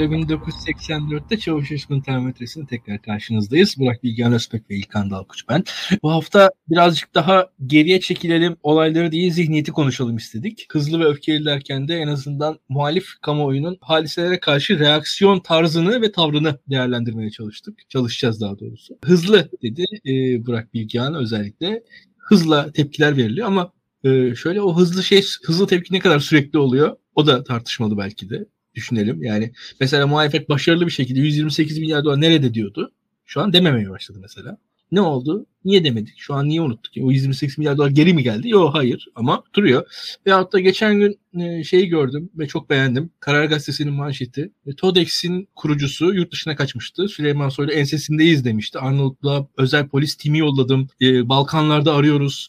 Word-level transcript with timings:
ile 0.00 0.16
1984'te 0.16 1.38
Çavuş 1.38 1.72
Aşkın 1.72 2.00
Termometresinin 2.00 2.66
tekrar 2.66 3.02
karşınızdayız. 3.02 3.74
Burak 3.78 4.02
Bilgehan 4.02 4.32
Özbek 4.32 4.70
ve 4.70 4.74
İlkan 4.74 5.10
Dalkuç 5.10 5.48
ben. 5.48 5.64
Bu 6.02 6.10
hafta 6.10 6.50
birazcık 6.68 7.14
daha 7.14 7.50
geriye 7.66 8.00
çekilelim, 8.00 8.56
olayları 8.62 9.12
değil 9.12 9.32
zihniyeti 9.32 9.72
konuşalım 9.72 10.16
istedik. 10.16 10.66
Hızlı 10.72 11.00
ve 11.00 11.04
öfkeli 11.04 11.44
derken 11.44 11.88
de 11.88 11.96
en 11.96 12.08
azından 12.08 12.58
muhalif 12.68 13.06
kamuoyunun 13.22 13.78
hadiselere 13.80 14.40
karşı 14.40 14.78
reaksiyon 14.78 15.40
tarzını 15.40 16.02
ve 16.02 16.12
tavrını 16.12 16.58
değerlendirmeye 16.70 17.30
çalıştık. 17.30 17.90
Çalışacağız 17.90 18.40
daha 18.40 18.58
doğrusu. 18.58 18.98
Hızlı 19.04 19.50
dedi 19.62 19.84
e, 20.06 20.46
Burak 20.46 20.74
Bilgehan 20.74 21.14
özellikle. 21.14 21.82
Hızla 22.18 22.72
tepkiler 22.72 23.16
veriliyor 23.16 23.46
ama 23.46 23.72
e, 24.04 24.34
şöyle 24.34 24.60
o 24.62 24.76
hızlı 24.76 25.02
şey 25.02 25.22
hızlı 25.44 25.66
tepki 25.66 25.94
ne 25.94 25.98
kadar 25.98 26.20
sürekli 26.20 26.58
oluyor? 26.58 26.96
O 27.14 27.26
da 27.26 27.44
tartışmalı 27.44 27.98
belki 27.98 28.30
de 28.30 28.46
düşünelim. 28.74 29.22
Yani 29.22 29.52
mesela 29.80 30.06
muhalefet 30.06 30.48
başarılı 30.48 30.86
bir 30.86 30.90
şekilde 30.90 31.20
128 31.20 31.78
milyar 31.78 32.04
dolar 32.04 32.20
nerede 32.20 32.54
diyordu. 32.54 32.92
Şu 33.24 33.40
an 33.40 33.52
dememeye 33.52 33.90
başladı 33.90 34.18
mesela. 34.22 34.58
Ne 34.92 35.00
oldu? 35.00 35.46
Niye 35.64 35.84
demedik? 35.84 36.14
Şu 36.18 36.34
an 36.34 36.48
niye 36.48 36.60
unuttuk? 36.60 36.92
O 37.02 37.10
128 37.10 37.58
milyar 37.58 37.78
dolar 37.78 37.90
geri 37.90 38.14
mi 38.14 38.22
geldi? 38.22 38.48
Yok 38.48 38.74
hayır 38.74 39.08
ama 39.14 39.42
duruyor. 39.54 39.86
Veyahut 40.26 40.52
da 40.52 40.60
geçen 40.60 40.98
gün 40.98 41.18
e, 41.40 41.64
şeyi 41.64 41.88
gördüm 41.88 42.30
ve 42.34 42.46
çok 42.46 42.70
beğendim. 42.70 43.10
Karar 43.20 43.44
Gazetesi'nin 43.44 43.92
manşeti. 43.92 44.52
E, 44.66 44.74
TODEX'in 44.74 45.48
kurucusu 45.54 46.14
yurt 46.14 46.32
dışına 46.32 46.56
kaçmıştı. 46.56 47.08
Süleyman 47.08 47.48
Soylu 47.48 47.72
ensesindeyiz 47.72 48.44
demişti. 48.44 48.78
Arnavutluğa 48.78 49.48
özel 49.56 49.88
polis 49.88 50.14
timi 50.14 50.38
yolladım. 50.38 50.88
E, 51.00 51.28
Balkanlarda 51.28 51.94
arıyoruz 51.94 52.48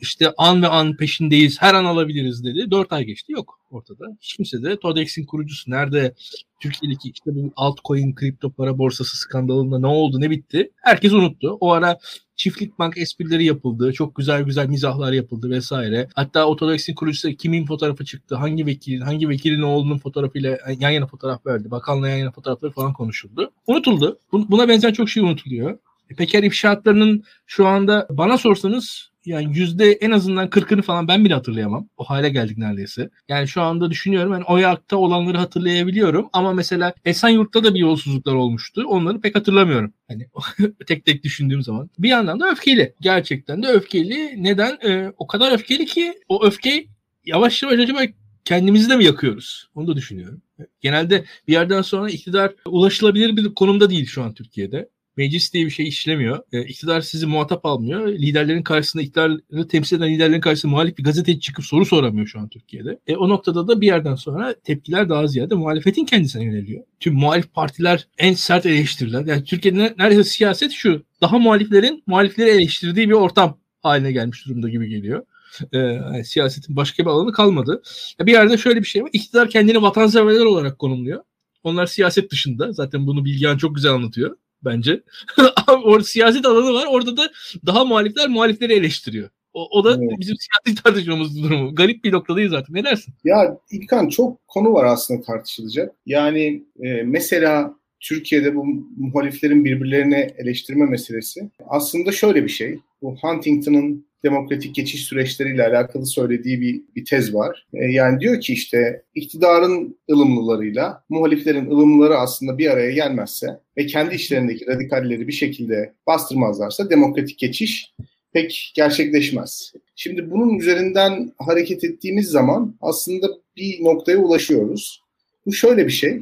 işte 0.00 0.32
an 0.38 0.62
ve 0.62 0.68
an 0.68 0.96
peşindeyiz, 0.96 1.62
her 1.62 1.74
an 1.74 1.84
alabiliriz 1.84 2.44
dedi. 2.44 2.70
Dört 2.70 2.92
ay 2.92 3.04
geçti. 3.04 3.32
Yok 3.32 3.58
ortada. 3.70 4.04
Hiç 4.20 4.36
kimse 4.36 4.62
de 4.62 4.76
Todex'in 4.76 5.24
kurucusu 5.24 5.70
nerede? 5.70 6.14
Türkiye'deki 6.60 7.10
işte 7.10 7.34
bu 7.34 7.52
altcoin 7.56 8.14
kripto 8.14 8.50
para 8.50 8.78
borsası 8.78 9.16
skandalında 9.16 9.78
ne 9.78 9.86
oldu, 9.86 10.20
ne 10.20 10.30
bitti? 10.30 10.70
Herkes 10.76 11.12
unuttu. 11.12 11.56
O 11.60 11.72
ara 11.72 11.98
çiftlik 12.36 12.78
bank 12.78 12.98
esprileri 12.98 13.44
yapıldı. 13.44 13.92
Çok 13.92 14.14
güzel 14.16 14.42
güzel 14.42 14.66
mizahlar 14.66 15.12
yapıldı 15.12 15.50
vesaire. 15.50 16.08
Hatta 16.14 16.46
Otodex'in 16.46 16.94
kurucusu 16.94 17.32
kimin 17.32 17.66
fotoğrafı 17.66 18.04
çıktı, 18.04 18.36
hangi 18.36 18.66
vekilin, 18.66 19.00
hangi 19.00 19.28
vekilin 19.28 19.62
oğlunun 19.62 19.98
fotoğrafıyla 19.98 20.58
yan 20.78 20.90
yana 20.90 21.06
fotoğraf 21.06 21.46
verdi. 21.46 21.70
Bakanla 21.70 22.08
yan 22.08 22.16
yana 22.16 22.30
fotoğrafları 22.30 22.72
falan 22.72 22.92
konuşuldu. 22.92 23.50
Unutuldu. 23.66 24.18
Buna 24.32 24.68
benzer 24.68 24.94
çok 24.94 25.08
şey 25.08 25.22
unutuluyor. 25.22 25.78
E, 26.10 26.14
Peker 26.14 26.42
ifşaatlarının 26.42 27.24
şu 27.46 27.66
anda 27.66 28.06
bana 28.10 28.38
sorsanız 28.38 29.11
yani 29.26 29.58
yüzde 29.58 29.92
en 29.92 30.10
azından 30.10 30.48
40'ını 30.48 30.82
falan 30.82 31.08
ben 31.08 31.24
bile 31.24 31.34
hatırlayamam. 31.34 31.88
O 31.96 32.04
hale 32.04 32.28
geldik 32.28 32.58
neredeyse. 32.58 33.10
Yani 33.28 33.48
şu 33.48 33.62
anda 33.62 33.90
düşünüyorum 33.90 34.32
yani 34.32 34.44
o 34.48 34.56
yakta 34.56 34.96
olanları 34.96 35.38
hatırlayabiliyorum 35.38 36.28
ama 36.32 36.52
mesela 36.52 36.94
Esenyurt'ta 37.04 37.64
da 37.64 37.74
bir 37.74 37.80
yolsuzluklar 37.80 38.34
olmuştu. 38.34 38.84
Onları 38.86 39.20
pek 39.20 39.36
hatırlamıyorum. 39.36 39.92
Hani 40.08 40.26
tek 40.86 41.04
tek 41.04 41.24
düşündüğüm 41.24 41.62
zaman. 41.62 41.90
Bir 41.98 42.08
yandan 42.08 42.40
da 42.40 42.50
öfkeli. 42.50 42.94
Gerçekten 43.00 43.62
de 43.62 43.66
öfkeli. 43.66 44.42
Neden? 44.44 44.78
Ee, 44.84 45.12
o 45.18 45.26
kadar 45.26 45.52
öfkeli 45.52 45.86
ki 45.86 46.14
o 46.28 46.44
öfkeyi 46.46 46.88
yavaş 47.24 47.62
yavaş 47.62 47.78
acaba 47.78 48.00
kendimizi 48.44 48.90
de 48.90 48.96
mi 48.96 49.04
yakıyoruz? 49.04 49.68
Onu 49.74 49.86
da 49.86 49.96
düşünüyorum. 49.96 50.42
Genelde 50.80 51.24
bir 51.48 51.52
yerden 51.52 51.82
sonra 51.82 52.10
iktidar 52.10 52.54
ulaşılabilir 52.66 53.36
bir 53.36 53.54
konumda 53.54 53.90
değil 53.90 54.06
şu 54.06 54.22
an 54.22 54.34
Türkiye'de. 54.34 54.88
Meclis 55.16 55.52
diye 55.52 55.66
bir 55.66 55.70
şey 55.70 55.88
işlemiyor. 55.88 56.38
E, 56.52 56.62
iktidar 56.62 57.00
sizi 57.00 57.26
muhatap 57.26 57.66
almıyor. 57.66 58.08
Liderlerin 58.08 58.62
karşısında 58.62 59.02
iktidarı 59.02 59.68
temsil 59.68 59.96
eden 59.96 60.14
liderlerin 60.14 60.40
karşısında 60.40 60.70
muhalif 60.72 60.98
bir 60.98 61.04
gazeteci 61.04 61.40
çıkıp 61.40 61.64
soru 61.64 61.84
soramıyor 61.84 62.26
şu 62.26 62.40
an 62.40 62.48
Türkiye'de. 62.48 62.98
E, 63.06 63.16
o 63.16 63.28
noktada 63.28 63.68
da 63.68 63.80
bir 63.80 63.86
yerden 63.86 64.14
sonra 64.14 64.54
tepkiler 64.64 65.08
daha 65.08 65.26
ziyade 65.26 65.54
muhalefetin 65.54 66.04
kendisine 66.04 66.44
yöneliyor. 66.44 66.84
Tüm 67.00 67.14
muhalif 67.14 67.54
partiler 67.54 68.08
en 68.18 68.34
sert 68.34 68.66
eleştiriler. 68.66 69.26
Yani 69.26 69.44
Türkiye'de 69.44 69.94
neredeyse 69.98 70.24
siyaset 70.24 70.72
şu. 70.72 71.04
Daha 71.20 71.38
muhaliflerin 71.38 72.02
muhalifleri 72.06 72.50
eleştirdiği 72.50 73.08
bir 73.08 73.14
ortam 73.14 73.58
haline 73.82 74.12
gelmiş 74.12 74.46
durumda 74.46 74.68
gibi 74.68 74.88
geliyor. 74.88 75.26
Ee, 75.72 75.78
yani 75.78 76.24
siyasetin 76.24 76.76
başka 76.76 77.02
bir 77.02 77.10
alanı 77.10 77.32
kalmadı. 77.32 77.82
Ya 78.18 78.26
bir 78.26 78.32
yerde 78.32 78.56
şöyle 78.56 78.80
bir 78.80 78.86
şey 78.86 79.02
var. 79.02 79.10
İktidar 79.12 79.50
kendini 79.50 79.82
vatanseverler 79.82 80.44
olarak 80.44 80.78
konumluyor. 80.78 81.22
Onlar 81.64 81.86
siyaset 81.86 82.30
dışında. 82.30 82.72
Zaten 82.72 83.06
bunu 83.06 83.24
Bilgehan 83.24 83.56
çok 83.56 83.74
güzel 83.74 83.92
anlatıyor 83.92 84.36
bence. 84.64 85.02
orada 85.84 86.04
siyaset 86.04 86.46
alanı 86.46 86.74
var. 86.74 86.86
Orada 86.88 87.16
da 87.16 87.30
daha 87.66 87.84
muhalifler 87.84 88.28
muhalifleri 88.28 88.72
eleştiriyor. 88.72 89.28
O, 89.54 89.78
o 89.78 89.84
da 89.84 89.90
evet. 89.90 90.20
bizim 90.20 90.36
siyasi 90.36 90.82
tartışmamız 90.82 91.42
durumu. 91.42 91.74
Garip 91.74 92.04
bir 92.04 92.12
noktadayız 92.12 92.50
zaten. 92.50 92.74
Ne 92.74 92.84
dersin? 92.84 93.14
Ya 93.24 93.58
İlkan 93.70 94.08
çok 94.08 94.48
konu 94.48 94.72
var 94.72 94.84
aslında 94.84 95.22
tartışılacak. 95.22 95.94
Yani 96.06 96.62
e, 96.82 97.02
mesela 97.02 97.74
Türkiye'de 98.00 98.54
bu 98.54 98.64
muhaliflerin 98.96 99.64
birbirlerine 99.64 100.30
eleştirme 100.38 100.86
meselesi 100.86 101.50
aslında 101.68 102.12
şöyle 102.12 102.44
bir 102.44 102.48
şey. 102.48 102.78
Bu 103.02 103.16
Huntington'ın 103.22 104.06
demokratik 104.24 104.74
geçiş 104.74 105.04
süreçleriyle 105.04 105.66
alakalı 105.66 106.06
söylediği 106.06 106.60
bir, 106.60 106.82
bir 106.96 107.04
tez 107.04 107.34
var. 107.34 107.66
E, 107.74 107.84
yani 107.84 108.20
diyor 108.20 108.40
ki 108.40 108.52
işte 108.52 109.02
iktidarın 109.14 109.98
ılımlılarıyla 110.10 111.04
muhaliflerin 111.08 111.70
ılımlıları 111.70 112.18
aslında 112.18 112.58
bir 112.58 112.70
araya 112.70 112.90
gelmezse 112.90 113.46
ve 113.76 113.86
kendi 113.86 114.14
işlerindeki 114.14 114.66
radikalleri 114.66 115.28
bir 115.28 115.32
şekilde 115.32 115.92
bastırmazlarsa 116.06 116.90
demokratik 116.90 117.38
geçiş 117.38 117.94
pek 118.32 118.72
gerçekleşmez. 118.74 119.72
Şimdi 119.96 120.30
bunun 120.30 120.58
üzerinden 120.58 121.32
hareket 121.38 121.84
ettiğimiz 121.84 122.28
zaman 122.28 122.76
aslında 122.80 123.26
bir 123.56 123.84
noktaya 123.84 124.18
ulaşıyoruz. 124.18 125.02
Bu 125.46 125.52
şöyle 125.52 125.86
bir 125.86 125.92
şey. 125.92 126.20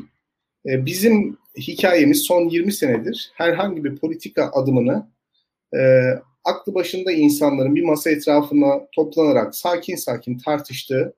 E, 0.67 0.87
bizim 0.87 1.37
hikayemiz 1.59 2.23
son 2.23 2.49
20 2.49 2.73
senedir 2.73 3.33
herhangi 3.35 3.85
bir 3.85 3.97
politika 3.97 4.51
adımını 4.53 5.07
e, 5.75 5.81
aklı 6.45 6.75
başında 6.75 7.13
insanların 7.13 7.75
bir 7.75 7.85
masa 7.85 8.11
etrafına 8.11 8.87
toplanarak 8.93 9.55
sakin 9.55 9.97
sakin 9.97 10.39
tartıştığı 10.39 11.15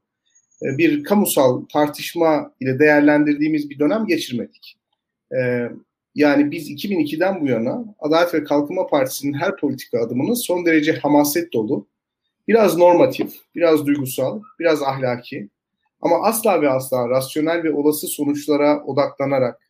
e, 0.62 0.78
bir 0.78 1.04
kamusal 1.04 1.62
tartışma 1.72 2.52
ile 2.60 2.78
değerlendirdiğimiz 2.78 3.70
bir 3.70 3.78
dönem 3.78 4.06
geçirmedik. 4.06 4.78
E, 5.32 5.68
yani 6.14 6.50
biz 6.50 6.70
2002'den 6.70 7.40
bu 7.40 7.46
yana 7.46 7.84
Adalet 7.98 8.34
ve 8.34 8.44
Kalkınma 8.44 8.86
Partisi'nin 8.86 9.32
her 9.32 9.56
politika 9.56 10.00
adımının 10.00 10.34
son 10.34 10.66
derece 10.66 10.92
hamaset 10.92 11.52
dolu, 11.52 11.86
biraz 12.48 12.76
normatif, 12.76 13.34
biraz 13.54 13.86
duygusal, 13.86 14.40
biraz 14.58 14.82
ahlaki 14.82 15.48
ama 16.00 16.16
asla 16.22 16.62
ve 16.62 16.70
asla 16.70 17.08
rasyonel 17.08 17.62
ve 17.64 17.72
olası 17.72 18.06
sonuçlara 18.06 18.84
odaklanarak 18.84 19.60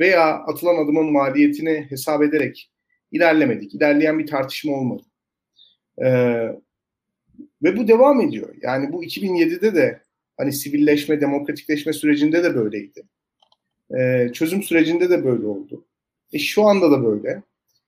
veya 0.00 0.34
atılan 0.34 0.84
adımın 0.84 1.12
maliyetini 1.12 1.86
hesap 1.88 2.22
ederek 2.22 2.70
ilerlemedik. 3.12 3.74
İlerleyen 3.74 4.18
bir 4.18 4.26
tartışma 4.26 4.72
olmadı. 4.72 5.02
Ee, 5.98 6.48
ve 7.62 7.76
bu 7.76 7.88
devam 7.88 8.20
ediyor. 8.20 8.54
Yani 8.62 8.92
bu 8.92 9.04
2007'de 9.04 9.74
de 9.74 10.00
hani 10.36 10.52
sivilleşme, 10.52 11.20
demokratikleşme 11.20 11.92
sürecinde 11.92 12.44
de 12.44 12.54
böyleydi. 12.54 13.02
Ee, 13.98 14.32
çözüm 14.32 14.62
sürecinde 14.62 15.10
de 15.10 15.24
böyle 15.24 15.46
oldu. 15.46 15.86
E, 16.32 16.38
şu 16.38 16.62
anda 16.62 16.90
da 16.90 17.04
böyle. 17.04 17.42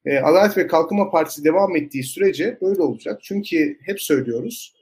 E, 0.05 0.19
Adalet 0.19 0.57
ve 0.57 0.67
Kalkınma 0.67 1.11
Partisi 1.11 1.45
devam 1.45 1.77
ettiği 1.77 2.05
sürece 2.05 2.59
böyle 2.63 2.83
olacak. 2.83 3.21
Çünkü 3.23 3.79
hep 3.83 4.03
söylüyoruz 4.03 4.77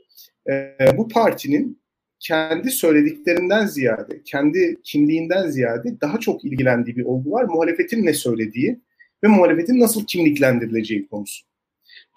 e, 0.51 0.77
bu 0.97 1.09
partinin 1.09 1.85
kendi 2.21 2.71
söylediklerinden 2.71 3.67
ziyade, 3.67 4.23
kendi 4.25 4.77
kimliğinden 4.85 5.49
ziyade 5.49 6.01
daha 6.01 6.21
çok 6.21 6.45
ilgilendiği 6.45 6.97
bir 6.97 7.05
olgu 7.05 7.31
var. 7.31 7.45
Muhalefetin 7.45 8.07
ne 8.07 8.13
söylediği 8.13 8.81
ve 9.25 9.29
muhalefetin 9.29 9.81
nasıl 9.81 10.07
kimliklendirileceği 10.07 11.09
konusu. 11.09 11.47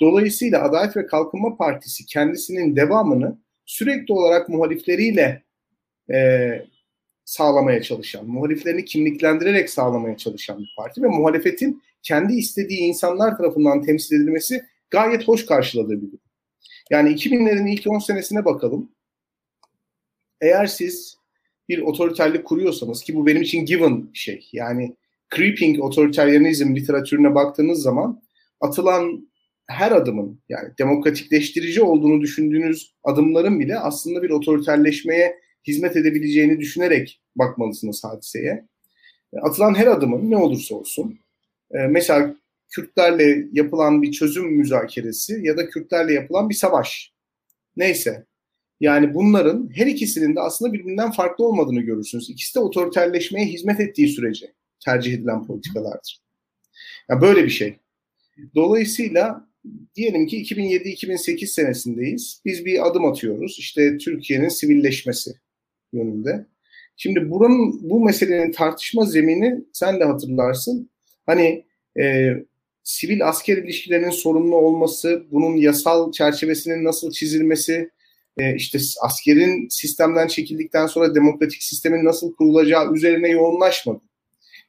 Dolayısıyla 0.01 0.63
Adalet 0.63 0.97
ve 0.97 1.07
Kalkınma 1.07 1.57
Partisi 1.57 2.05
kendisinin 2.05 2.75
devamını 2.75 3.37
sürekli 3.65 4.13
olarak 4.13 4.49
muhalifleriyle 4.49 5.43
e, 6.13 6.49
sağlamaya 7.25 7.81
çalışan, 7.81 8.25
muhaliflerini 8.25 8.85
kimliklendirerek 8.85 9.69
sağlamaya 9.69 10.17
çalışan 10.17 10.59
bir 10.59 10.73
parti 10.77 11.03
ve 11.03 11.07
muhalefetin 11.07 11.83
kendi 12.03 12.33
istediği 12.33 12.79
insanlar 12.79 13.37
tarafından 13.37 13.81
temsil 13.81 14.15
edilmesi 14.15 14.65
gayet 14.89 15.27
hoş 15.27 15.45
karşıladığı 15.45 16.01
bir 16.01 16.07
durum. 16.07 16.19
Yani 16.89 17.09
2000'lerin 17.09 17.69
ilk 17.69 17.87
10 17.87 17.99
senesine 17.99 18.45
bakalım. 18.45 18.91
Eğer 20.41 20.65
siz 20.67 21.17
bir 21.69 21.81
otoriterlik 21.81 22.45
kuruyorsanız 22.45 23.03
ki 23.03 23.15
bu 23.15 23.27
benim 23.27 23.41
için 23.41 23.65
given 23.65 24.09
şey. 24.13 24.49
Yani 24.53 24.95
creeping 25.35 25.79
otoriteryenizm 25.79 26.75
literatürüne 26.75 27.35
baktığınız 27.35 27.81
zaman 27.81 28.21
atılan 28.61 29.27
her 29.67 29.91
adımın 29.91 30.41
yani 30.49 30.69
demokratikleştirici 30.79 31.81
olduğunu 31.81 32.21
düşündüğünüz 32.21 32.95
adımların 33.03 33.59
bile 33.59 33.79
aslında 33.79 34.23
bir 34.23 34.29
otoriterleşmeye 34.29 35.35
hizmet 35.67 35.95
edebileceğini 35.95 36.59
düşünerek 36.59 37.21
bakmalısınız 37.35 38.03
hadiseye. 38.03 38.67
Atılan 39.41 39.75
her 39.75 39.87
adımın 39.87 40.31
ne 40.31 40.37
olursa 40.37 40.75
olsun 40.75 41.19
e, 41.71 41.77
mesela 41.77 42.35
Kürtlerle 42.69 43.47
yapılan 43.51 44.01
bir 44.01 44.11
çözüm 44.11 44.45
müzakeresi 44.45 45.39
ya 45.41 45.57
da 45.57 45.69
Kürtlerle 45.69 46.13
yapılan 46.13 46.49
bir 46.49 46.55
savaş 46.55 47.13
neyse 47.77 48.25
Yani 48.79 49.13
bunların 49.13 49.69
her 49.75 49.87
ikisinin 49.87 50.35
de 50.35 50.39
aslında 50.39 50.73
birbirinden 50.73 51.11
farklı 51.11 51.45
olmadığını 51.45 51.81
görürsünüz. 51.81 52.29
İkisi 52.29 52.55
de 52.55 52.59
otoriterleşmeye 52.59 53.45
hizmet 53.45 53.79
ettiği 53.79 54.07
sürece 54.07 54.53
tercih 54.85 55.13
edilen 55.13 55.47
politikalardır. 55.47 56.19
Yani 57.09 57.21
böyle 57.21 57.43
bir 57.43 57.49
şey. 57.49 57.77
Dolayısıyla 58.55 59.47
diyelim 59.95 60.27
ki 60.27 60.43
2007-2008 60.43 61.45
senesindeyiz. 61.47 62.41
Biz 62.45 62.65
bir 62.65 62.87
adım 62.87 63.05
atıyoruz. 63.05 63.55
İşte 63.59 63.97
Türkiye'nin 63.97 64.49
sivilleşmesi 64.49 65.31
yönünde. 65.93 66.45
Şimdi 66.97 67.29
buranın 67.31 67.89
bu 67.89 68.05
meselenin 68.05 68.51
tartışma 68.51 69.05
zemini 69.05 69.65
sen 69.73 69.99
de 69.99 70.03
hatırlarsın. 70.03 70.89
Hani 71.25 71.65
e, 71.99 72.33
sivil 72.83 73.27
asker 73.27 73.57
ilişkilerinin 73.57 74.09
sorunlu 74.09 74.55
olması, 74.55 75.25
bunun 75.31 75.57
yasal 75.57 76.11
çerçevesinin 76.11 76.83
nasıl 76.83 77.11
çizilmesi, 77.11 77.89
e, 78.37 78.55
işte 78.55 78.79
askerin 79.01 79.67
sistemden 79.69 80.27
çekildikten 80.27 80.87
sonra 80.87 81.15
demokratik 81.15 81.63
sistemin 81.63 82.05
nasıl 82.05 82.33
kurulacağı 82.35 82.93
üzerine 82.93 83.29
yoğunlaşmadı. 83.29 84.01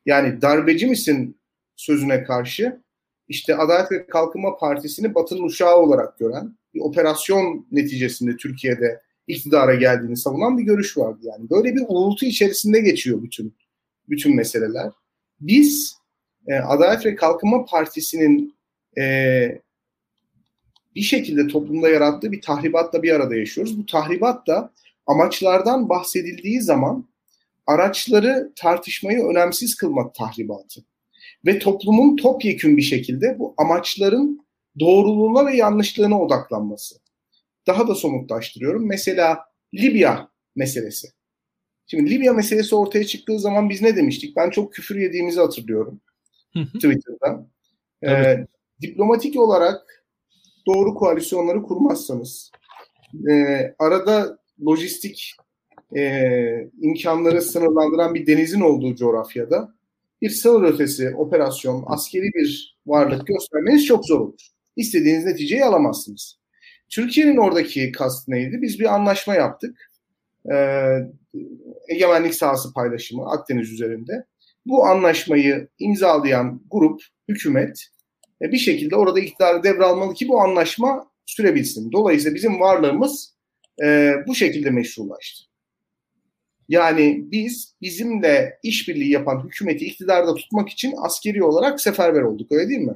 Yani 0.08 0.42
darbeci 0.42 0.86
misin 0.86 1.40
sözüne 1.76 2.24
karşı 2.24 2.82
işte 3.28 3.56
Adalet 3.56 3.92
ve 3.92 4.06
Kalkınma 4.06 4.56
Partisi'ni 4.56 5.14
Batı'nın 5.14 5.42
uşağı 5.42 5.76
olarak 5.76 6.18
gören 6.18 6.56
bir 6.74 6.80
operasyon 6.80 7.66
neticesinde 7.72 8.36
Türkiye'de 8.36 9.00
iktidara 9.26 9.74
geldiğini 9.74 10.16
savunan 10.16 10.58
bir 10.58 10.62
görüş 10.62 10.98
vardı 10.98 11.18
yani. 11.22 11.50
Böyle 11.50 11.74
bir 11.74 11.82
uğultu 11.88 12.26
içerisinde 12.26 12.80
geçiyor 12.80 13.22
bütün 13.22 13.56
bütün 14.08 14.36
meseleler. 14.36 14.92
Biz 15.40 15.96
e, 16.46 16.54
Adalet 16.54 17.06
ve 17.06 17.14
Kalkınma 17.14 17.64
Partisi'nin 17.64 18.54
e, 18.98 19.62
bir 20.94 21.02
şekilde 21.02 21.46
toplumda 21.46 21.88
yarattığı 21.88 22.32
bir 22.32 22.40
tahribatla 22.40 23.02
bir 23.02 23.12
arada 23.12 23.36
yaşıyoruz. 23.36 23.78
Bu 23.78 23.86
tahribat 23.86 24.46
da 24.46 24.72
amaçlardan 25.06 25.88
bahsedildiği 25.88 26.60
zaman 26.60 27.08
araçları 27.68 28.52
tartışmayı 28.56 29.24
önemsiz 29.24 29.76
kılmak 29.76 30.14
tahribatı. 30.14 30.80
Ve 31.46 31.58
toplumun 31.58 32.16
topyekün 32.16 32.76
bir 32.76 32.82
şekilde 32.82 33.38
bu 33.38 33.54
amaçların 33.58 34.46
doğruluğuna 34.80 35.46
ve 35.46 35.56
yanlışlığına 35.56 36.20
odaklanması. 36.20 36.94
Daha 37.66 37.88
da 37.88 37.94
somutlaştırıyorum. 37.94 38.86
Mesela 38.86 39.38
Libya 39.74 40.28
meselesi. 40.56 41.08
Şimdi 41.86 42.10
Libya 42.10 42.32
meselesi 42.32 42.74
ortaya 42.74 43.04
çıktığı 43.04 43.38
zaman 43.38 43.70
biz 43.70 43.82
ne 43.82 43.96
demiştik? 43.96 44.36
Ben 44.36 44.50
çok 44.50 44.72
küfür 44.72 44.96
yediğimizi 44.96 45.40
hatırlıyorum. 45.40 46.00
Twitter'da. 46.74 47.46
Ee, 48.06 48.46
diplomatik 48.80 49.40
olarak 49.40 50.04
doğru 50.66 50.94
koalisyonları 50.94 51.62
kurmazsanız, 51.62 52.50
e, 53.30 53.34
arada 53.78 54.38
lojistik 54.66 55.36
e, 55.96 56.70
imkanları 56.80 57.42
sınırlandıran 57.42 58.14
bir 58.14 58.26
denizin 58.26 58.60
olduğu 58.60 58.94
coğrafyada 58.94 59.74
bir 60.22 60.30
sınır 60.30 60.62
ötesi 60.62 61.14
operasyon, 61.16 61.84
askeri 61.86 62.30
bir 62.34 62.78
varlık 62.86 63.26
göstermeniz 63.26 63.86
çok 63.86 64.06
zor 64.06 64.20
olur. 64.20 64.40
İstediğiniz 64.76 65.24
neticeyi 65.24 65.64
alamazsınız. 65.64 66.38
Türkiye'nin 66.88 67.36
oradaki 67.36 67.92
kast 67.92 68.28
neydi? 68.28 68.62
Biz 68.62 68.80
bir 68.80 68.94
anlaşma 68.94 69.34
yaptık. 69.34 69.90
Ee, 70.52 70.98
egemenlik 71.88 72.34
sahası 72.34 72.72
paylaşımı 72.72 73.30
Akdeniz 73.30 73.72
üzerinde. 73.72 74.24
Bu 74.66 74.86
anlaşmayı 74.86 75.68
imzalayan 75.78 76.62
grup, 76.70 77.02
hükümet 77.28 77.86
e, 78.42 78.52
bir 78.52 78.58
şekilde 78.58 78.96
orada 78.96 79.20
iktidarı 79.20 79.62
devralmalı 79.62 80.14
ki 80.14 80.28
bu 80.28 80.40
anlaşma 80.40 81.10
sürebilsin. 81.26 81.92
Dolayısıyla 81.92 82.34
bizim 82.34 82.60
varlığımız 82.60 83.34
e, 83.82 84.12
bu 84.26 84.34
şekilde 84.34 84.70
meşrulaştı. 84.70 85.47
Yani 86.68 87.24
biz 87.32 87.74
bizimle 87.82 88.58
işbirliği 88.62 89.10
yapan 89.10 89.44
hükümeti 89.44 89.84
iktidarda 89.84 90.34
tutmak 90.34 90.68
için 90.68 90.94
askeri 90.96 91.42
olarak 91.44 91.80
seferber 91.80 92.22
olduk 92.22 92.52
öyle 92.52 92.68
değil 92.68 92.80
mi? 92.80 92.94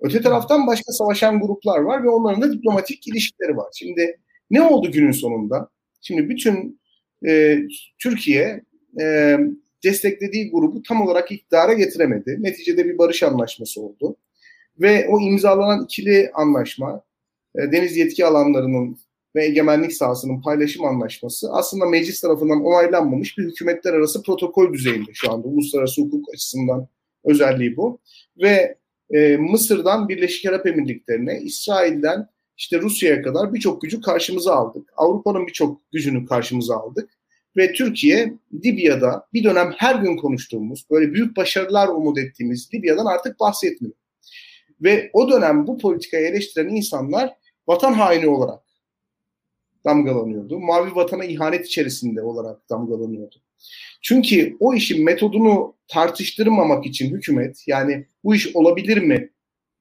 Öte 0.00 0.20
taraftan 0.20 0.66
başka 0.66 0.92
savaşan 0.92 1.40
gruplar 1.40 1.78
var 1.78 2.04
ve 2.04 2.08
onların 2.08 2.42
da 2.42 2.52
diplomatik 2.52 3.08
ilişkileri 3.08 3.56
var. 3.56 3.70
Şimdi 3.74 4.18
ne 4.50 4.62
oldu 4.62 4.90
günün 4.90 5.12
sonunda? 5.12 5.68
Şimdi 6.00 6.28
bütün 6.28 6.80
e, 7.26 7.58
Türkiye 7.98 8.62
e, 9.00 9.36
desteklediği 9.84 10.50
grubu 10.50 10.82
tam 10.82 11.02
olarak 11.02 11.32
iktidara 11.32 11.72
getiremedi. 11.72 12.36
Neticede 12.40 12.84
bir 12.84 12.98
barış 12.98 13.22
anlaşması 13.22 13.80
oldu. 13.82 14.16
Ve 14.80 15.08
o 15.08 15.20
imzalanan 15.20 15.84
ikili 15.84 16.30
anlaşma 16.34 17.02
e, 17.54 17.72
deniz 17.72 17.96
yetki 17.96 18.26
alanlarının 18.26 18.98
ve 19.36 19.44
egemenlik 19.44 19.92
sahasının 19.92 20.42
paylaşım 20.42 20.84
anlaşması 20.84 21.52
aslında 21.52 21.86
meclis 21.86 22.20
tarafından 22.20 22.64
onaylanmamış 22.64 23.38
bir 23.38 23.44
hükümetler 23.44 23.92
arası 23.92 24.22
protokol 24.22 24.72
düzeyinde 24.72 25.10
şu 25.14 25.32
anda 25.32 25.48
uluslararası 25.48 26.02
hukuk 26.02 26.34
açısından 26.34 26.88
özelliği 27.24 27.76
bu. 27.76 27.98
Ve 28.42 28.76
e, 29.10 29.36
Mısır'dan 29.36 30.08
Birleşik 30.08 30.46
Arap 30.46 30.66
Emirlikleri'ne, 30.66 31.40
İsrail'den 31.40 32.28
işte 32.56 32.80
Rusya'ya 32.80 33.22
kadar 33.22 33.54
birçok 33.54 33.82
gücü 33.82 34.00
karşımıza 34.00 34.54
aldık. 34.54 34.92
Avrupa'nın 34.96 35.46
birçok 35.46 35.92
gücünü 35.92 36.26
karşımıza 36.26 36.76
aldık. 36.76 37.10
Ve 37.56 37.72
Türkiye 37.72 38.34
Libya'da 38.64 39.26
bir 39.32 39.44
dönem 39.44 39.72
her 39.76 39.94
gün 39.94 40.16
konuştuğumuz, 40.16 40.86
böyle 40.90 41.12
büyük 41.12 41.36
başarılar 41.36 41.88
umut 41.88 42.18
ettiğimiz 42.18 42.68
Libya'dan 42.74 43.06
artık 43.06 43.40
bahsetmiyor. 43.40 43.94
Ve 44.80 45.10
o 45.12 45.30
dönem 45.30 45.66
bu 45.66 45.78
politikayı 45.78 46.26
eleştiren 46.26 46.68
insanlar 46.68 47.34
vatan 47.68 47.92
haini 47.92 48.28
olarak 48.28 48.69
damgalanıyordu. 49.84 50.60
Mavi 50.60 50.94
vatana 50.94 51.24
ihanet 51.24 51.66
içerisinde 51.66 52.22
olarak 52.22 52.70
damgalanıyordu. 52.70 53.36
Çünkü 54.02 54.56
o 54.60 54.74
işin 54.74 55.04
metodunu 55.04 55.74
tartıştırmamak 55.88 56.86
için 56.86 57.10
hükümet 57.16 57.64
yani 57.66 58.06
bu 58.24 58.34
iş 58.34 58.56
olabilir 58.56 58.98
mi 58.98 59.30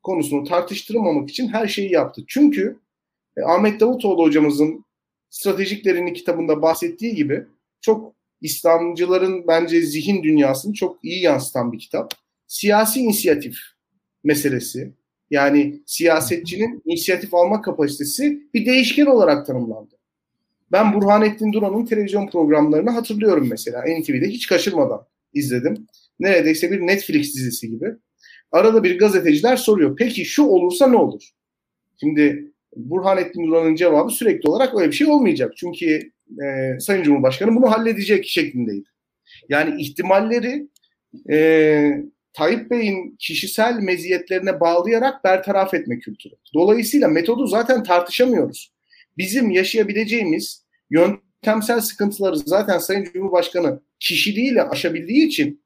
konusunu 0.03 0.43
tartıştırmamak 0.43 1.29
için 1.29 1.47
her 1.47 1.67
şeyi 1.67 1.91
yaptı. 1.91 2.23
Çünkü 2.27 2.79
e, 3.37 3.41
Ahmet 3.41 3.79
Davutoğlu 3.79 4.23
hocamızın 4.23 4.85
stratejiklerini 5.29 6.13
kitabında 6.13 6.61
bahsettiği 6.61 7.15
gibi 7.15 7.45
çok 7.81 8.13
İslamcıların 8.41 9.47
bence 9.47 9.81
zihin 9.81 10.23
dünyasını 10.23 10.73
çok 10.73 11.03
iyi 11.03 11.21
yansıtan 11.21 11.71
bir 11.71 11.79
kitap. 11.79 12.13
Siyasi 12.47 12.99
inisiyatif 12.99 13.55
meselesi 14.23 14.93
yani 15.31 15.81
siyasetçinin 15.85 16.81
inisiyatif 16.85 17.33
alma 17.33 17.61
kapasitesi 17.61 18.43
bir 18.53 18.65
değişken 18.65 19.05
olarak 19.05 19.45
tanımlandı. 19.45 19.95
Ben 20.71 20.93
Burhanettin 20.93 21.53
Duran'ın 21.53 21.85
televizyon 21.85 22.27
programlarını 22.27 22.89
hatırlıyorum 22.89 23.47
mesela. 23.49 23.81
NTV'de 23.81 24.27
hiç 24.27 24.47
kaçırmadan 24.47 25.05
izledim. 25.33 25.87
Neredeyse 26.19 26.71
bir 26.71 26.79
Netflix 26.79 27.35
dizisi 27.35 27.69
gibi. 27.69 27.95
Arada 28.51 28.83
bir 28.83 28.99
gazeteciler 28.99 29.57
soruyor. 29.57 29.95
Peki 29.95 30.25
şu 30.25 30.43
olursa 30.43 30.87
ne 30.87 30.95
olur? 30.95 31.29
Şimdi 31.99 32.51
Burhanettin 32.75 33.47
Duran'ın 33.47 33.75
cevabı 33.75 34.11
sürekli 34.11 34.49
olarak 34.49 34.75
öyle 34.75 34.87
bir 34.87 34.95
şey 34.95 35.07
olmayacak. 35.07 35.53
Çünkü 35.57 36.11
e, 36.43 36.79
Sayın 36.79 37.03
Cumhurbaşkanı 37.03 37.55
bunu 37.55 37.71
halledecek 37.71 38.27
şeklindeydi. 38.27 38.89
Yani 39.49 39.81
ihtimalleri 39.81 40.67
e, 41.29 42.03
Tayyip 42.33 42.71
Bey'in 42.71 43.15
kişisel 43.19 43.79
meziyetlerine 43.79 44.59
bağlayarak 44.59 45.23
bertaraf 45.23 45.73
etme 45.73 45.99
kültürü. 45.99 46.33
Dolayısıyla 46.53 47.07
metodu 47.07 47.47
zaten 47.47 47.83
tartışamıyoruz. 47.83 48.73
Bizim 49.17 49.51
yaşayabileceğimiz 49.51 50.65
yöntemsel 50.89 51.81
sıkıntıları 51.81 52.37
zaten 52.37 52.77
Sayın 52.77 53.03
Cumhurbaşkanı 53.03 53.81
kişiliğiyle 53.99 54.63
aşabildiği 54.63 55.27
için 55.27 55.63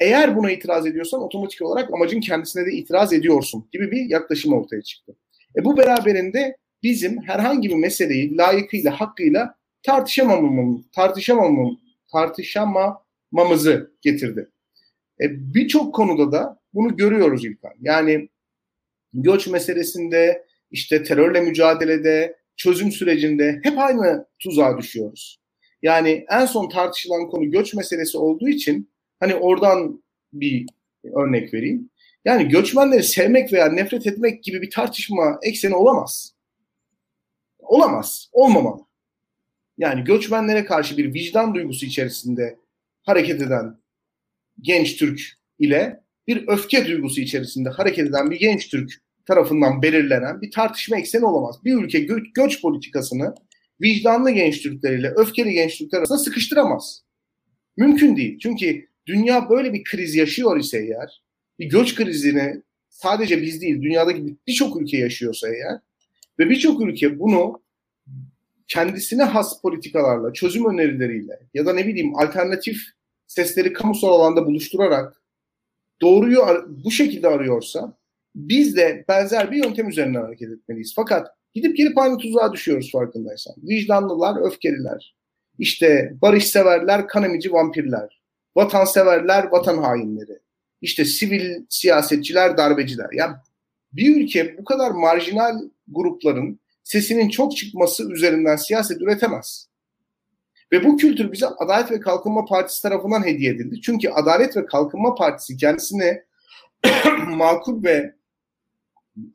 eğer 0.00 0.36
buna 0.36 0.50
itiraz 0.50 0.86
ediyorsan 0.86 1.22
otomatik 1.22 1.62
olarak 1.62 1.94
amacın 1.94 2.20
kendisine 2.20 2.66
de 2.66 2.72
itiraz 2.72 3.12
ediyorsun 3.12 3.68
gibi 3.72 3.90
bir 3.90 4.10
yaklaşım 4.10 4.52
ortaya 4.52 4.82
çıktı. 4.82 5.16
E 5.56 5.64
bu 5.64 5.76
beraberinde 5.76 6.56
bizim 6.82 7.22
herhangi 7.22 7.68
bir 7.68 7.74
meseleyi 7.74 8.36
layıkıyla, 8.36 9.00
hakkıyla 9.00 9.54
tartışamamamız, 9.82 10.80
tartışamamamız, 10.92 11.78
tartışamamamızı 12.12 13.92
getirdi. 14.02 14.50
E, 15.22 15.54
Birçok 15.54 15.94
konuda 15.94 16.32
da 16.32 16.60
bunu 16.74 16.96
görüyoruz 16.96 17.44
İlkan. 17.44 17.72
Yani 17.80 18.28
göç 19.12 19.46
meselesinde, 19.46 20.46
işte 20.70 21.02
terörle 21.02 21.40
mücadelede, 21.40 22.36
çözüm 22.56 22.92
sürecinde 22.92 23.60
hep 23.62 23.78
aynı 23.78 24.26
tuzağa 24.38 24.78
düşüyoruz. 24.78 25.40
Yani 25.82 26.26
en 26.30 26.46
son 26.46 26.68
tartışılan 26.68 27.28
konu 27.30 27.50
göç 27.50 27.74
meselesi 27.74 28.18
olduğu 28.18 28.48
için 28.48 28.90
hani 29.20 29.34
oradan 29.34 30.02
bir 30.32 30.66
örnek 31.14 31.54
vereyim. 31.54 31.90
Yani 32.24 32.48
göçmenleri 32.48 33.02
sevmek 33.02 33.52
veya 33.52 33.68
nefret 33.68 34.06
etmek 34.06 34.44
gibi 34.44 34.62
bir 34.62 34.70
tartışma 34.70 35.38
ekseni 35.42 35.74
olamaz. 35.74 36.34
Olamaz, 37.58 38.28
olmamalı. 38.32 38.82
Yani 39.78 40.04
göçmenlere 40.04 40.64
karşı 40.64 40.96
bir 40.96 41.14
vicdan 41.14 41.54
duygusu 41.54 41.86
içerisinde 41.86 42.58
hareket 43.02 43.42
eden 43.42 43.79
genç 44.60 44.96
Türk 44.96 45.20
ile 45.58 46.00
bir 46.26 46.48
öfke 46.48 46.86
duygusu 46.86 47.20
içerisinde 47.20 47.68
hareket 47.68 48.08
eden 48.08 48.30
bir 48.30 48.38
genç 48.38 48.68
Türk 48.68 48.92
tarafından 49.26 49.82
belirlenen 49.82 50.40
bir 50.42 50.50
tartışma 50.50 50.96
ekseni 50.96 51.24
olamaz. 51.24 51.64
Bir 51.64 51.74
ülke 51.74 51.98
gö- 51.98 52.32
göç 52.34 52.62
politikasını 52.62 53.34
vicdanlı 53.80 54.30
genç 54.30 54.62
Türkleriyle 54.62 55.08
öfkeli 55.16 55.52
genç 55.52 55.78
Türkler 55.78 55.98
arasında 55.98 56.18
sıkıştıramaz. 56.18 57.02
Mümkün 57.76 58.16
değil. 58.16 58.38
Çünkü 58.38 58.86
dünya 59.06 59.50
böyle 59.50 59.72
bir 59.72 59.84
kriz 59.84 60.14
yaşıyor 60.14 60.60
ise 60.60 60.78
eğer, 60.78 61.22
bir 61.58 61.66
göç 61.66 61.94
krizini 61.94 62.62
sadece 62.88 63.42
biz 63.42 63.60
değil, 63.60 63.82
dünyadaki 63.82 64.36
birçok 64.46 64.82
ülke 64.82 64.98
yaşıyorsa 64.98 65.48
eğer 65.48 65.78
ve 66.38 66.50
birçok 66.50 66.82
ülke 66.82 67.18
bunu 67.18 67.62
kendisine 68.68 69.22
has 69.22 69.62
politikalarla, 69.62 70.32
çözüm 70.32 70.66
önerileriyle 70.66 71.40
ya 71.54 71.66
da 71.66 71.72
ne 71.72 71.86
bileyim 71.86 72.16
alternatif 72.16 72.82
sesleri 73.30 73.72
kamusal 73.72 74.08
alanda 74.08 74.46
buluşturarak 74.46 75.22
doğruyu 76.02 76.42
bu 76.84 76.90
şekilde 76.90 77.28
arıyorsa 77.28 77.96
biz 78.34 78.76
de 78.76 79.04
benzer 79.08 79.50
bir 79.50 79.64
yöntem 79.64 79.88
üzerinden 79.88 80.22
hareket 80.22 80.50
etmeliyiz. 80.50 80.92
Fakat 80.96 81.28
gidip 81.54 81.76
gelip 81.76 81.98
aynı 81.98 82.18
tuzağa 82.18 82.52
düşüyoruz 82.52 82.92
farkındaysan. 82.92 83.54
Vicdanlılar, 83.62 84.46
öfkeliler, 84.46 85.16
işte 85.58 86.14
barışseverler, 86.22 87.08
kan 87.08 87.24
emici 87.24 87.52
vampirler, 87.52 88.20
vatanseverler, 88.56 89.44
vatan 89.44 89.78
hainleri, 89.78 90.38
işte 90.80 91.04
sivil 91.04 91.64
siyasetçiler, 91.68 92.56
darbeciler. 92.56 93.08
Yani 93.12 93.36
bir 93.92 94.16
ülke 94.16 94.58
bu 94.58 94.64
kadar 94.64 94.90
marjinal 94.90 95.60
grupların 95.88 96.60
sesinin 96.82 97.28
çok 97.28 97.56
çıkması 97.56 98.12
üzerinden 98.12 98.56
siyaset 98.56 99.02
üretemez. 99.02 99.69
Ve 100.72 100.84
bu 100.84 100.96
kültür 100.96 101.32
bize 101.32 101.46
Adalet 101.46 101.90
ve 101.90 102.00
Kalkınma 102.00 102.44
Partisi 102.44 102.82
tarafından 102.82 103.26
hediye 103.26 103.50
edildi. 103.50 103.80
Çünkü 103.80 104.08
Adalet 104.08 104.56
ve 104.56 104.66
Kalkınma 104.66 105.14
Partisi 105.14 105.56
kendisine 105.56 106.24
makul 107.28 107.84
ve 107.84 108.14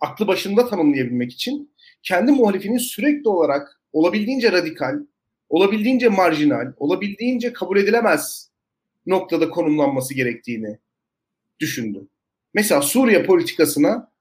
aklı 0.02 0.28
başında 0.28 0.70
tanımlayabilmek 0.70 1.32
için 1.32 1.72
kendi 2.04 2.32
muhalifinin 2.32 2.78
sürekli 2.78 3.30
olarak 3.30 3.82
olabildiğince 3.94 4.52
radikal, 4.52 5.00
olabildiğince 5.50 6.10
marjinal, 6.10 6.74
olabildiğince 6.78 7.54
kabul 7.54 7.78
edilemez 7.78 8.50
noktada 9.06 9.50
konumlanması 9.50 10.14
gerektiğini 10.14 10.80
düşündü. 11.60 12.08
Mesela 12.54 12.82
Suriye 12.82 13.24
politikasına 13.24 14.12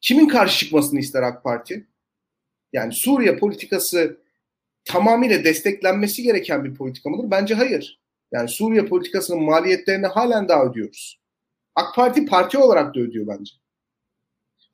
kimin 0.00 0.28
karşı 0.28 0.58
çıkmasını 0.58 1.00
ister 1.00 1.22
AK 1.22 1.44
Parti? 1.44 1.86
Yani 2.72 2.92
Suriye 2.92 3.36
politikası 3.36 4.20
tamamıyla 4.88 5.44
desteklenmesi 5.44 6.22
gereken 6.22 6.64
bir 6.64 6.74
politika 6.74 7.10
mıdır? 7.10 7.30
Bence 7.30 7.54
hayır. 7.54 8.00
Yani 8.32 8.48
Suriye 8.48 8.86
politikasının 8.86 9.42
maliyetlerini 9.42 10.06
halen 10.06 10.48
daha 10.48 10.64
ödüyoruz. 10.64 11.20
AK 11.74 11.94
Parti 11.94 12.26
parti 12.26 12.58
olarak 12.58 12.94
da 12.94 13.00
ödüyor 13.00 13.26
bence. 13.26 13.52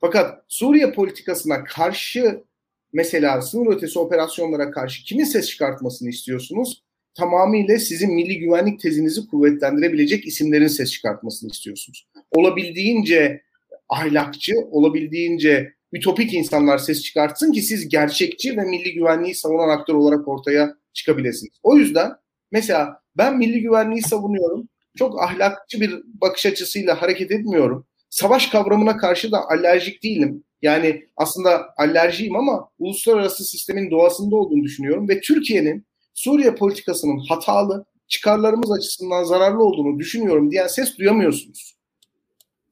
Fakat 0.00 0.44
Suriye 0.48 0.92
politikasına 0.92 1.64
karşı 1.64 2.44
mesela 2.92 3.42
sınır 3.42 3.76
ötesi 3.76 3.98
operasyonlara 3.98 4.70
karşı 4.70 5.04
kimin 5.04 5.24
ses 5.24 5.48
çıkartmasını 5.48 6.08
istiyorsunuz? 6.08 6.84
Tamamıyla 7.14 7.78
sizin 7.78 8.14
milli 8.14 8.38
güvenlik 8.38 8.80
tezinizi 8.80 9.26
kuvvetlendirebilecek 9.26 10.26
isimlerin 10.26 10.66
ses 10.66 10.90
çıkartmasını 10.90 11.50
istiyorsunuz. 11.50 12.08
Olabildiğince 12.30 13.42
ahlakçı, 13.88 14.54
olabildiğince 14.70 15.74
ütopik 15.94 16.34
insanlar 16.34 16.78
ses 16.78 17.02
çıkartsın 17.02 17.52
ki 17.52 17.62
siz 17.62 17.88
gerçekçi 17.88 18.56
ve 18.56 18.64
milli 18.64 18.94
güvenliği 18.94 19.34
savunan 19.34 19.68
aktör 19.68 19.94
olarak 19.94 20.28
ortaya 20.28 20.74
çıkabilirsiniz. 20.92 21.52
O 21.62 21.76
yüzden 21.76 22.12
mesela 22.52 23.00
ben 23.16 23.38
milli 23.38 23.60
güvenliği 23.60 24.02
savunuyorum. 24.02 24.68
Çok 24.98 25.22
ahlakçı 25.22 25.80
bir 25.80 26.02
bakış 26.06 26.46
açısıyla 26.46 27.02
hareket 27.02 27.30
etmiyorum. 27.30 27.86
Savaş 28.10 28.46
kavramına 28.46 28.96
karşı 28.96 29.32
da 29.32 29.48
alerjik 29.48 30.02
değilim. 30.02 30.44
Yani 30.62 31.08
aslında 31.16 31.74
alerjiyim 31.76 32.36
ama 32.36 32.68
uluslararası 32.78 33.44
sistemin 33.44 33.90
doğasında 33.90 34.36
olduğunu 34.36 34.64
düşünüyorum 34.64 35.08
ve 35.08 35.20
Türkiye'nin 35.20 35.86
Suriye 36.14 36.54
politikasının 36.54 37.18
hatalı, 37.28 37.84
çıkarlarımız 38.08 38.72
açısından 38.72 39.24
zararlı 39.24 39.64
olduğunu 39.64 39.98
düşünüyorum 39.98 40.50
diyen 40.50 40.66
ses 40.66 40.98
duyamıyorsunuz. 40.98 41.76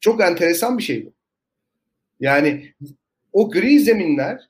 Çok 0.00 0.20
enteresan 0.20 0.78
bir 0.78 0.82
şey 0.82 1.06
bu. 1.06 1.12
Yani 2.20 2.74
o 3.32 3.50
gri 3.50 3.80
zeminler 3.80 4.48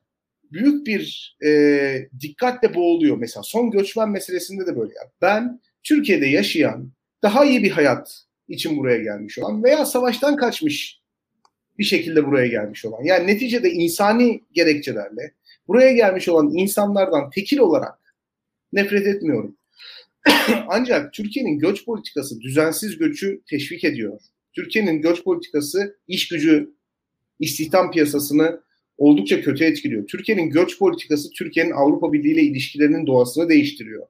büyük 0.52 0.86
bir 0.86 1.36
e, 1.44 2.08
dikkatle 2.20 2.74
boğuluyor. 2.74 3.16
Mesela 3.16 3.42
son 3.42 3.70
göçmen 3.70 4.10
meselesinde 4.10 4.66
de 4.66 4.76
böyle. 4.76 4.92
Yani 4.96 5.10
ben 5.22 5.60
Türkiye'de 5.82 6.26
yaşayan, 6.26 6.92
daha 7.22 7.44
iyi 7.44 7.62
bir 7.62 7.70
hayat 7.70 8.24
için 8.48 8.76
buraya 8.76 8.98
gelmiş 8.98 9.38
olan 9.38 9.64
veya 9.64 9.84
savaştan 9.84 10.36
kaçmış 10.36 11.00
bir 11.78 11.84
şekilde 11.84 12.26
buraya 12.26 12.46
gelmiş 12.46 12.84
olan. 12.84 13.04
Yani 13.04 13.26
neticede 13.26 13.70
insani 13.70 14.42
gerekçelerle 14.52 15.32
buraya 15.68 15.92
gelmiş 15.92 16.28
olan 16.28 16.50
insanlardan 16.54 17.30
tekil 17.30 17.58
olarak 17.58 17.98
nefret 18.72 19.06
etmiyorum. 19.06 19.56
Ancak 20.68 21.12
Türkiye'nin 21.12 21.58
göç 21.58 21.84
politikası 21.84 22.40
düzensiz 22.40 22.98
göçü 22.98 23.42
teşvik 23.46 23.84
ediyor. 23.84 24.20
Türkiye'nin 24.52 25.02
göç 25.02 25.24
politikası 25.24 25.96
iş 26.08 26.28
gücü 26.28 26.74
istihdam 27.40 27.90
piyasasını 27.90 28.60
oldukça 28.98 29.40
kötü 29.40 29.64
etkiliyor. 29.64 30.06
Türkiye'nin 30.06 30.50
göç 30.50 30.78
politikası 30.78 31.30
Türkiye'nin 31.30 31.70
Avrupa 31.70 32.12
Birliği 32.12 32.32
ile 32.32 32.42
ilişkilerinin 32.42 33.06
doğasını 33.06 33.48
değiştiriyor. 33.48 34.06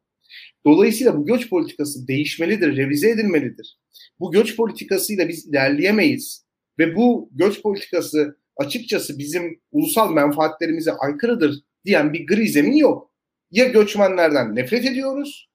Dolayısıyla 0.66 1.18
bu 1.18 1.26
göç 1.26 1.48
politikası 1.48 2.08
değişmelidir, 2.08 2.76
revize 2.76 3.10
edilmelidir. 3.10 3.78
Bu 4.20 4.32
göç 4.32 4.56
politikasıyla 4.56 5.28
biz 5.28 5.46
ilerleyemeyiz. 5.46 6.44
Ve 6.78 6.96
bu 6.96 7.30
göç 7.32 7.62
politikası 7.62 8.36
açıkçası 8.56 9.18
bizim 9.18 9.60
ulusal 9.72 10.12
menfaatlerimize 10.12 10.92
aykırıdır 10.92 11.62
diyen 11.84 12.12
bir 12.12 12.26
gri 12.26 12.48
zemin 12.48 12.76
yok. 12.76 13.12
Ya 13.50 13.66
göçmenlerden 13.66 14.56
nefret 14.56 14.84
ediyoruz 14.84 15.52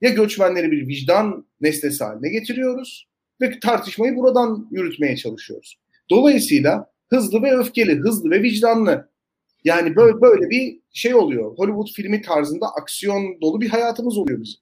ya 0.00 0.10
göçmenleri 0.10 0.70
bir 0.70 0.88
vicdan 0.88 1.46
nesnesi 1.60 2.04
haline 2.04 2.28
getiriyoruz 2.28 3.08
ve 3.40 3.60
tartışmayı 3.60 4.16
buradan 4.16 4.68
yürütmeye 4.70 5.16
çalışıyoruz. 5.16 5.78
Dolayısıyla 6.10 6.90
hızlı 7.08 7.42
ve 7.42 7.56
öfkeli, 7.56 7.98
hızlı 7.98 8.30
ve 8.30 8.42
vicdanlı. 8.42 9.10
Yani 9.64 9.96
böyle, 9.96 10.20
böyle 10.20 10.50
bir 10.50 10.80
şey 10.92 11.14
oluyor. 11.14 11.58
Hollywood 11.58 11.88
filmi 11.94 12.22
tarzında 12.22 12.66
aksiyon 12.80 13.40
dolu 13.40 13.60
bir 13.60 13.68
hayatımız 13.68 14.18
oluyor 14.18 14.40
bizim. 14.40 14.60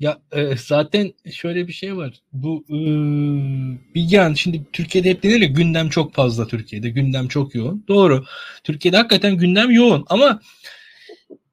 Ya 0.00 0.18
e, 0.32 0.56
zaten 0.56 1.12
şöyle 1.30 1.68
bir 1.68 1.72
şey 1.72 1.96
var. 1.96 2.22
Bu 2.32 2.64
e, 2.68 2.78
bir 3.94 4.10
yan 4.10 4.34
şimdi 4.34 4.62
Türkiye'de 4.72 5.10
hep 5.10 5.22
denir 5.22 5.40
ya 5.40 5.48
gündem 5.48 5.88
çok 5.88 6.14
fazla 6.14 6.46
Türkiye'de. 6.46 6.90
Gündem 6.90 7.28
çok 7.28 7.54
yoğun. 7.54 7.84
Doğru. 7.88 8.24
Türkiye'de 8.64 8.96
hakikaten 8.96 9.36
gündem 9.36 9.70
yoğun 9.70 10.04
ama 10.08 10.40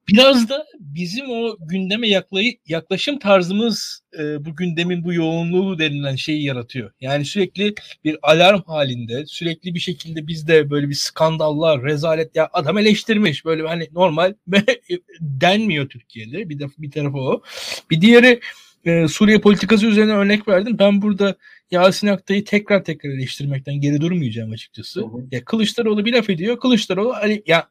Biraz 0.08 0.48
da 0.48 0.66
bizim 0.80 1.30
o 1.30 1.56
gündeme 1.60 2.08
yaklay 2.08 2.58
yaklaşım 2.66 3.18
tarzımız 3.18 4.00
e, 4.18 4.44
bu 4.44 4.56
gündemin 4.56 5.04
bu 5.04 5.12
yoğunluğu 5.12 5.78
denilen 5.78 6.16
şeyi 6.16 6.44
yaratıyor. 6.44 6.90
Yani 7.00 7.24
sürekli 7.24 7.74
bir 8.04 8.18
alarm 8.22 8.62
halinde, 8.62 9.26
sürekli 9.26 9.74
bir 9.74 9.80
şekilde 9.80 10.26
bizde 10.26 10.70
böyle 10.70 10.88
bir 10.88 10.94
skandallar, 10.94 11.82
rezalet 11.82 12.36
ya 12.36 12.48
adam 12.52 12.78
eleştirmiş 12.78 13.44
böyle 13.44 13.68
hani 13.68 13.88
normal 13.92 14.34
denmiyor 15.20 15.88
Türkiye'de. 15.88 16.48
Bir 16.48 16.58
de 16.58 16.66
bir 16.78 16.90
tarafı 16.90 17.18
o. 17.18 17.42
Bir 17.90 18.00
diğeri 18.00 18.40
e, 18.84 19.08
Suriye 19.08 19.38
politikası 19.38 19.86
üzerine 19.86 20.12
örnek 20.12 20.48
verdim. 20.48 20.76
Ben 20.78 21.02
burada 21.02 21.36
Yasin 21.70 22.06
Aktay'ı 22.06 22.44
tekrar 22.44 22.84
tekrar 22.84 23.10
eleştirmekten 23.10 23.80
geri 23.80 24.00
durmayacağım 24.00 24.52
açıkçası. 24.52 25.00
Hı 25.00 25.04
hı. 25.04 25.26
Ya 25.30 25.44
Kılıçdaroğlu 25.44 26.04
bir 26.04 26.12
laf 26.12 26.30
ediyor. 26.30 26.60
Kılıçdaroğlu 26.60 27.14
hani 27.14 27.42
ya 27.46 27.68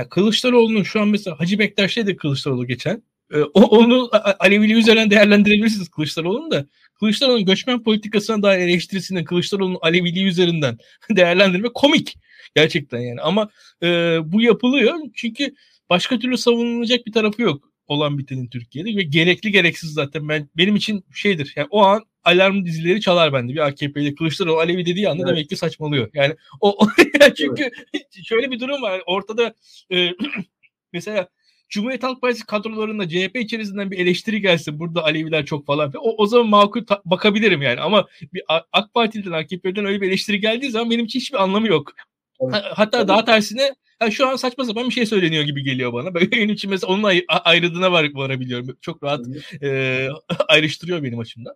yani 0.00 0.08
Kılıçdaroğlu'nun 0.08 0.82
şu 0.82 1.00
an 1.00 1.08
mesela 1.08 1.40
Hacı 1.40 1.58
Bektaş 1.58 1.96
dedi 1.96 2.16
Kılıçdaroğlu 2.16 2.66
geçen. 2.66 3.02
Ee, 3.34 3.38
o, 3.40 3.62
onu 3.62 4.10
Alevili 4.38 4.72
üzerinden 4.72 5.10
değerlendirebilirsiniz 5.10 5.88
Kılıçdaroğlu'nun 5.88 6.50
da. 6.50 6.66
Kılıçdaroğlu'nun 6.94 7.44
göçmen 7.44 7.82
politikasına 7.82 8.42
dair 8.42 8.58
eleştirisini 8.58 9.24
Kılıçdaroğlu'nun 9.24 9.78
Aleviliği 9.82 10.26
üzerinden 10.26 10.78
değerlendirme 11.10 11.68
komik. 11.74 12.16
Gerçekten 12.56 13.00
yani. 13.00 13.20
Ama 13.20 13.50
e, 13.82 13.86
bu 14.24 14.42
yapılıyor 14.42 14.94
çünkü 15.14 15.54
başka 15.90 16.18
türlü 16.18 16.38
savunulacak 16.38 17.06
bir 17.06 17.12
tarafı 17.12 17.42
yok 17.42 17.70
olan 17.86 18.18
bitenin 18.18 18.48
Türkiye'de 18.48 18.96
ve 18.96 19.02
gerekli 19.02 19.52
gereksiz 19.52 19.92
zaten 19.92 20.28
ben 20.28 20.48
benim 20.56 20.76
için 20.76 21.04
şeydir. 21.14 21.52
Yani 21.56 21.68
o 21.70 21.82
an 21.82 22.04
alarm 22.24 22.64
dizileri 22.64 23.00
çalar 23.00 23.32
bende. 23.32 23.52
Bir 23.52 23.66
AKP'li 23.66 24.14
Kılıçdaroğlu 24.14 24.58
Alevi 24.58 24.86
dediği 24.86 25.08
anda 25.08 25.22
evet. 25.22 25.30
demek 25.30 25.48
ki 25.48 25.56
saçmalıyor. 25.56 26.10
Yani 26.14 26.36
o, 26.60 26.84
o 26.84 26.88
çünkü 27.36 27.70
evet. 27.94 28.06
şöyle 28.24 28.50
bir 28.50 28.60
durum 28.60 28.82
var. 28.82 29.02
Ortada 29.06 29.54
e, 29.92 30.10
mesela 30.92 31.28
Cumhuriyet 31.68 32.02
Halk 32.02 32.20
Partisi 32.20 32.46
kadrolarında 32.46 33.08
CHP 33.08 33.36
içerisinden 33.36 33.90
bir 33.90 33.98
eleştiri 33.98 34.40
gelse 34.40 34.78
burada 34.78 35.04
Aleviler 35.04 35.46
çok 35.46 35.66
falan. 35.66 35.92
O, 35.98 36.14
o 36.16 36.26
zaman 36.26 36.48
makul 36.48 36.86
ta- 36.86 37.02
bakabilirim 37.04 37.62
yani 37.62 37.80
ama 37.80 38.06
bir 38.34 38.42
AK 38.72 38.94
Parti'den 38.94 39.32
AKP'den 39.32 39.84
öyle 39.84 40.00
bir 40.00 40.08
eleştiri 40.08 40.40
geldiği 40.40 40.70
zaman 40.70 40.90
benim 40.90 41.04
için 41.04 41.20
hiçbir 41.20 41.42
anlamı 41.42 41.66
yok. 41.66 41.92
Evet. 42.40 42.64
Hatta 42.74 42.98
evet. 42.98 43.08
daha 43.08 43.24
tersine 43.24 43.74
yani 44.00 44.12
şu 44.12 44.28
an 44.28 44.36
saçma 44.36 44.64
sapan 44.64 44.88
bir 44.88 44.94
şey 44.94 45.06
söyleniyor 45.06 45.44
gibi 45.44 45.64
geliyor 45.64 45.92
bana. 45.92 46.14
Böyle 46.14 46.30
benim 46.30 46.50
için 46.50 46.70
mesela 46.70 46.92
onun 46.92 47.02
ay- 47.02 47.24
ayrıldığına 47.28 47.92
var, 47.92 48.10
varabiliyorum. 48.14 48.76
Çok 48.80 49.02
rahat 49.02 49.26
e, 49.62 50.08
ayrıştırıyor 50.48 51.02
benim 51.02 51.18
açımdan. 51.18 51.54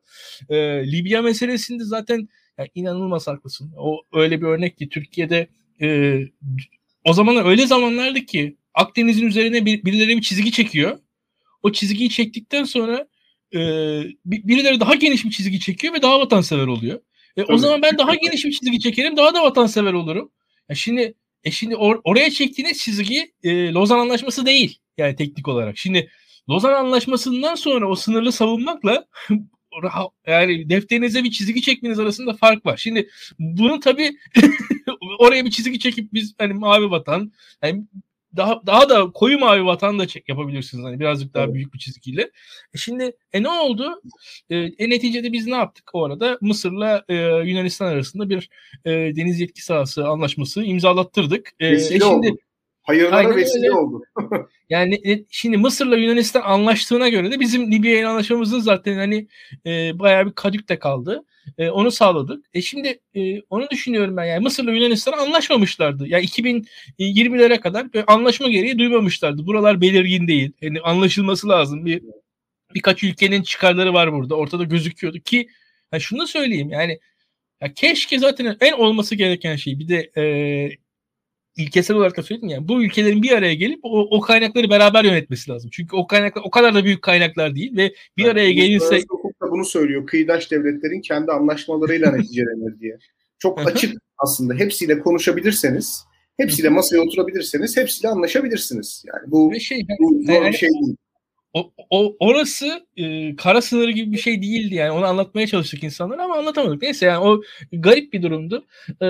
E, 0.49 0.57
Libya 0.93 1.23
meselesinde 1.23 1.85
zaten 1.85 2.29
yani 2.59 2.69
inanılmaz 2.75 3.27
haklısın. 3.27 3.73
O 3.77 4.03
öyle 4.13 4.41
bir 4.41 4.47
örnek 4.47 4.79
ki 4.79 4.89
Türkiye'de 4.89 5.49
e, 5.81 6.19
o 7.05 7.13
zaman 7.13 7.47
öyle 7.47 7.67
zamanlardı 7.67 8.21
ki 8.21 8.57
Akdeniz'in 8.75 9.27
üzerine 9.27 9.67
bir, 9.67 9.85
birileri 9.85 10.17
bir 10.17 10.23
çizgi 10.23 10.53
çekiyor. 10.53 10.99
O 11.63 11.73
çizgiyi 11.73 12.11
çektikten 12.11 12.65
sonra 12.65 13.09
e, 13.55 13.59
birileri 14.25 14.81
daha 14.81 14.95
geniş 14.95 15.25
bir 15.25 15.31
çizgi 15.31 15.61
çekiyor 15.61 15.95
ve 15.95 16.03
daha 16.03 16.21
vatansever 16.21 16.67
oluyor. 16.67 17.01
E, 17.37 17.43
o 17.43 17.59
zaman 17.59 17.83
ben 17.83 17.99
daha 17.99 18.15
geniş 18.15 18.45
bir 18.45 18.53
çizgi 18.53 18.81
çekerim, 18.81 19.17
daha 19.17 19.35
da 19.35 19.43
vatansever 19.43 19.93
olurum. 19.93 20.31
Ya 20.69 20.75
şimdi 20.75 21.15
e 21.45 21.51
şimdi 21.51 21.77
or, 21.77 22.01
oraya 22.05 22.31
çektiğiniz 22.31 22.79
çizgi 22.79 23.33
e, 23.43 23.73
Lozan 23.73 23.99
Anlaşması 23.99 24.47
değil 24.47 24.79
yani 24.99 25.17
teknik 25.17 25.49
olarak. 25.49 25.79
Şimdi 25.79 26.11
Lozan 26.51 26.73
Anlaşması'ndan 26.73 27.55
sonra 27.55 27.89
o 27.89 27.95
sınırlı 27.95 28.33
savunmakla 28.33 29.07
yani 30.27 30.71
defterinize 30.71 31.25
bir 31.25 31.31
çizgi 31.31 31.63
çekmeniz 31.63 31.99
arasında 31.99 32.33
fark 32.33 32.67
var. 32.67 32.77
Şimdi 32.77 33.09
bunun 33.39 33.81
tabii 33.81 34.17
oraya 35.19 35.45
bir 35.45 35.51
çizgi 35.51 35.79
çekip 35.79 36.13
biz 36.13 36.35
hani 36.39 36.55
mavi 36.55 36.91
vatan 36.91 37.33
yani 37.63 37.85
daha 38.37 38.67
daha 38.67 38.89
da 38.89 39.11
koyu 39.11 39.39
mavi 39.39 39.65
vatan 39.65 39.99
da 39.99 40.07
çek 40.07 40.29
yapabilirsiniz 40.29 40.85
hani 40.85 41.01
birazcık 41.01 41.35
daha 41.35 41.45
evet. 41.45 41.55
büyük 41.55 41.75
bir 41.75 41.79
çizgiyle. 41.79 42.31
E 42.75 42.79
şimdi 42.79 43.13
e 43.33 43.43
ne 43.43 43.49
oldu? 43.49 44.03
E, 44.51 44.57
e 44.57 44.91
neticede 44.91 45.33
biz 45.33 45.47
ne 45.47 45.57
yaptık 45.57 45.91
o 45.93 46.05
arada? 46.05 46.39
Mısır'la 46.41 47.05
e, 47.09 47.15
Yunanistan 47.45 47.87
arasında 47.87 48.31
bir 48.31 48.51
e, 48.85 48.91
deniz 48.91 49.41
yetki 49.41 49.65
sahası 49.65 50.09
anlaşması 50.09 50.65
imzalattırdık. 50.65 51.53
E, 51.61 51.69
e 51.69 51.81
şimdi 51.81 52.05
oldu. 52.05 52.37
Hayırlara 52.85 53.37
vesile 53.37 53.73
oldu. 53.73 54.03
yani 54.71 55.25
şimdi 55.31 55.57
Mısır'la 55.57 55.97
Yunanistan 55.97 56.41
anlaştığına 56.41 57.09
göre 57.09 57.33
de 57.33 57.41
bizim 57.41 57.73
Libya 57.73 57.99
ile 57.99 58.07
anlaşmamızın 58.07 58.61
zaten 58.61 58.97
hani 58.97 59.29
e, 59.67 59.99
bayağı 59.99 60.27
bir 60.27 60.33
kadükte 60.33 60.79
kaldı. 60.79 61.25
E, 61.59 61.71
onu 61.71 61.91
sağladık. 61.91 62.47
E 62.55 62.63
şimdi 62.63 63.01
e, 63.15 63.41
onu 63.41 63.71
düşünüyorum 63.71 64.17
ben 64.17 64.25
yani 64.25 64.43
Mısır'la 64.43 64.73
Yunanistan 64.73 65.13
anlaşmamışlardı. 65.13 66.09
Yani 66.09 66.25
2020'lere 66.25 67.61
kadar 67.61 67.87
anlaşma 68.07 68.49
gereği 68.49 68.79
duymamışlardı. 68.79 69.47
Buralar 69.47 69.81
belirgin 69.81 70.29
değil. 70.29 70.53
Yani 70.61 70.81
anlaşılması 70.81 71.49
lazım. 71.49 71.87
Bir 71.87 72.03
birkaç 72.75 73.05
ülkenin 73.05 73.43
çıkarları 73.43 73.95
var 73.95 74.13
burada. 74.13 74.35
Ortada 74.35 74.65
gözüküyordu 74.65 75.19
ki 75.19 75.49
yani 75.93 76.01
şunu 76.01 76.21
da 76.21 76.27
söyleyeyim 76.27 76.71
yani 76.71 76.99
ya 77.61 77.75
keşke 77.75 78.19
zaten 78.19 78.57
en 78.61 78.73
olması 78.73 79.15
gereken 79.15 79.57
şey 79.57 79.79
bir 79.79 79.89
de 79.89 80.11
e, 80.17 80.23
ilkesel 81.57 81.97
olarak 81.97 82.17
da 82.17 82.23
söyledim 82.23 82.49
yani 82.49 82.69
bu 82.69 82.85
ülkelerin 82.85 83.23
bir 83.23 83.33
araya 83.33 83.55
gelip 83.55 83.81
o, 83.83 84.17
o 84.17 84.21
kaynakları 84.21 84.71
beraber 84.71 85.05
yönetmesi 85.05 85.51
lazım. 85.51 85.71
Çünkü 85.73 85.97
o 85.97 86.07
kaynaklar 86.07 86.43
o 86.47 86.51
kadar 86.51 86.75
da 86.75 86.85
büyük 86.85 87.03
kaynaklar 87.03 87.55
değil 87.55 87.77
ve 87.77 87.95
bir 88.17 88.23
yani 88.23 88.33
araya 88.33 88.53
da 89.43 89.51
bunu 89.51 89.65
söylüyor. 89.65 90.07
Kıyıdaş 90.07 90.51
devletlerin 90.51 91.01
kendi 91.01 91.33
anlaşmalarıyla 91.33 92.11
neticelenir 92.17 92.81
diye. 92.81 92.99
Çok 93.39 93.67
açık 93.67 94.03
aslında. 94.19 94.55
Hepsiyle 94.55 94.99
konuşabilirseniz, 94.99 96.05
hepsiyle 96.37 96.69
masaya 96.69 97.01
oturabilirseniz, 97.01 97.77
hepsiyle 97.77 98.09
anlaşabilirsiniz. 98.09 99.05
Yani 99.07 99.33
bu, 99.33 99.61
şey, 99.61 99.87
bu 100.01 100.23
zor 100.27 100.33
yani, 100.33 100.53
bir 100.53 100.57
şey 100.57 100.69
değil 100.69 100.97
o, 101.55 101.73
o 101.91 102.17
orası 102.21 102.87
e, 102.97 103.37
kara 103.37 103.63
sınırı 103.63 103.91
gibi 103.91 104.13
bir 104.13 104.19
şey 104.19 104.43
değildi 104.43 104.75
yani 104.75 104.91
onu 104.91 105.05
anlatmaya 105.05 105.47
çalıştık 105.47 105.85
insanlara 105.85 106.25
ama 106.25 106.37
anlatamadık. 106.37 106.83
Neyse 106.83 107.07
yani 107.07 107.19
o 107.25 107.43
garip 107.73 108.13
bir 108.13 108.23
durumdu. 108.23 108.65
E, 109.03 109.09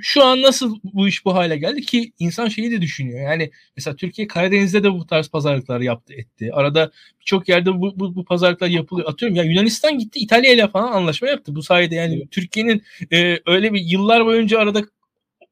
şu 0.00 0.24
an 0.24 0.42
nasıl 0.42 0.76
bu 0.84 1.08
iş 1.08 1.24
bu 1.24 1.34
hale 1.34 1.56
geldi 1.56 1.80
ki 1.80 2.12
insan 2.18 2.48
şeyi 2.48 2.70
de 2.70 2.80
düşünüyor. 2.80 3.30
Yani 3.30 3.50
mesela 3.76 3.96
Türkiye 3.96 4.28
Karadeniz'de 4.28 4.84
de 4.84 4.92
bu 4.92 5.06
tarz 5.06 5.28
pazarlıklar 5.28 5.80
yaptı 5.80 6.14
etti. 6.14 6.50
Arada 6.52 6.90
birçok 7.20 7.48
yerde 7.48 7.80
bu, 7.80 8.00
bu, 8.00 8.14
bu 8.14 8.24
pazarlıklar 8.24 8.68
yapılıyor. 8.68 9.08
Atıyorum 9.08 9.36
ya 9.36 9.44
Yunanistan 9.44 9.98
gitti 9.98 10.18
İtalya 10.18 10.52
ile 10.52 10.68
falan 10.68 10.92
anlaşma 10.92 11.28
yaptı. 11.28 11.54
Bu 11.54 11.62
sayede 11.62 11.94
yani 11.94 12.28
Türkiye'nin 12.30 12.82
e, 13.12 13.38
öyle 13.46 13.72
bir 13.72 13.80
yıllar 13.80 14.26
boyunca 14.26 14.58
arada 14.58 14.82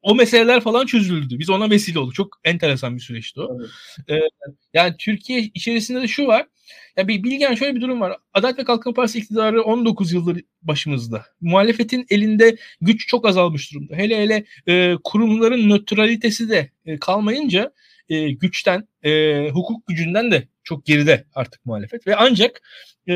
o 0.01 0.15
meseleler 0.15 0.61
falan 0.61 0.85
çözüldü. 0.85 1.39
Biz 1.39 1.49
ona 1.49 1.69
vesile 1.69 1.99
olduk. 1.99 2.15
Çok 2.15 2.39
enteresan 2.43 2.95
bir 2.95 3.01
süreçti 3.01 3.41
o. 3.41 3.57
Evet. 4.07 4.23
Ee, 4.23 4.29
yani 4.73 4.95
Türkiye 4.99 5.39
içerisinde 5.39 6.01
de 6.01 6.07
şu 6.07 6.27
var. 6.27 6.47
Ya 6.97 7.07
bir 7.07 7.23
bilgen 7.23 7.55
şöyle 7.55 7.75
bir 7.75 7.81
durum 7.81 8.01
var. 8.01 8.17
Adalet 8.33 8.59
ve 8.59 8.63
Kalkınma 8.63 8.93
Partisi 8.93 9.19
iktidarı 9.19 9.61
19 9.61 10.13
yıldır 10.13 10.41
başımızda. 10.61 11.25
Muhalefetin 11.41 12.05
elinde 12.09 12.57
güç 12.81 13.07
çok 13.07 13.27
azalmış 13.27 13.73
durumda. 13.73 13.95
Hele 13.95 14.17
hele 14.17 14.45
e, 14.67 14.95
kurumların 15.03 15.69
nötralitesi 15.69 16.49
de 16.49 16.71
e, 16.85 16.99
kalmayınca 16.99 17.73
e, 18.09 18.31
güçten, 18.31 18.87
e, 19.03 19.49
hukuk 19.49 19.87
gücünden 19.87 20.31
de 20.31 20.47
çok 20.63 20.85
geride 20.85 21.25
artık 21.35 21.65
muhalefet 21.65 22.07
ve 22.07 22.15
ancak 22.15 22.61
e, 23.07 23.13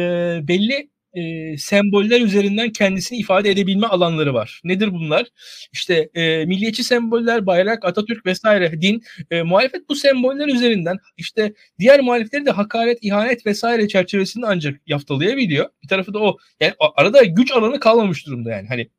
belli 0.48 0.90
e, 1.14 1.58
semboller 1.58 2.22
üzerinden 2.22 2.70
kendisini 2.70 3.20
ifade 3.20 3.50
edebilme 3.50 3.88
alanları 3.88 4.34
var. 4.34 4.62
Nedir 4.64 4.94
bunlar? 4.94 5.28
İşte 5.74 6.10
e, 6.14 6.46
milliyetçi 6.46 6.84
semboller, 6.84 7.46
bayrak, 7.46 7.86
Atatürk 7.86 8.26
vesaire, 8.26 8.82
din. 8.82 9.04
E, 9.32 9.42
muhalefet 9.42 9.90
bu 9.90 9.96
semboller 9.96 10.48
üzerinden 10.48 10.98
işte 11.18 11.54
diğer 11.80 12.00
muhalefetleri 12.00 12.46
de 12.46 12.52
hakaret, 12.52 12.98
ihanet 13.02 13.46
vesaire 13.46 13.88
çerçevesinde 13.88 14.46
ancak 14.48 14.82
yaftalayabiliyor. 14.88 15.70
Bir 15.84 15.88
tarafı 15.88 16.14
da 16.14 16.20
o. 16.20 16.38
Yani 16.60 16.74
arada 16.96 17.24
güç 17.24 17.52
alanı 17.52 17.80
kalmamış 17.80 18.28
durumda 18.28 18.52
yani. 18.52 18.68
Hani 18.68 18.90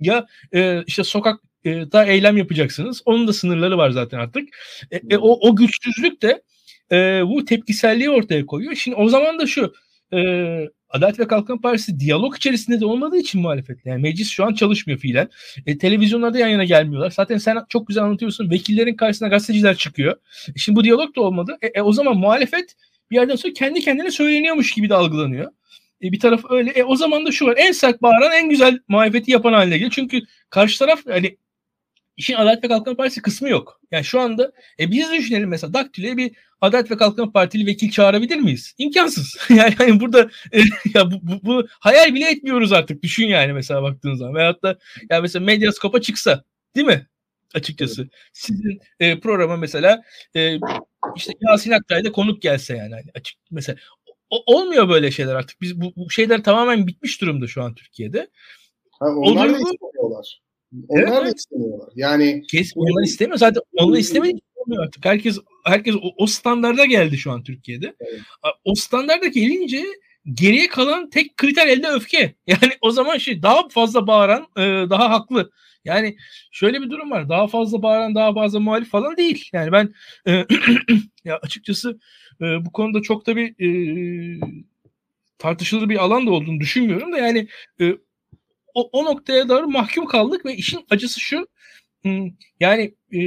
ya 0.00 0.26
e, 0.54 0.82
işte 0.86 1.04
sokak 1.04 1.40
da 1.66 2.04
eylem 2.04 2.36
yapacaksınız. 2.36 3.02
Onun 3.04 3.28
da 3.28 3.32
sınırları 3.32 3.78
var 3.78 3.90
zaten 3.90 4.18
artık. 4.18 4.48
E, 4.90 4.96
e, 5.10 5.16
o, 5.16 5.48
o 5.48 5.56
güçsüzlük 5.56 6.22
de 6.22 6.42
e, 6.92 7.22
bu 7.26 7.44
tepkiselliği 7.44 8.10
ortaya 8.10 8.46
koyuyor. 8.46 8.74
Şimdi 8.74 8.96
o 8.96 9.08
zaman 9.08 9.38
da 9.38 9.46
şu 9.46 9.74
e, 10.12 10.18
Adalet 10.88 11.18
ve 11.18 11.26
Kalkınma 11.26 11.60
Partisi 11.60 12.00
diyalog 12.00 12.36
içerisinde 12.36 12.80
de 12.80 12.86
olmadığı 12.86 13.16
için 13.16 13.40
muhalefetle. 13.40 13.90
Yani 13.90 14.02
meclis 14.02 14.28
şu 14.28 14.44
an 14.44 14.54
çalışmıyor 14.54 14.98
fiilen. 14.98 15.28
E, 15.66 15.78
televizyonlarda 15.78 16.38
yan 16.38 16.48
yana 16.48 16.64
gelmiyorlar. 16.64 17.10
Zaten 17.10 17.38
sen 17.38 17.58
çok 17.68 17.88
güzel 17.88 18.04
anlatıyorsun. 18.04 18.50
Vekillerin 18.50 18.94
karşısına 18.94 19.28
gazeteciler 19.28 19.76
çıkıyor. 19.76 20.16
E, 20.48 20.58
şimdi 20.58 20.76
bu 20.76 20.84
diyalog 20.84 21.16
da 21.16 21.20
olmadı. 21.20 21.58
E, 21.62 21.66
e, 21.66 21.82
o 21.82 21.92
zaman 21.92 22.16
muhalefet 22.16 22.76
bir 23.10 23.16
yerden 23.16 23.36
sonra 23.36 23.52
kendi 23.52 23.80
kendine 23.80 24.10
söyleniyormuş 24.10 24.72
gibi 24.72 24.88
de 24.88 24.94
algılanıyor. 24.94 25.50
E, 26.02 26.12
bir 26.12 26.20
taraf 26.20 26.40
öyle. 26.50 26.70
E, 26.70 26.84
o 26.84 26.96
zaman 26.96 27.26
da 27.26 27.32
şu 27.32 27.46
var. 27.46 27.54
En 27.56 27.72
sert 27.72 28.02
bağıran 28.02 28.32
en 28.32 28.48
güzel 28.48 28.78
muhalefeti 28.88 29.30
yapan 29.30 29.52
haline 29.52 29.74
geliyor. 29.74 29.92
Çünkü 29.94 30.20
karşı 30.50 30.78
taraf 30.78 31.00
hani 31.08 31.36
işin 32.16 32.34
Adalet 32.34 32.64
ve 32.64 32.68
Kalkınma 32.68 32.96
Partisi 32.96 33.22
kısmı 33.22 33.48
yok. 33.48 33.80
Yani 33.90 34.04
şu 34.04 34.20
anda 34.20 34.52
e, 34.80 34.90
biz 34.90 35.12
düşünelim 35.12 35.48
mesela 35.48 35.74
Daktilo'ya 35.74 36.16
bir 36.16 36.32
Adalet 36.60 36.90
ve 36.90 36.96
Kalkınma 36.96 37.32
Partili 37.32 37.66
vekil 37.66 37.90
çağırabilir 37.90 38.36
miyiz? 38.36 38.74
İmkansız. 38.78 39.36
yani 39.50 39.74
hani 39.78 40.00
burada 40.00 40.30
e, 40.52 40.60
ya 40.94 41.10
bu, 41.10 41.20
bu, 41.22 41.40
bu 41.42 41.66
hayal 41.70 42.14
bile 42.14 42.30
etmiyoruz 42.30 42.72
artık. 42.72 43.02
Düşün 43.02 43.26
yani 43.26 43.52
mesela 43.52 43.82
baktığın 43.82 44.14
zaman. 44.14 44.34
Veyahut 44.34 44.62
da 44.62 44.78
ya 45.10 45.20
mesela 45.20 45.44
Medyaskop'a 45.44 46.00
çıksa 46.00 46.44
değil 46.74 46.86
mi? 46.86 47.06
Açıkçası. 47.54 48.02
Evet. 48.02 48.12
Sizin 48.32 48.80
e, 49.00 49.20
programa 49.20 49.56
mesela 49.56 50.02
e, 50.36 50.58
işte 51.16 51.32
Yasin 51.40 51.70
Aktay'da 51.70 52.12
konuk 52.12 52.42
gelse 52.42 52.76
yani 52.76 52.94
hani 52.94 53.10
açık 53.14 53.38
mesela 53.50 53.78
o, 54.30 54.42
olmuyor 54.46 54.88
böyle 54.88 55.10
şeyler 55.10 55.34
artık. 55.34 55.60
Biz 55.60 55.80
bu, 55.80 55.92
bu 55.96 56.10
şeyler 56.10 56.44
tamamen 56.44 56.86
bitmiş 56.86 57.20
durumda 57.20 57.46
şu 57.46 57.62
an 57.62 57.74
Türkiye'de. 57.74 58.30
Ha, 58.90 59.06
onlar 59.08 59.46
o 59.46 59.52
da 59.52 59.58
istemiyorlar. 59.58 60.40
Onlar 60.88 61.02
evet, 61.02 61.26
da 61.26 61.32
istemiyorlar. 61.36 61.88
Yani 61.96 62.42
Kes, 62.50 62.72
onlar 62.76 63.04
istemiyor. 63.04 63.38
Zaten 63.38 63.62
onlar 63.72 63.98
istemediği 63.98 64.40
olmuyor 64.54 64.84
artık. 64.84 65.04
Herkes 65.04 65.38
herkes 65.64 65.94
o, 65.94 66.14
o 66.16 66.26
standarda 66.26 66.84
geldi 66.84 67.18
şu 67.18 67.32
an 67.32 67.42
Türkiye'de. 67.42 67.96
Evet. 68.00 68.20
O 68.64 68.74
standarda 68.74 69.26
gelince 69.26 69.84
geriye 70.34 70.68
kalan 70.68 71.10
tek 71.10 71.36
kriter 71.36 71.66
elde 71.66 71.88
öfke. 71.88 72.34
Yani 72.46 72.72
o 72.80 72.90
zaman 72.90 73.18
şey 73.18 73.42
daha 73.42 73.68
fazla 73.68 74.06
bağıran 74.06 74.46
e, 74.56 74.62
daha 74.90 75.10
haklı. 75.10 75.50
Yani 75.84 76.16
şöyle 76.50 76.82
bir 76.82 76.90
durum 76.90 77.10
var. 77.10 77.28
Daha 77.28 77.46
fazla 77.46 77.82
bağıran 77.82 78.14
daha 78.14 78.34
fazla 78.34 78.60
muhalif 78.60 78.90
falan 78.90 79.16
değil. 79.16 79.48
Yani 79.52 79.72
ben 79.72 79.94
e, 80.28 80.32
ya 81.24 81.38
açıkçası 81.42 81.98
e, 82.40 82.44
bu 82.64 82.72
konuda 82.72 83.02
çok 83.02 83.26
da 83.26 83.36
bir 83.36 83.54
e, 83.64 84.40
tartışılır 85.38 85.88
bir 85.88 85.96
alan 85.96 86.26
da 86.26 86.30
olduğunu 86.30 86.60
düşünmüyorum 86.60 87.12
da 87.12 87.18
yani 87.18 87.48
e, 87.80 87.96
o, 88.76 88.88
o 88.92 89.04
noktaya 89.04 89.48
doğru 89.48 89.68
mahkum 89.68 90.06
kaldık 90.06 90.44
ve 90.44 90.56
işin 90.56 90.80
acısı 90.90 91.20
şu 91.20 91.46
yani 92.60 92.94
e, 93.12 93.20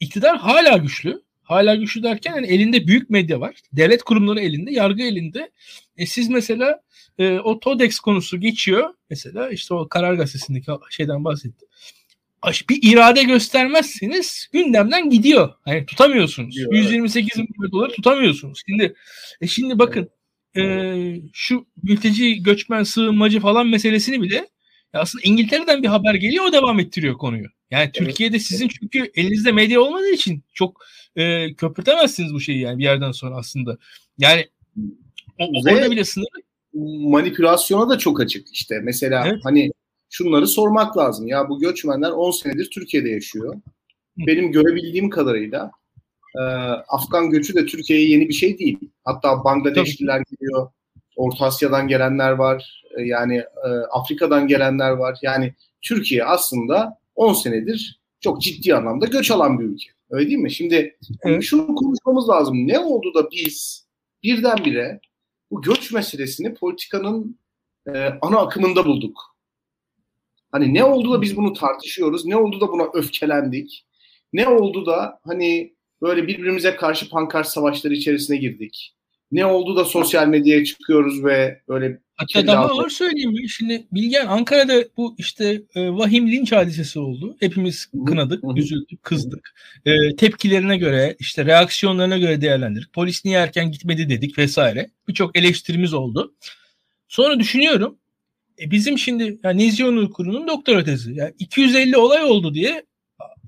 iktidar 0.00 0.38
hala 0.38 0.76
güçlü. 0.76 1.22
Hala 1.42 1.74
güçlü 1.74 2.02
derken 2.02 2.34
yani 2.34 2.46
elinde 2.46 2.86
büyük 2.86 3.10
medya 3.10 3.40
var. 3.40 3.54
Devlet 3.72 4.02
kurumları 4.02 4.40
elinde, 4.40 4.72
yargı 4.72 5.02
elinde. 5.02 5.50
E 5.96 6.06
siz 6.06 6.28
mesela 6.28 6.80
e, 7.18 7.38
o 7.38 7.60
TODEX 7.60 7.98
konusu 7.98 8.40
geçiyor. 8.40 8.94
Mesela 9.10 9.50
işte 9.50 9.74
o 9.74 9.88
Karar 9.88 10.14
Gazetesi'ndeki 10.14 10.70
şeyden 10.90 11.24
bahsettim. 11.24 11.68
Bir 12.70 12.92
irade 12.92 13.22
göstermezseniz 13.22 14.48
gündemden 14.52 15.10
gidiyor. 15.10 15.54
Yani 15.66 15.86
tutamıyorsunuz. 15.86 16.50
Gidiyor, 16.50 16.72
128 16.72 17.38
evet. 17.38 17.48
milyon 17.50 17.72
doları 17.72 17.92
tutamıyorsunuz. 17.92 18.62
Şimdi 18.66 18.94
e 19.40 19.46
şimdi 19.46 19.78
bakın 19.78 20.10
e, 20.56 20.62
şu 21.32 21.66
mülteci, 21.82 22.42
göçmen, 22.42 22.82
sığınmacı 22.82 23.40
falan 23.40 23.66
meselesini 23.66 24.22
bile 24.22 24.48
aslında 24.98 25.22
İngiltere'den 25.24 25.82
bir 25.82 25.88
haber 25.88 26.14
geliyor 26.14 26.44
o 26.44 26.52
devam 26.52 26.80
ettiriyor 26.80 27.14
konuyu. 27.14 27.46
Yani. 27.70 27.90
Türkiye'de 27.92 28.38
sizin 28.38 28.68
çünkü 28.68 29.10
elinizde 29.14 29.52
medya 29.52 29.80
olmadığı 29.80 30.10
için 30.10 30.42
çok 30.52 30.84
e, 31.16 31.54
köpürtemezsiniz 31.54 32.34
bu 32.34 32.40
şeyi 32.40 32.60
yani 32.60 32.78
bir 32.78 32.84
yerden 32.84 33.12
sonra 33.12 33.36
aslında. 33.36 33.78
Yani 34.18 34.46
o, 35.40 35.70
orada 35.70 35.90
bile 35.90 36.04
sınır 36.04 36.28
manipülasyona 37.08 37.88
da 37.88 37.98
çok 37.98 38.20
açık 38.20 38.52
işte. 38.52 38.80
Mesela 38.82 39.26
evet. 39.26 39.40
hani 39.44 39.70
şunları 40.10 40.46
sormak 40.46 40.96
lazım. 40.96 41.26
Ya 41.26 41.48
bu 41.48 41.60
göçmenler 41.60 42.10
10 42.10 42.30
senedir 42.30 42.70
Türkiye'de 42.70 43.10
yaşıyor. 43.10 43.56
Benim 44.16 44.52
görebildiğim 44.52 45.10
kadarıyla 45.10 45.70
e, 46.38 46.42
Afgan 46.88 47.30
göçü 47.30 47.54
de 47.54 47.66
Türkiye'ye 47.66 48.08
yeni 48.08 48.28
bir 48.28 48.34
şey 48.34 48.58
değil. 48.58 48.78
Hatta 49.04 49.44
Bangladeşliler 49.44 50.22
geliyor, 50.30 50.70
Orta 51.16 51.44
Asya'dan 51.44 51.88
gelenler 51.88 52.30
var, 52.30 52.84
e, 52.98 53.02
yani 53.02 53.36
e, 53.36 53.68
Afrika'dan 53.90 54.46
gelenler 54.46 54.90
var. 54.90 55.18
Yani 55.22 55.54
Türkiye 55.82 56.24
aslında 56.24 56.98
10 57.14 57.32
senedir 57.32 58.00
çok 58.20 58.42
ciddi 58.42 58.74
anlamda 58.74 59.06
göç 59.06 59.30
alan 59.30 59.58
bir 59.58 59.64
ülke. 59.64 59.90
Öyle 60.10 60.26
değil 60.26 60.38
mi? 60.38 60.52
Şimdi 60.52 60.96
evet. 61.22 61.42
şunu 61.42 61.74
konuşmamız 61.74 62.28
lazım. 62.28 62.68
Ne 62.68 62.78
oldu 62.78 63.14
da 63.14 63.30
biz 63.30 63.86
birdenbire 64.22 65.00
bu 65.50 65.62
göç 65.62 65.92
meselesini 65.92 66.54
politikanın 66.54 67.38
e, 67.94 68.08
ana 68.22 68.38
akımında 68.38 68.84
bulduk? 68.86 69.36
Hani 70.52 70.74
ne 70.74 70.84
oldu 70.84 71.12
da 71.12 71.22
biz 71.22 71.36
bunu 71.36 71.52
tartışıyoruz? 71.52 72.26
Ne 72.26 72.36
oldu 72.36 72.60
da 72.60 72.68
buna 72.68 72.84
öfkelendik? 72.94 73.86
Ne 74.32 74.48
oldu 74.48 74.86
da 74.86 75.20
hani 75.24 75.74
böyle 76.02 76.26
birbirimize 76.26 76.76
karşı 76.76 77.10
pankart 77.10 77.48
savaşları 77.48 77.94
içerisine 77.94 78.36
girdik? 78.36 78.94
Ne 79.34 79.46
oldu 79.46 79.76
da 79.76 79.84
sosyal 79.84 80.28
medyaya 80.28 80.64
çıkıyoruz 80.64 81.24
ve 81.24 81.60
böyle 81.68 81.98
Hatta 82.16 82.46
daha 82.46 82.64
ağır 82.64 82.90
söyleyeyim 82.90 83.32
mi? 83.32 83.48
Şimdi 83.48 83.86
Bilgen 83.92 84.26
Ankara'da 84.26 84.84
bu 84.96 85.14
işte 85.18 85.62
e, 85.74 85.90
vahim 85.90 86.32
linç 86.32 86.52
hadisesi 86.52 86.98
oldu. 86.98 87.36
Hepimiz 87.40 87.90
kınadık, 88.06 88.44
üzüldük, 88.56 89.02
kızdık. 89.02 89.54
E, 89.86 90.16
tepkilerine 90.16 90.76
göre, 90.76 91.16
işte 91.18 91.44
reaksiyonlarına 91.44 92.18
göre 92.18 92.40
değerlendirdik. 92.40 92.92
Polis 92.92 93.24
niye 93.24 93.38
erken 93.38 93.72
gitmedi 93.72 94.08
dedik 94.08 94.38
vesaire. 94.38 94.90
Birçok 95.08 95.36
eleştirimiz 95.38 95.94
oldu. 95.94 96.34
Sonra 97.08 97.40
düşünüyorum. 97.40 97.98
E, 98.60 98.70
bizim 98.70 98.98
şimdi 98.98 99.38
yani 99.44 99.66
Nezih 99.66 99.86
Onur 99.86 100.10
Kuru'nun 100.10 100.48
doktora 100.48 100.84
tezi. 100.84 101.12
Yani 101.14 101.34
250 101.38 101.96
olay 101.96 102.24
oldu 102.24 102.54
diye 102.54 102.84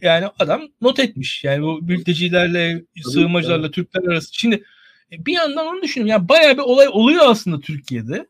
yani 0.02 0.26
adam 0.38 0.62
not 0.80 0.98
etmiş. 0.98 1.44
Yani 1.44 1.62
bu 1.62 1.82
mültecilerle, 1.82 2.84
sığınmacılarla 3.02 3.70
Türkler 3.70 4.02
arası. 4.02 4.28
Şimdi 4.32 4.64
e, 5.12 5.26
bir 5.26 5.32
yandan 5.32 5.66
onu 5.66 5.82
düşünüyorum. 5.82 6.10
Yani 6.10 6.28
bayağı 6.28 6.54
bir 6.54 6.62
olay 6.62 6.88
oluyor 6.88 7.24
aslında 7.26 7.60
Türkiye'de 7.60 8.26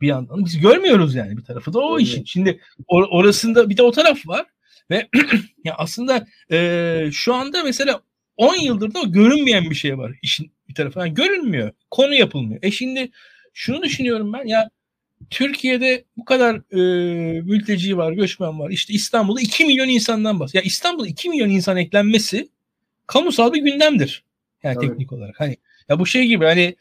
bir 0.00 0.06
yandan. 0.06 0.44
Biz 0.44 0.60
görmüyoruz 0.60 1.14
yani 1.14 1.36
bir 1.36 1.44
tarafı 1.44 1.72
da 1.72 1.78
o 1.78 1.98
evet. 1.98 2.08
işin. 2.08 2.24
Şimdi 2.24 2.60
or- 2.88 3.08
orasında 3.10 3.70
bir 3.70 3.76
de 3.76 3.82
o 3.82 3.90
taraf 3.90 4.18
var 4.26 4.46
ve 4.90 5.08
ya 5.64 5.74
aslında 5.78 6.26
e, 6.50 7.08
şu 7.12 7.34
anda 7.34 7.62
mesela 7.64 8.00
10 8.36 8.56
yıldır 8.56 8.94
da 8.94 9.02
görünmeyen 9.02 9.70
bir 9.70 9.74
şey 9.74 9.98
var 9.98 10.12
işin 10.22 10.52
bir 10.68 10.74
tarafı. 10.74 10.98
Yani 10.98 11.14
görünmüyor. 11.14 11.72
Konu 11.90 12.14
yapılmıyor. 12.14 12.62
E 12.62 12.70
şimdi 12.70 13.10
şunu 13.52 13.82
düşünüyorum 13.82 14.32
ben 14.32 14.46
ya 14.46 14.70
Türkiye'de 15.30 16.04
bu 16.16 16.24
kadar 16.24 16.54
e, 16.54 17.40
mülteci 17.40 17.96
var, 17.96 18.12
göçmen 18.12 18.60
var. 18.60 18.70
İşte 18.70 18.94
İstanbul'da 18.94 19.40
2 19.40 19.64
milyon 19.64 19.88
insandan 19.88 20.40
bahsediyor. 20.40 20.64
Ya 20.64 20.66
İstanbul'da 20.66 21.08
2 21.08 21.28
milyon 21.28 21.50
insan 21.50 21.76
eklenmesi 21.76 22.48
kamusal 23.06 23.52
bir 23.52 23.62
gündemdir. 23.62 24.24
Yani 24.62 24.74
Tabii. 24.74 24.88
teknik 24.88 25.12
olarak. 25.12 25.40
Hani 25.40 25.56
ya 25.88 25.98
bu 25.98 26.06
şey 26.06 26.26
gibi 26.26 26.44
hani 26.44 26.76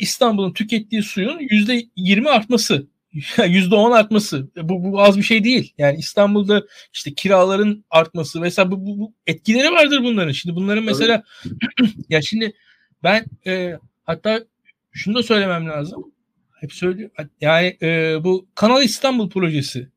İstanbul'un 0.00 0.52
tükettiği 0.52 1.02
suyun 1.02 1.38
yüzde 1.50 1.82
yirmi 1.96 2.30
artması 2.30 2.86
yüzde 3.48 3.74
on 3.74 3.90
artması 3.90 4.48
bu, 4.56 4.92
bu 4.92 5.02
az 5.02 5.18
bir 5.18 5.22
şey 5.22 5.44
değil. 5.44 5.74
Yani 5.78 5.98
İstanbul'da 5.98 6.62
işte 6.92 7.14
kiraların 7.14 7.84
artması 7.90 8.40
mesela 8.40 8.70
bu, 8.70 8.86
bu, 8.86 8.98
bu 8.98 9.12
etkileri 9.26 9.72
vardır 9.72 10.00
bunların. 10.02 10.32
Şimdi 10.32 10.56
bunların 10.56 10.84
mesela 10.84 11.22
ya 12.08 12.22
şimdi 12.22 12.54
ben 13.02 13.24
e, 13.46 13.78
hatta 14.04 14.44
şunu 14.92 15.14
da 15.14 15.22
söylemem 15.22 15.68
lazım. 15.68 16.12
Hep 16.60 16.72
söylüyor. 16.72 17.10
Yani 17.40 17.76
e, 17.82 18.18
bu 18.24 18.46
Kanal 18.54 18.82
İstanbul 18.82 19.30
projesi 19.30 19.88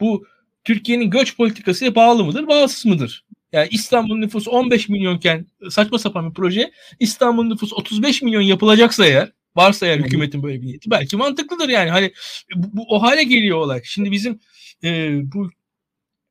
bu 0.00 0.26
Türkiye'nin 0.64 1.10
göç 1.10 1.36
politikasıya 1.36 1.94
bağlı 1.94 2.24
mıdır, 2.24 2.46
bağımsız 2.46 2.86
mıdır? 2.86 3.24
Yani 3.52 3.68
İstanbul 3.70 4.16
nüfusu 4.16 4.50
15 4.50 4.88
milyonken 4.88 5.46
saçma 5.70 5.98
sapan 5.98 6.28
bir 6.28 6.34
proje. 6.34 6.70
İstanbul 7.00 7.44
nüfusu 7.44 7.76
35 7.76 8.22
milyon 8.22 8.40
yapılacaksa 8.40 9.06
eğer 9.06 9.32
varsa 9.56 9.86
eğer 9.86 9.98
hükümetin 9.98 10.42
böyle 10.42 10.62
bir 10.62 10.66
niyeti 10.66 10.90
belki 10.90 11.16
mantıklıdır 11.16 11.68
yani. 11.68 11.90
Hani 11.90 12.12
bu, 12.56 12.76
bu 12.76 12.86
o 12.88 13.02
hale 13.02 13.24
geliyor 13.24 13.58
olay. 13.58 13.80
Şimdi 13.84 14.10
bizim 14.12 14.40
e, 14.84 15.20
bu 15.32 15.46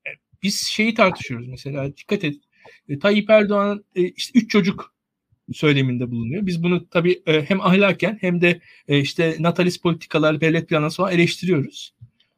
e, 0.08 0.10
biz 0.44 0.62
şeyi 0.62 0.94
tartışıyoruz 0.94 1.48
mesela 1.48 1.98
dikkat 1.98 2.24
et. 2.24 2.36
E, 2.90 3.00
Tayyip 3.00 3.30
Erdoğan 3.30 3.86
e, 3.96 4.10
işte 4.10 4.40
üç 4.40 4.52
çocuk 4.52 4.96
söyleminde 5.54 6.12
bulunuyor. 6.12 6.46
Biz 6.46 6.64
bunu 6.64 6.90
tabii 6.90 7.22
e, 7.28 7.42
hem 7.42 7.62
ahlaken 7.62 8.18
hem 8.22 8.42
de 8.42 8.62
e, 8.88 9.00
işte 9.00 9.36
natalist 9.40 9.84
politikalar, 9.84 10.42
devlet 10.42 10.70
planlaması 10.70 10.98
falan 10.98 11.14
eleştiriyoruz. 11.14 11.94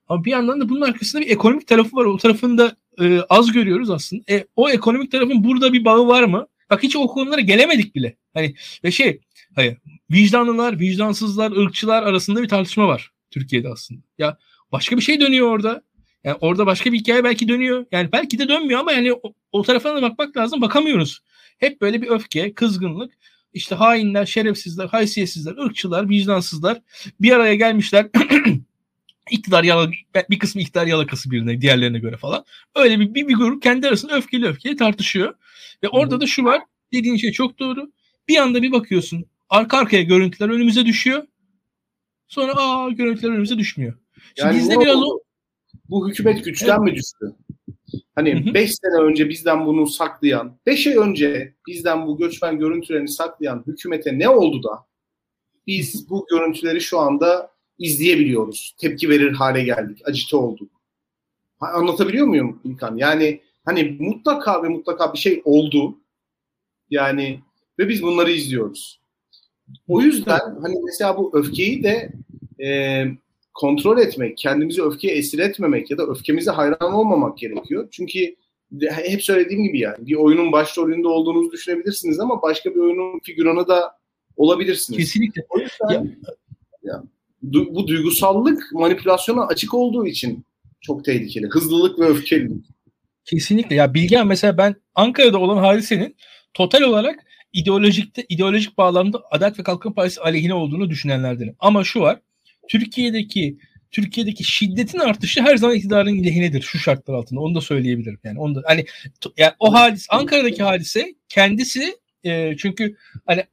Ama 0.08 0.26
bir 0.26 0.32
yandan 0.32 0.62
da 0.62 0.70
bunun 0.70 0.82
arkasında 0.82 1.22
bir 1.22 1.30
ekonomik 1.30 1.68
tarafı 1.68 1.96
var. 1.96 2.06
O 2.06 2.18
tarafını 2.18 2.58
da 2.58 2.76
e, 3.02 3.22
az 3.30 3.52
görüyoruz 3.52 3.90
aslında. 3.90 4.24
E, 4.30 4.46
o 4.56 4.70
ekonomik 4.70 5.12
tarafın 5.12 5.44
burada 5.44 5.74
bir 5.74 5.86
bağı 5.86 6.08
var 6.08 6.24
mı? 6.24 6.48
Bak 6.70 6.84
hiç 6.84 6.96
o 6.96 7.08
konulara 7.08 7.42
gelemedik 7.42 7.96
bile. 7.96 8.18
Hani 8.34 8.56
ve 8.84 8.92
şey 8.92 9.20
hayır 9.56 9.78
vicdanlılar, 10.12 10.80
vicdansızlar, 10.80 11.52
ırkçılar 11.52 12.04
arasında 12.04 12.42
bir 12.42 12.48
tartışma 12.48 12.88
var 12.88 13.12
Türkiye'de 13.32 13.70
aslında. 13.70 14.02
Ya 14.18 14.38
başka 14.72 14.98
bir 14.98 15.02
şey 15.02 15.22
dönüyor 15.22 15.48
orada. 15.48 15.82
Yani 16.24 16.38
orada 16.42 16.66
başka 16.66 16.94
bir 16.94 17.00
hikaye 17.00 17.24
belki 17.24 17.48
dönüyor. 17.48 17.86
Yani 17.92 18.12
belki 18.12 18.40
de 18.40 18.48
dönmüyor 18.48 18.80
ama 18.80 18.92
yani 18.92 19.14
o, 19.14 19.34
o 19.52 19.62
tarafına 19.62 19.96
da 19.96 20.02
bakmak 20.02 20.38
lazım. 20.38 20.62
Bakamıyoruz. 20.62 21.20
Hep 21.58 21.82
böyle 21.82 22.02
bir 22.02 22.08
öfke, 22.08 22.54
kızgınlık. 22.54 23.14
İşte 23.54 23.76
hainler, 23.76 24.26
şerefsizler, 24.26 24.88
haysiyetsizler, 24.88 25.58
ırkçılar, 25.58 26.10
vicdansızlar 26.10 26.82
bir 27.22 27.32
araya 27.32 27.56
gelmişler. 27.56 28.08
iktidar 29.32 29.64
yala, 29.64 29.92
bir 30.30 30.40
kısmı 30.40 30.62
iktidar 30.62 30.88
yalakası 30.88 31.32
birine 31.32 31.62
diğerlerine 31.62 32.00
göre 32.00 32.18
falan. 32.18 32.46
Öyle 32.76 33.00
bir, 33.00 33.14
bir, 33.14 33.28
bir 33.28 33.36
grup 33.36 33.64
kendi 33.64 33.88
arasında 33.88 34.16
öfkeli 34.16 34.48
öfkeli 34.48 34.76
tartışıyor. 34.76 35.34
Ve 35.84 35.90
orada 35.90 36.22
da 36.22 36.28
şu 36.28 36.44
var. 36.44 36.62
Dediğin 36.94 37.18
şey 37.18 37.32
çok 37.32 37.60
doğru. 37.60 37.92
Bir 38.28 38.38
anda 38.38 38.62
bir 38.62 38.72
bakıyorsun. 38.72 39.26
Arka 39.50 39.78
arkaya 39.78 40.04
görüntüler 40.04 40.50
önümüze 40.50 40.86
düşüyor. 40.86 41.28
Sonra 42.28 42.54
aa 42.56 42.90
görüntüler 42.90 43.30
önümüze 43.30 43.58
düşmüyor. 43.58 43.94
Şimdi 44.14 44.48
yani 44.48 44.58
bizde 44.58 44.76
bu, 44.76 44.82
biraz 44.82 44.98
o 44.98 45.20
bu 45.90 46.10
hükümet 46.10 46.46
güçten 46.46 46.78
evet. 46.78 46.80
mi 46.80 46.96
düştü? 46.96 47.36
Hani 48.16 48.54
5 48.54 48.76
sene 48.76 49.02
önce 49.02 49.30
bizden 49.30 49.66
bunu 49.66 49.88
saklayan, 49.88 50.60
5 50.66 50.88
ay 50.88 50.98
önce 50.98 51.56
bizden 51.68 52.08
bu 52.08 52.18
göçmen 52.18 52.60
görüntülerini 52.60 53.08
saklayan 53.08 53.64
hükümete 53.68 54.20
ne 54.20 54.30
oldu 54.30 54.64
da 54.64 54.88
biz 55.68 56.10
bu 56.10 56.26
görüntüleri 56.30 56.82
şu 56.82 57.00
anda 57.00 57.52
izleyebiliyoruz. 57.80 58.76
Tepki 58.78 59.10
verir 59.10 59.32
hale 59.32 59.64
geldik. 59.64 60.02
Acite 60.06 60.38
olduk. 60.38 60.72
Anlatabiliyor 61.60 62.28
muyum 62.28 62.62
İlkan? 62.64 62.98
Yani 62.98 63.42
hani 63.66 63.98
mutlaka 64.00 64.64
ve 64.64 64.70
mutlaka 64.70 65.14
bir 65.14 65.18
şey 65.18 65.42
oldu. 65.46 65.98
Yani 66.90 67.40
ve 67.80 67.90
biz 67.90 68.04
bunları 68.04 68.32
izliyoruz. 68.32 69.02
O 69.88 70.02
yüzden 70.02 70.40
hani 70.62 70.76
mesela 70.86 71.18
bu 71.18 71.32
öfkeyi 71.34 71.84
de 71.84 72.12
e, 72.64 73.04
kontrol 73.54 73.98
etmek, 73.98 74.38
kendimizi 74.38 74.84
öfkeye 74.84 75.16
esir 75.16 75.40
etmemek 75.40 75.92
ya 75.92 75.98
da 75.98 76.04
öfkemize 76.04 76.52
hayran 76.52 76.94
olmamak 76.94 77.38
gerekiyor. 77.38 77.88
Çünkü 77.92 78.36
hep 78.92 79.24
söylediğim 79.24 79.64
gibi 79.64 79.80
yani 79.80 80.08
bir 80.08 80.16
oyunun 80.16 80.52
başrolünde 80.52 81.08
olduğunuzu 81.08 81.52
düşünebilirsiniz 81.52 82.20
ama 82.20 82.42
başka 82.42 82.76
bir 82.76 82.80
oyunun 82.80 83.20
figüranı 83.20 83.68
da 83.68 83.98
olabilirsiniz. 84.38 85.00
Kesinlikle. 85.00 85.46
O 85.50 85.60
yüzden 85.60 85.90
ya, 85.90 86.04
ya 86.84 87.04
du- 87.44 87.76
bu 87.76 87.88
duygusallık 87.88 88.64
manipülasyona 88.74 89.46
açık 89.48 89.74
olduğu 89.74 90.08
için 90.08 90.46
çok 90.82 91.06
tehlikeli. 91.06 91.48
Hızlılık 91.48 92.00
ve 92.00 92.06
öfkelilik. 92.06 92.66
Kesinlikle. 93.26 93.76
Ya 93.76 93.94
Bilgen 93.94 94.28
mesela 94.28 94.58
ben 94.58 94.76
Ankara'da 94.96 95.38
olan 95.38 95.58
hadisenin 95.58 96.16
total 96.54 96.82
olarak 96.82 97.20
ideolojikte 97.54 98.26
ideolojik 98.30 98.78
bağlamda 98.78 99.22
Adalet 99.32 99.60
ve 99.60 99.64
Kalkınma 99.64 99.96
Partisi 99.96 100.22
aleyhine 100.22 100.54
olduğunu 100.54 100.90
düşünenlerdenim. 100.90 101.56
Ama 101.60 101.84
şu 101.84 102.00
var. 102.00 102.20
Türkiye'deki 102.68 103.58
Türkiye'deki 103.92 104.44
şiddetin 104.44 105.00
artışı 105.00 105.42
her 105.42 105.58
zaman 105.58 105.76
iktidarın 105.76 106.24
lehinedir 106.24 106.62
şu 106.62 106.80
şartlar 106.80 107.14
altında. 107.14 107.40
Onu 107.40 107.56
da 107.56 107.62
söyleyebilirim. 107.62 108.20
Yani 108.24 108.40
onu 108.40 108.56
da 108.56 108.64
hani 108.66 108.86
yani 109.38 109.54
o 109.60 109.74
hadis 109.74 110.08
Ankara'daki 110.10 110.64
hadise 110.64 111.16
kendisi 111.30 111.98
e, 112.24 112.58
çünkü 112.58 112.96
hani 113.26 113.44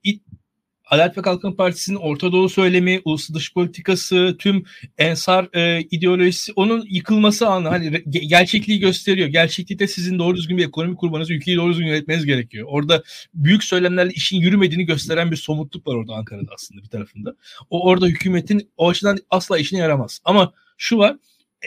Adalet 0.95 1.19
ve 1.19 1.23
Kalkınma 1.23 1.57
Partisi'nin 1.57 1.97
Orta 1.97 2.33
Doğu 2.33 2.49
söylemi, 2.49 3.01
ulusal 3.05 3.35
dış 3.35 3.55
politikası, 3.55 4.37
tüm 4.39 4.65
ensar 4.99 5.49
e, 5.53 5.81
ideolojisi 5.91 6.53
onun 6.57 6.87
yıkılması 6.89 7.49
anı 7.49 7.69
hani 7.69 7.87
ge- 7.87 8.27
gerçekliği 8.27 8.79
gösteriyor. 8.79 9.29
Gerçeklikte 9.29 9.87
sizin 9.87 10.19
doğru 10.19 10.37
düzgün 10.37 10.59
bir 10.59 10.67
ekonomi 10.67 10.97
kurmanız, 10.97 11.31
ülkeyi 11.31 11.57
doğru 11.57 11.71
düzgün 11.71 11.87
yönetmeniz 11.87 12.27
gerekiyor. 12.27 12.69
Orada 12.71 13.03
büyük 13.35 13.65
söylemlerle 13.65 14.13
işin 14.13 14.37
yürümediğini 14.41 14.85
gösteren 14.85 15.31
bir 15.31 15.37
somutluk 15.37 15.87
var 15.87 15.95
orada 15.95 16.15
Ankara'da 16.15 16.51
aslında 16.55 16.83
bir 16.83 16.89
tarafında. 16.89 17.37
O 17.71 17.89
orada 17.89 18.07
hükümetin 18.07 18.71
o 18.77 18.89
açıdan 18.89 19.19
asla 19.31 19.59
işine 19.59 19.81
yaramaz. 19.81 20.21
Ama 20.25 20.53
şu 20.79 20.99
var, 20.99 21.17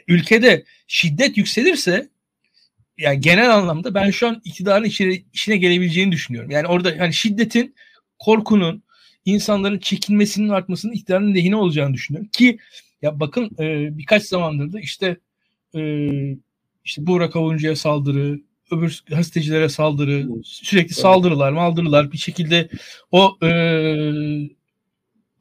ülkede 0.08 0.64
şiddet 0.88 1.38
yükselirse 1.38 2.10
yani 2.98 3.22
genel 3.22 3.56
anlamda 3.56 3.94
ben 3.94 4.12
şu 4.12 4.28
an 4.28 4.42
iktidarın 4.44 4.84
işine, 4.84 5.22
işine 5.34 5.58
gelebileceğini 5.58 6.12
düşünüyorum. 6.12 6.52
Yani 6.52 6.68
orada 6.68 6.94
hani 7.00 7.14
şiddetin, 7.14 7.76
korkunun, 8.20 8.84
insanların 9.28 9.80
çekinmesinin 9.80 10.50
artmasının 10.50 10.94
iktidarın 10.94 11.36
lehine 11.36 11.56
olacağını 11.56 11.94
düşünüyorum. 11.94 12.30
Ki 12.32 12.60
ya 13.02 13.20
bakın 13.20 13.50
e, 13.60 13.98
birkaç 13.98 14.24
zamandır 14.24 14.74
da 14.74 14.80
işte 14.80 15.18
e, 15.76 16.12
işte 16.86 17.08
Burak 17.08 17.36
Avuncu'ya 17.36 17.76
saldırı, 17.76 18.40
öbür 18.72 19.04
gazetecilere 19.10 19.70
saldırı, 19.70 20.28
sürekli 20.44 20.94
saldırılar, 20.94 21.52
maldırılar 21.52 22.12
bir 22.12 22.18
şekilde 22.18 22.70
o 23.12 23.38
e, 23.44 23.50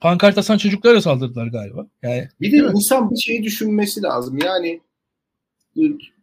pankart 0.01 0.39
asan 0.39 0.59
çocuklara 0.59 1.01
saldırdılar 1.01 1.47
galiba. 1.47 1.87
Yani, 2.03 2.29
bir 2.41 2.53
de 2.53 2.57
insan 2.57 3.11
bir 3.11 3.17
şeyi 3.17 3.43
düşünmesi 3.43 4.03
lazım. 4.03 4.39
Yani 4.45 4.81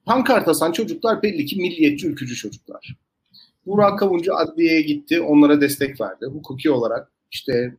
pankart 0.05 0.47
asan 0.47 0.71
çocuklar 0.71 1.23
belli 1.23 1.45
ki 1.45 1.55
milliyetçi 1.55 2.07
ülkücü 2.07 2.35
çocuklar. 2.35 2.95
Burak 3.65 3.99
Kavuncu 3.99 4.35
adliyeye 4.35 4.81
gitti, 4.81 5.21
onlara 5.21 5.61
destek 5.61 6.01
verdi. 6.01 6.25
Hukuki 6.25 6.71
olarak 6.71 7.12
işte 7.33 7.75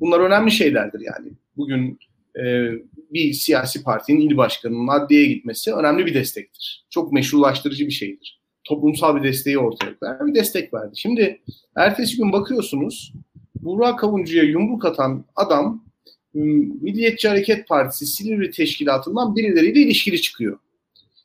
bunlar 0.00 0.20
önemli 0.20 0.50
şeylerdir 0.50 1.00
yani. 1.00 1.32
Bugün 1.56 1.98
e, 2.36 2.70
bir 3.12 3.32
siyasi 3.32 3.82
partinin 3.82 4.20
il 4.20 4.36
başkanının 4.36 4.88
adliyeye 4.88 5.26
gitmesi 5.26 5.74
önemli 5.74 6.06
bir 6.06 6.14
destektir. 6.14 6.84
Çok 6.90 7.12
meşrulaştırıcı 7.12 7.86
bir 7.86 7.92
şeydir. 7.92 8.40
Toplumsal 8.64 9.16
bir 9.16 9.22
desteği 9.22 9.58
ortaya 9.58 9.98
koyan 9.98 10.26
bir 10.26 10.34
destek 10.34 10.74
verdi. 10.74 10.92
Şimdi 10.96 11.40
ertesi 11.76 12.16
gün 12.16 12.32
bakıyorsunuz 12.32 13.12
Burak 13.54 13.98
Kavuncu'ya 13.98 14.42
yumruk 14.44 14.84
atan 14.84 15.24
adam 15.36 15.84
Milliyetçi 16.34 17.28
Hareket 17.28 17.68
Partisi 17.68 18.06
Silivri 18.06 18.50
Teşkilatı'ndan 18.50 19.36
birileriyle 19.36 19.80
ilişkili 19.80 20.20
çıkıyor. 20.20 20.58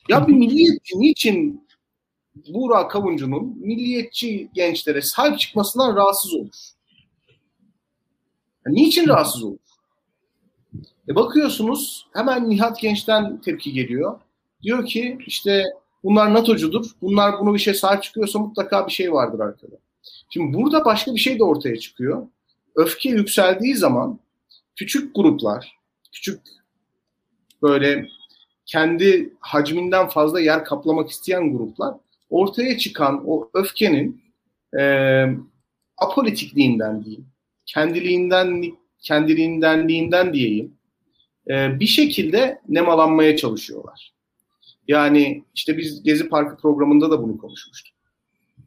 Ya 0.09 0.27
bir 0.27 0.33
milliyetçi 0.33 0.99
niçin 0.99 1.67
Burak 2.47 2.91
Kavuncu'nun 2.91 3.57
milliyetçi 3.59 4.49
gençlere 4.53 5.01
sahip 5.01 5.39
çıkmasından 5.39 5.95
rahatsız 5.95 6.33
olur? 6.33 6.55
Niçin 8.67 9.07
rahatsız 9.07 9.43
olur? 9.43 9.57
E 11.09 11.15
bakıyorsunuz 11.15 12.07
hemen 12.13 12.49
Nihat 12.49 12.79
Genç'ten 12.79 13.41
tepki 13.41 13.73
geliyor. 13.73 14.19
Diyor 14.61 14.85
ki 14.85 15.17
işte 15.25 15.63
bunlar 16.03 16.33
NATO'cudur. 16.33 16.85
Bunlar 17.01 17.39
bunu 17.39 17.53
bir 17.53 17.59
şey 17.59 17.73
sahip 17.73 18.03
çıkıyorsa 18.03 18.39
mutlaka 18.39 18.87
bir 18.87 18.91
şey 18.91 19.13
vardır 19.13 19.39
arkada. 19.39 19.75
Şimdi 20.29 20.57
burada 20.57 20.85
başka 20.85 21.13
bir 21.13 21.19
şey 21.19 21.39
de 21.39 21.43
ortaya 21.43 21.79
çıkıyor. 21.79 22.27
Öfke 22.75 23.09
yükseldiği 23.09 23.75
zaman 23.75 24.19
küçük 24.75 25.15
gruplar, 25.15 25.77
küçük 26.11 26.41
böyle 27.61 28.07
kendi 28.65 29.33
hacminden 29.39 30.07
fazla 30.07 30.39
yer 30.39 30.65
kaplamak 30.65 31.09
isteyen 31.09 31.57
gruplar 31.57 31.95
ortaya 32.29 32.77
çıkan 32.77 33.23
o 33.25 33.49
öfkenin 33.53 34.21
e, 34.79 35.25
apolitikliğinden 35.97 37.05
diyeyim, 37.05 37.27
kendiliğinden 37.73 38.63
kendiliğindenliğinden 38.99 40.33
diyeyim 40.33 40.73
e, 41.49 41.79
bir 41.79 41.85
şekilde 41.85 42.61
nemalanmaya 42.67 43.37
çalışıyorlar. 43.37 44.13
Yani 44.87 45.43
işte 45.55 45.77
biz 45.77 46.03
Gezi 46.03 46.29
Parkı 46.29 46.61
programında 46.61 47.11
da 47.11 47.23
bunu 47.23 47.37
konuşmuştuk. 47.37 47.95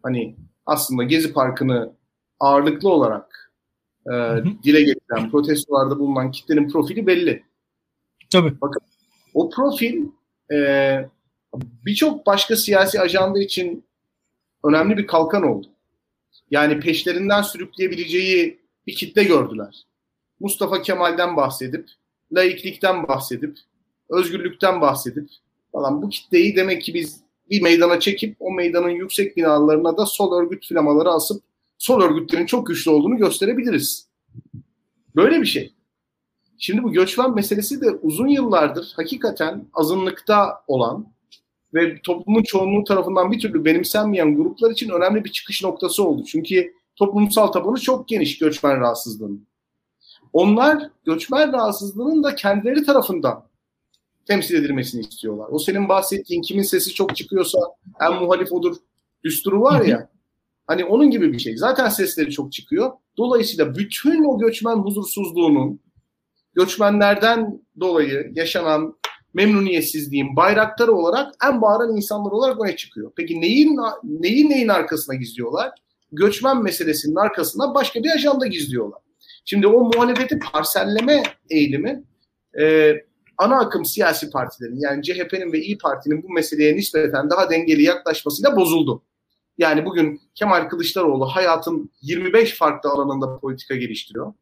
Hani 0.02 0.36
aslında 0.66 1.02
Gezi 1.02 1.32
Parkı'nı 1.32 1.92
ağırlıklı 2.40 2.88
olarak 2.88 3.52
e, 4.06 4.12
dile 4.62 4.82
getiren, 4.82 5.30
protestolarda 5.30 5.98
bulunan 5.98 6.30
kitlenin 6.30 6.68
profili 6.68 7.06
belli. 7.06 7.42
Tabii. 8.30 8.60
Bakın 8.60 8.82
o 9.34 9.50
profil 9.50 10.06
e, 10.52 10.58
birçok 11.86 12.26
başka 12.26 12.56
siyasi 12.56 13.00
ajanda 13.00 13.42
için 13.42 13.84
önemli 14.64 14.96
bir 14.96 15.06
kalkan 15.06 15.42
oldu. 15.42 15.66
Yani 16.50 16.80
peşlerinden 16.80 17.42
sürükleyebileceği 17.42 18.61
bir 18.86 18.94
kitle 18.94 19.24
gördüler. 19.24 19.86
Mustafa 20.40 20.82
Kemal'den 20.82 21.36
bahsedip, 21.36 21.90
laiklikten 22.32 23.08
bahsedip, 23.08 23.58
özgürlükten 24.08 24.80
bahsedip 24.80 25.28
falan 25.72 26.02
bu 26.02 26.08
kitleyi 26.08 26.56
demek 26.56 26.82
ki 26.82 26.94
biz 26.94 27.20
bir 27.50 27.62
meydana 27.62 28.00
çekip 28.00 28.36
o 28.40 28.52
meydanın 28.52 28.90
yüksek 28.90 29.36
binalarına 29.36 29.96
da 29.96 30.06
sol 30.06 30.40
örgüt 30.40 30.68
flamaları 30.68 31.10
asıp 31.10 31.42
sol 31.78 32.02
örgütlerin 32.02 32.46
çok 32.46 32.66
güçlü 32.66 32.90
olduğunu 32.90 33.16
gösterebiliriz. 33.16 34.08
Böyle 35.16 35.40
bir 35.40 35.46
şey. 35.46 35.72
Şimdi 36.58 36.82
bu 36.82 36.92
göçmen 36.92 37.34
meselesi 37.34 37.80
de 37.80 37.90
uzun 37.90 38.28
yıllardır 38.28 38.92
hakikaten 38.96 39.66
azınlıkta 39.72 40.62
olan 40.66 41.06
ve 41.74 42.00
toplumun 42.02 42.42
çoğunluğu 42.42 42.84
tarafından 42.84 43.32
bir 43.32 43.40
türlü 43.40 43.64
benimsenmeyen 43.64 44.36
gruplar 44.36 44.70
için 44.70 44.90
önemli 44.90 45.24
bir 45.24 45.32
çıkış 45.32 45.62
noktası 45.62 46.04
oldu. 46.04 46.24
Çünkü 46.26 46.74
toplumsal 46.96 47.46
tabanı 47.46 47.80
çok 47.80 48.08
geniş 48.08 48.38
göçmen 48.38 48.80
rahatsızlığının. 48.80 49.46
Onlar 50.32 50.90
göçmen 51.04 51.52
rahatsızlığının 51.52 52.22
da 52.22 52.34
kendileri 52.34 52.84
tarafından 52.84 53.44
temsil 54.26 54.54
edilmesini 54.54 55.00
istiyorlar. 55.00 55.48
O 55.50 55.58
senin 55.58 55.88
bahsettiğin 55.88 56.42
kimin 56.42 56.62
sesi 56.62 56.94
çok 56.94 57.16
çıkıyorsa 57.16 57.58
en 58.00 58.14
muhalif 58.14 58.52
odur 58.52 58.76
düsturu 59.24 59.62
var 59.62 59.84
ya. 59.84 60.10
Hani 60.66 60.84
onun 60.84 61.10
gibi 61.10 61.32
bir 61.32 61.38
şey. 61.38 61.56
Zaten 61.56 61.88
sesleri 61.88 62.30
çok 62.30 62.52
çıkıyor. 62.52 62.92
Dolayısıyla 63.18 63.74
bütün 63.74 64.24
o 64.24 64.38
göçmen 64.38 64.76
huzursuzluğunun 64.76 65.80
göçmenlerden 66.54 67.60
dolayı 67.80 68.32
yaşanan 68.34 68.94
memnuniyetsizliğin 69.34 70.36
bayrakları 70.36 70.92
olarak 70.92 71.34
en 71.48 71.62
bağıran 71.62 71.96
insanlar 71.96 72.30
olarak 72.30 72.60
öne 72.60 72.76
çıkıyor. 72.76 73.12
Peki 73.16 73.40
neyin 73.40 73.78
neyin 74.02 74.50
neyin 74.50 74.68
arkasına 74.68 75.14
gizliyorlar? 75.14 75.70
Göçmen 76.12 76.62
meselesinin 76.62 77.16
arkasına 77.16 77.74
başka 77.74 78.02
bir 78.02 78.10
ajanda 78.10 78.46
gizliyorlar. 78.46 79.00
Şimdi 79.44 79.66
o 79.66 79.80
muhalefeti 79.80 80.38
parselleme 80.38 81.22
eğilimi 81.50 82.04
e, 82.60 82.94
ana 83.38 83.58
akım 83.58 83.84
siyasi 83.84 84.30
partilerin 84.30 84.80
yani 84.80 85.02
CHP'nin 85.02 85.52
ve 85.52 85.60
İyi 85.60 85.78
Parti'nin 85.78 86.22
bu 86.22 86.32
meseleye 86.32 86.76
nispeten 86.76 87.30
daha 87.30 87.50
dengeli 87.50 87.82
yaklaşmasıyla 87.82 88.56
bozuldu. 88.56 89.02
Yani 89.58 89.84
bugün 89.84 90.20
Kemal 90.34 90.68
Kılıçdaroğlu 90.68 91.26
hayatın 91.26 91.90
25 92.02 92.58
farklı 92.58 92.90
alanında 92.90 93.38
politika 93.38 93.76
geliştiriyor. 93.76 94.32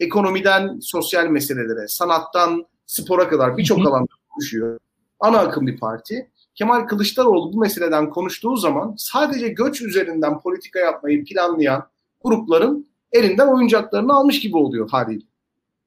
Ekonomiden 0.00 0.78
sosyal 0.80 1.26
meselelere, 1.26 1.88
sanattan 1.88 2.66
spora 2.86 3.28
kadar 3.28 3.56
birçok 3.56 3.86
alanda 3.86 4.12
konuşuyor. 4.28 4.78
Ana 5.20 5.38
akım 5.38 5.66
bir 5.66 5.78
parti. 5.78 6.30
Kemal 6.58 6.86
Kılıçdaroğlu 6.86 7.52
bu 7.52 7.58
meseleden 7.58 8.10
konuştuğu 8.10 8.56
zaman 8.56 8.94
sadece 8.98 9.48
göç 9.48 9.82
üzerinden 9.82 10.40
politika 10.40 10.78
yapmayı 10.78 11.24
planlayan 11.24 11.86
grupların 12.24 12.86
elinden 13.12 13.48
oyuncaklarını 13.48 14.14
almış 14.14 14.40
gibi 14.40 14.56
oluyor 14.56 14.90
haliyle. 14.90 15.24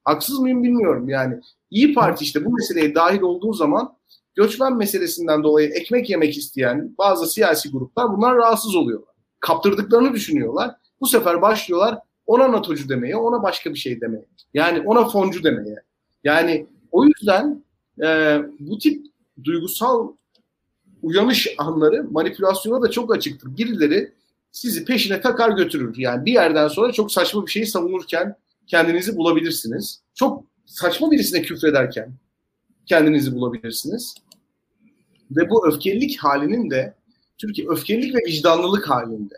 Haksız 0.04 0.40
mıyım 0.40 0.64
bilmiyorum 0.64 1.10
yani. 1.10 1.42
İyi 1.72 1.94
Parti 1.94 2.24
işte 2.24 2.46
bu 2.46 2.50
meseleye 2.50 2.96
dahil 2.96 3.22
olduğu 3.22 3.54
zaman 3.54 3.94
göçmen 4.36 4.78
meselesinden 4.78 5.44
dolayı 5.44 5.70
ekmek 5.70 6.10
yemek 6.10 6.38
isteyen 6.38 6.96
bazı 6.98 7.28
siyasi 7.28 7.72
gruplar 7.72 8.18
bunlar 8.18 8.36
rahatsız 8.36 8.76
oluyorlar. 8.76 9.16
Kaptırdıklarını 9.40 10.14
düşünüyorlar. 10.14 10.76
Bu 11.02 11.08
sefer 11.08 11.42
başlıyorlar 11.42 12.00
ona 12.26 12.52
NATO'cu 12.52 12.90
demeye, 12.90 13.16
ona 13.16 13.44
başka 13.44 13.74
bir 13.74 13.80
şey 13.80 14.02
demeye. 14.02 14.26
Yani 14.54 14.82
ona 14.82 15.10
foncu 15.10 15.44
demeye. 15.44 15.76
Yani 16.24 16.68
o 16.92 17.06
yüzden 17.06 17.64
e, 18.04 18.38
bu 18.60 18.78
tip 18.78 19.06
duygusal 19.44 20.12
uyanış 21.02 21.48
anları 21.58 22.04
manipülasyona 22.12 22.82
da 22.82 22.92
çok 22.92 23.16
açıktır. 23.16 23.58
Birileri 23.58 24.12
sizi 24.52 24.86
peşine 24.86 25.22
takar 25.22 25.50
götürür. 25.50 25.98
Yani 25.98 26.26
bir 26.26 26.32
yerden 26.32 26.68
sonra 26.68 26.92
çok 26.92 27.12
saçma 27.12 27.46
bir 27.46 27.52
şeyi 27.52 27.66
savunurken 27.66 28.36
kendinizi 28.68 29.18
bulabilirsiniz. 29.18 30.02
Çok 30.14 30.44
saçma 30.66 31.12
birisine 31.12 31.42
küfrederken 31.42 32.14
kendinizi 32.86 33.36
bulabilirsiniz. 33.36 34.16
Ve 35.32 35.50
bu 35.50 35.68
öfkelilik 35.68 36.18
halinin 36.18 36.70
de 36.70 36.94
Türkiye 37.38 37.68
öfkelilik 37.68 38.16
ve 38.16 38.20
vicdanlılık 38.28 38.90
halinde. 38.90 39.36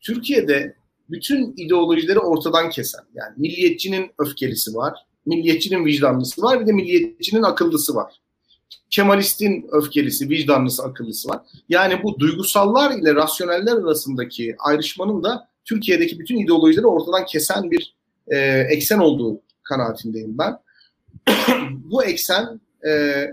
Türkiye'de 0.00 0.74
bütün 1.10 1.54
ideolojileri 1.56 2.18
ortadan 2.18 2.70
kesen 2.70 3.04
yani 3.14 3.32
milliyetçinin 3.36 4.10
öfkelisi 4.18 4.74
var, 4.74 5.06
milliyetçinin 5.26 5.84
vicdanlısı 5.84 6.42
var 6.42 6.60
bir 6.60 6.66
de 6.66 6.72
milliyetçinin 6.72 7.42
akıllısı 7.42 7.94
var. 7.94 8.20
Kemalistin 8.90 9.66
öfkelisi, 9.72 10.28
vicdanlısı, 10.28 10.82
akıllısı 10.82 11.28
var. 11.28 11.40
Yani 11.68 12.02
bu 12.02 12.18
duygusallar 12.18 12.90
ile 12.90 13.14
rasyoneller 13.14 13.76
arasındaki 13.76 14.56
ayrışmanın 14.58 15.22
da 15.22 15.48
Türkiye'deki 15.64 16.18
bütün 16.18 16.38
ideolojileri 16.38 16.86
ortadan 16.86 17.26
kesen 17.26 17.70
bir 17.70 17.94
e, 18.28 18.38
eksen 18.70 18.98
olduğu 18.98 19.40
kanaatindeyim 19.62 20.38
ben. 20.38 20.58
bu 21.70 22.04
eksen 22.04 22.60
e, 22.86 23.24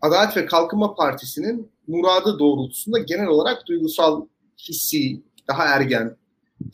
Adalet 0.00 0.36
ve 0.36 0.46
Kalkınma 0.46 0.94
Partisi'nin 0.94 1.70
muradı 1.86 2.38
doğrultusunda 2.38 2.98
genel 2.98 3.26
olarak 3.26 3.66
duygusal, 3.66 4.26
hissi, 4.68 5.22
daha 5.48 5.64
ergen 5.64 6.16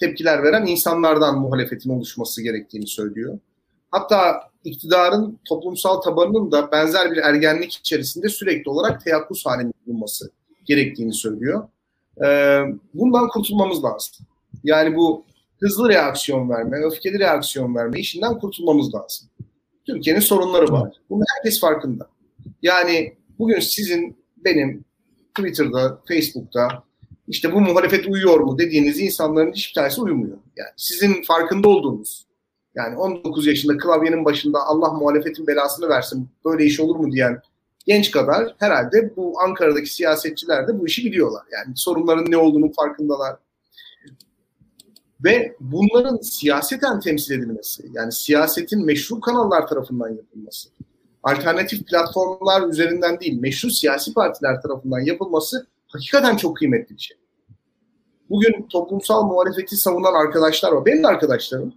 tepkiler 0.00 0.42
veren 0.42 0.66
insanlardan 0.66 1.38
muhalefetin 1.38 1.90
oluşması 1.90 2.42
gerektiğini 2.42 2.86
söylüyor. 2.86 3.38
Hatta 3.90 4.47
iktidarın 4.64 5.38
toplumsal 5.48 6.00
tabanının 6.00 6.52
da 6.52 6.72
benzer 6.72 7.10
bir 7.10 7.16
ergenlik 7.16 7.72
içerisinde 7.72 8.28
sürekli 8.28 8.70
olarak 8.70 9.04
teyakkuz 9.04 9.46
halinde 9.46 9.72
bulunması 9.86 10.30
gerektiğini 10.64 11.14
söylüyor. 11.14 11.68
Ee, 12.24 12.60
bundan 12.94 13.28
kurtulmamız 13.28 13.84
lazım. 13.84 14.26
Yani 14.64 14.96
bu 14.96 15.24
hızlı 15.60 15.88
reaksiyon 15.88 16.50
verme, 16.50 16.76
öfkeli 16.84 17.18
reaksiyon 17.18 17.74
verme 17.74 18.00
işinden 18.00 18.38
kurtulmamız 18.38 18.94
lazım. 18.94 19.28
Türkiye'nin 19.86 20.20
sorunları 20.20 20.72
var. 20.72 20.92
Bunu 21.10 21.22
herkes 21.36 21.60
farkında. 21.60 22.08
Yani 22.62 23.14
bugün 23.38 23.60
sizin, 23.60 24.16
benim 24.44 24.84
Twitter'da, 25.34 26.00
Facebook'ta 26.08 26.82
işte 27.28 27.52
bu 27.52 27.60
muhalefet 27.60 28.06
uyuyor 28.06 28.40
mu 28.40 28.58
dediğiniz 28.58 29.00
insanların 29.00 29.52
hiçbir 29.52 29.74
tanesi 29.74 30.00
uyumuyor. 30.00 30.38
Yani 30.56 30.70
sizin 30.76 31.22
farkında 31.22 31.68
olduğunuz 31.68 32.27
yani 32.78 32.96
19 32.96 33.46
yaşında 33.46 33.76
klavyenin 33.76 34.24
başında 34.24 34.58
Allah 34.66 34.92
muhalefetin 34.92 35.46
belasını 35.46 35.88
versin 35.88 36.28
böyle 36.44 36.64
iş 36.64 36.80
olur 36.80 36.96
mu 36.96 37.12
diyen 37.12 37.42
genç 37.86 38.10
kadar 38.10 38.54
herhalde 38.58 39.16
bu 39.16 39.40
Ankara'daki 39.40 39.94
siyasetçiler 39.94 40.68
de 40.68 40.80
bu 40.80 40.86
işi 40.86 41.04
biliyorlar. 41.04 41.42
Yani 41.52 41.76
sorunların 41.76 42.30
ne 42.30 42.36
olduğunu 42.36 42.72
farkındalar. 42.72 43.36
Ve 45.24 45.56
bunların 45.60 46.16
siyaseten 46.16 47.00
temsil 47.00 47.38
edilmesi, 47.38 47.82
yani 47.92 48.12
siyasetin 48.12 48.86
meşru 48.86 49.20
kanallar 49.20 49.66
tarafından 49.66 50.08
yapılması, 50.08 50.68
alternatif 51.22 51.86
platformlar 51.86 52.68
üzerinden 52.68 53.20
değil, 53.20 53.40
meşru 53.40 53.70
siyasi 53.70 54.14
partiler 54.14 54.62
tarafından 54.62 55.00
yapılması 55.00 55.66
hakikaten 55.86 56.36
çok 56.36 56.56
kıymetli 56.56 56.96
bir 56.96 57.00
şey. 57.00 57.16
Bugün 58.30 58.66
toplumsal 58.68 59.26
muhalefeti 59.26 59.76
savunan 59.76 60.14
arkadaşlar 60.14 60.72
var. 60.72 60.86
Benim 60.86 61.02
de 61.02 61.08
arkadaşlarım. 61.08 61.74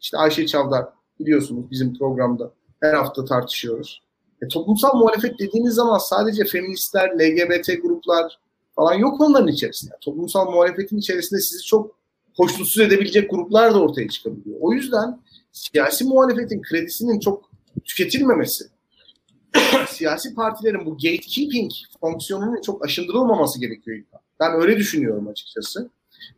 İşte 0.00 0.18
Ayşe 0.18 0.46
Çavdar 0.46 0.84
biliyorsunuz 1.20 1.70
bizim 1.70 1.98
programda 1.98 2.52
her 2.80 2.94
hafta 2.94 3.24
tartışıyoruz. 3.24 4.02
E, 4.42 4.48
toplumsal 4.48 4.98
muhalefet 4.98 5.38
dediğiniz 5.38 5.74
zaman 5.74 5.98
sadece 5.98 6.44
feministler, 6.44 7.10
LGBT 7.10 7.82
gruplar 7.82 8.38
falan 8.76 8.94
yok 8.94 9.20
onların 9.20 9.48
içerisinde. 9.48 9.94
Toplumsal 10.00 10.50
muhalefetin 10.50 10.98
içerisinde 10.98 11.40
sizi 11.40 11.64
çok 11.64 11.96
hoşnutsuz 12.36 12.82
edebilecek 12.82 13.30
gruplar 13.30 13.74
da 13.74 13.80
ortaya 13.80 14.08
çıkabiliyor. 14.08 14.56
O 14.60 14.72
yüzden 14.72 15.20
siyasi 15.52 16.04
muhalefetin 16.04 16.62
kredisinin 16.62 17.20
çok 17.20 17.50
tüketilmemesi, 17.84 18.64
siyasi 19.88 20.34
partilerin 20.34 20.86
bu 20.86 20.90
gatekeeping 20.90 21.70
fonksiyonunun 22.00 22.60
çok 22.60 22.84
aşındırılmaması 22.84 23.60
gerekiyor. 23.60 24.02
Ben 24.40 24.52
öyle 24.52 24.76
düşünüyorum 24.76 25.28
açıkçası. 25.28 25.90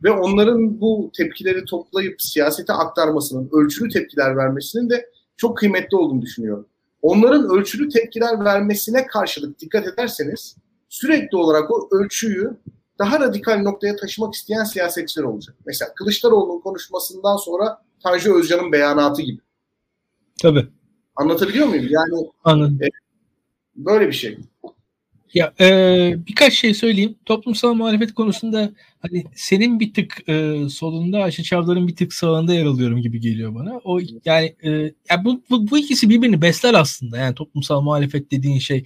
Ve 0.03 0.11
onların 0.11 0.81
bu 0.81 1.11
tepkileri 1.17 1.65
toplayıp 1.65 2.21
siyasete 2.21 2.73
aktarmasının, 2.73 3.49
ölçülü 3.51 3.89
tepkiler 3.89 4.37
vermesinin 4.37 4.89
de 4.89 5.09
çok 5.37 5.57
kıymetli 5.57 5.97
olduğunu 5.97 6.21
düşünüyorum. 6.21 6.65
Onların 7.01 7.49
ölçülü 7.49 7.89
tepkiler 7.89 8.45
vermesine 8.45 9.07
karşılık 9.07 9.59
dikkat 9.59 9.87
ederseniz 9.87 10.55
sürekli 10.89 11.37
olarak 11.37 11.71
o 11.71 11.89
ölçüyü 11.91 12.57
daha 12.99 13.19
radikal 13.19 13.61
noktaya 13.61 13.95
taşımak 13.95 14.33
isteyen 14.33 14.63
siyasetçiler 14.63 15.23
olacak. 15.23 15.55
Mesela 15.65 15.93
Kılıçdaroğlu'nun 15.93 16.61
konuşmasından 16.61 17.37
sonra 17.37 17.81
Tanju 18.03 18.39
Özcan'ın 18.39 18.71
beyanatı 18.71 19.21
gibi. 19.21 19.41
Tabii. 20.41 20.67
Anlatabiliyor 21.15 21.67
muyum? 21.67 21.87
Yani 21.89 22.29
Anladım. 22.43 22.79
E, 22.83 22.87
böyle 23.75 24.07
bir 24.07 24.13
şey. 24.13 24.37
Ya 25.33 25.53
e, 25.59 26.15
birkaç 26.27 26.53
şey 26.53 26.73
söyleyeyim. 26.73 27.15
Toplumsal 27.25 27.73
muhalefet 27.73 28.13
konusunda 28.13 28.71
hani 28.99 29.23
senin 29.35 29.79
bir 29.79 29.93
tık 29.93 30.29
e, 30.29 30.55
solunda 30.69 31.23
Ayşe 31.23 31.43
Çavdar'ın 31.43 31.87
bir 31.87 31.95
tık 31.95 32.13
sağında 32.13 32.53
yer 32.53 32.65
alıyorum 32.65 33.01
gibi 33.01 33.19
geliyor 33.19 33.55
bana. 33.55 33.81
O 33.83 33.99
yani 34.25 34.55
e, 34.63 34.69
ya 35.09 35.25
bu, 35.25 35.43
bu 35.49 35.71
bu 35.71 35.77
ikisi 35.77 36.09
birbirini 36.09 36.41
besler 36.41 36.73
aslında. 36.73 37.17
Yani 37.17 37.35
toplumsal 37.35 37.81
muhalefet 37.81 38.31
dediğin 38.31 38.59
şey. 38.59 38.83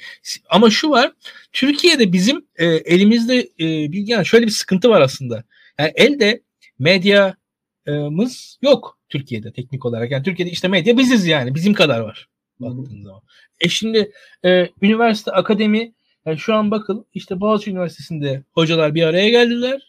Ama 0.49 0.69
şu 0.69 0.89
var. 0.89 1.11
Türkiye'de 1.53 2.13
bizim 2.13 2.45
e, 2.55 2.65
elimizde 2.65 3.39
e, 3.59 3.91
bir 3.91 4.07
yani 4.07 4.25
şöyle 4.25 4.45
bir 4.45 4.51
sıkıntı 4.51 4.89
var 4.89 5.01
aslında. 5.01 5.43
Yani 5.79 5.91
elde 5.95 6.41
medyamız 6.79 8.59
yok 8.61 8.99
Türkiye'de 9.09 9.51
teknik 9.53 9.85
olarak. 9.85 10.11
Yani 10.11 10.23
Türkiye'de 10.23 10.51
işte 10.51 10.67
medya 10.67 10.97
biziz 10.97 11.25
yani. 11.25 11.55
Bizim 11.55 11.73
kadar 11.73 11.99
var. 11.99 12.27
Baktığın 12.59 13.03
zaman. 13.03 13.21
E 13.59 13.69
şimdi 13.69 14.11
e, 14.45 14.69
üniversite, 14.81 15.31
akademi 15.31 15.93
yani 16.25 16.37
şu 16.39 16.53
an 16.53 16.71
bakın 16.71 17.05
işte 17.13 17.39
Boğaziçi 17.39 17.71
Üniversitesi'nde 17.71 18.43
hocalar 18.51 18.95
bir 18.95 19.03
araya 19.03 19.29
geldiler. 19.29 19.81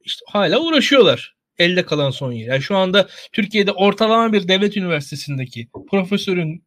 İşte 0.00 0.24
hala 0.28 0.60
uğraşıyorlar. 0.60 1.34
Elde 1.58 1.84
kalan 1.86 2.10
son 2.10 2.32
yer. 2.32 2.48
Yani 2.48 2.62
şu 2.62 2.76
anda 2.76 3.08
Türkiye'de 3.32 3.72
ortalama 3.72 4.32
bir 4.32 4.48
devlet 4.48 4.76
üniversitesindeki 4.76 5.68
profesörün 5.90 6.64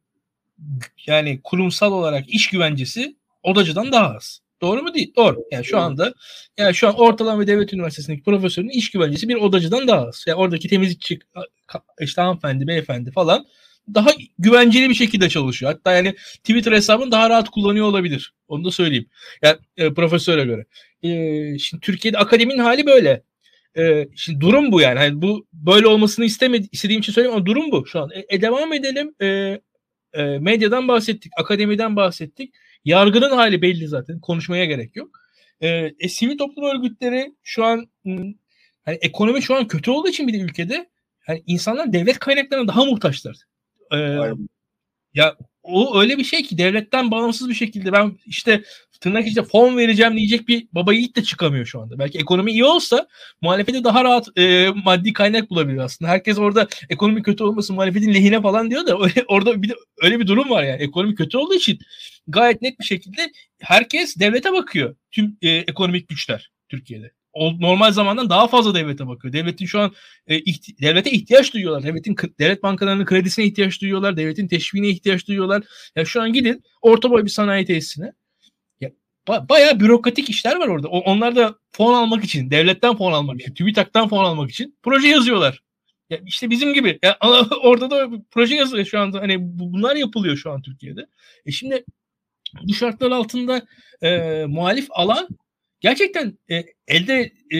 yani 1.06 1.40
kurumsal 1.44 1.92
olarak 1.92 2.28
iş 2.28 2.50
güvencesi 2.50 3.16
odacıdan 3.42 3.92
daha 3.92 4.14
az. 4.14 4.40
Doğru 4.62 4.82
mu 4.82 4.94
değil? 4.94 5.12
Doğru. 5.16 5.44
Yani 5.50 5.64
şu 5.64 5.78
anda 5.78 6.14
yani 6.58 6.74
şu 6.74 6.88
an 6.88 6.94
ortalama 6.94 7.42
bir 7.42 7.46
devlet 7.46 7.72
üniversitesindeki 7.72 8.22
profesörün 8.22 8.68
iş 8.68 8.90
güvencesi 8.90 9.28
bir 9.28 9.34
odacıdan 9.34 9.88
daha 9.88 10.06
az. 10.06 10.24
Yani 10.26 10.36
oradaki 10.36 10.68
temizlikçi 10.68 11.18
işte 12.00 12.22
hanımefendi, 12.22 12.66
beyefendi 12.66 13.10
falan 13.10 13.46
daha 13.94 14.10
güvenceli 14.38 14.88
bir 14.88 14.94
şekilde 14.94 15.28
çalışıyor. 15.28 15.72
Hatta 15.72 15.92
yani 15.92 16.14
Twitter 16.36 16.72
hesabını 16.72 17.10
daha 17.10 17.30
rahat 17.30 17.48
kullanıyor 17.50 17.86
olabilir. 17.86 18.34
Onu 18.48 18.64
da 18.64 18.70
söyleyeyim. 18.70 19.06
Yani 19.42 19.58
e, 19.76 19.94
profesöre 19.94 20.44
göre. 20.44 20.64
E, 21.02 21.58
şimdi 21.58 21.80
Türkiye'de 21.80 22.18
akademinin 22.18 22.58
hali 22.58 22.86
böyle. 22.86 23.22
E, 23.76 24.08
şimdi 24.16 24.40
durum 24.40 24.72
bu 24.72 24.80
yani. 24.80 24.98
yani. 24.98 25.22
Bu 25.22 25.46
böyle 25.52 25.86
olmasını 25.86 26.24
istemedi, 26.24 26.68
istediğim 26.72 27.00
için 27.00 27.12
söyleyeyim 27.12 27.36
ama 27.36 27.46
durum 27.46 27.70
bu 27.72 27.86
şu 27.86 28.00
an. 28.00 28.10
E, 28.10 28.36
e, 28.36 28.42
devam 28.42 28.72
edelim. 28.72 29.14
E, 29.20 29.26
e, 30.12 30.22
medyadan 30.38 30.88
bahsettik, 30.88 31.32
akademiden 31.36 31.96
bahsettik. 31.96 32.54
Yargının 32.84 33.30
hali 33.30 33.62
belli 33.62 33.88
zaten. 33.88 34.20
Konuşmaya 34.20 34.64
gerek 34.64 34.96
yok. 34.96 35.10
E, 35.60 35.92
e, 35.98 36.08
sivil 36.08 36.38
toplum 36.38 36.64
örgütleri 36.64 37.34
şu 37.42 37.64
an 37.64 37.86
hani 38.84 38.96
ekonomi 39.00 39.42
şu 39.42 39.54
an 39.54 39.68
kötü 39.68 39.90
olduğu 39.90 40.08
için 40.08 40.28
bir 40.28 40.32
de 40.32 40.38
ülkede 40.38 40.90
yani 41.28 41.42
insanlar 41.46 41.92
devlet 41.92 42.18
kaynaklarına 42.18 42.68
daha 42.68 42.84
muhtaçlar. 42.84 43.36
Ee, 43.98 44.34
ya 45.14 45.36
o 45.62 46.00
öyle 46.00 46.18
bir 46.18 46.24
şey 46.24 46.42
ki 46.42 46.58
devletten 46.58 47.10
bağımsız 47.10 47.48
bir 47.48 47.54
şekilde 47.54 47.92
ben 47.92 48.18
işte 48.26 48.64
tırnak 49.00 49.26
işte 49.26 49.42
fon 49.42 49.76
vereceğim 49.76 50.16
diyecek 50.16 50.48
bir 50.48 50.68
baba 50.72 50.92
yiğit 50.92 51.16
de 51.16 51.22
çıkamıyor 51.22 51.66
şu 51.66 51.80
anda. 51.80 51.98
Belki 51.98 52.18
ekonomi 52.18 52.50
iyi 52.50 52.64
olsa 52.64 53.08
muhalefete 53.40 53.84
daha 53.84 54.04
rahat 54.04 54.38
e, 54.38 54.68
maddi 54.84 55.12
kaynak 55.12 55.50
bulabilir 55.50 55.78
aslında. 55.78 56.10
Herkes 56.10 56.38
orada 56.38 56.68
ekonomi 56.90 57.22
kötü 57.22 57.44
olmasın 57.44 57.74
muhalefetin 57.76 58.14
lehine 58.14 58.42
falan 58.42 58.70
diyor 58.70 58.86
da 58.86 58.98
öyle, 59.04 59.24
orada 59.28 59.62
bir 59.62 59.68
de 59.68 59.74
öyle 60.02 60.20
bir 60.20 60.26
durum 60.26 60.50
var 60.50 60.64
yani. 60.64 60.82
Ekonomi 60.82 61.14
kötü 61.14 61.38
olduğu 61.38 61.54
için 61.54 61.78
gayet 62.26 62.62
net 62.62 62.80
bir 62.80 62.84
şekilde 62.84 63.32
herkes 63.60 64.16
devlete 64.16 64.52
bakıyor. 64.52 64.96
Tüm 65.10 65.36
e, 65.42 65.48
ekonomik 65.48 66.08
güçler 66.08 66.50
Türkiye'de 66.68 67.12
normal 67.36 67.92
zamandan 67.92 68.30
daha 68.30 68.48
fazla 68.48 68.74
devlete 68.74 69.06
bakıyor. 69.06 69.32
Devletin 69.32 69.66
şu 69.66 69.80
an 69.80 69.92
e, 70.26 70.38
ihti- 70.38 70.82
devlete 70.82 71.10
ihtiyaç 71.10 71.54
duyuyorlar. 71.54 71.82
Devletin 71.82 72.16
devlet 72.38 72.62
bankalarının 72.62 73.04
kredisine 73.04 73.44
ihtiyaç 73.44 73.80
duyuyorlar. 73.80 74.16
Devletin 74.16 74.48
teşviğine 74.48 74.88
ihtiyaç 74.88 75.28
duyuyorlar. 75.28 75.62
Ya 75.96 76.04
şu 76.04 76.22
an 76.22 76.32
gidin 76.32 76.62
orta 76.82 77.10
boy 77.10 77.24
bir 77.24 77.30
sanayi 77.30 77.64
tesisine. 77.66 78.12
Ya 78.80 78.90
ba- 79.28 79.48
bayağı 79.48 79.80
bürokratik 79.80 80.30
işler 80.30 80.56
var 80.56 80.68
orada. 80.68 80.88
O- 80.88 81.00
onlar 81.00 81.36
da 81.36 81.54
fon 81.72 81.94
almak 81.94 82.24
için, 82.24 82.50
devletten 82.50 82.96
fon 82.96 83.12
almak 83.12 83.40
için, 83.40 83.54
TÜBİTAK'tan 83.54 84.08
fon 84.08 84.24
almak 84.24 84.50
için 84.50 84.78
proje 84.82 85.08
yazıyorlar. 85.08 85.62
Ya 86.10 86.18
işte 86.26 86.50
bizim 86.50 86.74
gibi. 86.74 86.98
Ya 87.02 87.18
orada 87.62 87.90
da 87.90 88.10
proje 88.30 88.54
yazıyor 88.54 88.84
şu 88.84 89.00
anda. 89.00 89.20
Hani 89.20 89.36
bunlar 89.40 89.96
yapılıyor 89.96 90.36
şu 90.36 90.50
an 90.50 90.62
Türkiye'de. 90.62 91.06
E 91.46 91.50
şimdi 91.52 91.84
bu 92.62 92.74
şartlar 92.74 93.10
altında 93.10 93.62
e, 94.02 94.44
muhalif 94.48 94.86
alan 94.90 95.28
gerçekten 95.84 96.38
e, 96.50 96.64
elde 96.88 97.32
e, 97.54 97.58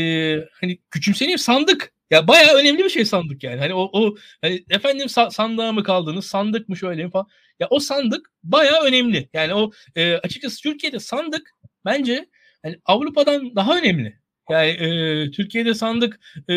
hani 0.60 0.78
küçümseniyor 0.90 1.38
sandık. 1.38 1.92
Ya 2.10 2.28
bayağı 2.28 2.54
önemli 2.54 2.84
bir 2.84 2.88
şey 2.88 3.04
sandık 3.04 3.44
yani. 3.44 3.58
Hani 3.60 3.74
o, 3.74 3.90
o 3.92 4.16
hani 4.42 4.64
efendim 4.70 5.06
sa- 5.06 5.30
sandığa 5.30 5.72
mı 5.72 5.82
kaldınız? 5.84 6.26
Sandık 6.26 6.68
mı 6.68 6.76
şöyle 6.76 7.04
mi 7.04 7.10
falan. 7.10 7.26
Ya 7.60 7.66
o 7.70 7.80
sandık 7.80 8.30
bayağı 8.42 8.82
önemli. 8.84 9.28
Yani 9.34 9.54
o 9.54 9.70
e, 9.96 10.14
açıkçası 10.14 10.62
Türkiye'de 10.62 10.98
sandık 10.98 11.50
bence 11.84 12.26
hani 12.62 12.78
Avrupa'dan 12.84 13.56
daha 13.56 13.78
önemli. 13.78 14.18
Yani 14.50 14.70
e, 14.70 15.30
Türkiye'de 15.30 15.74
sandık 15.74 16.20
e, 16.50 16.54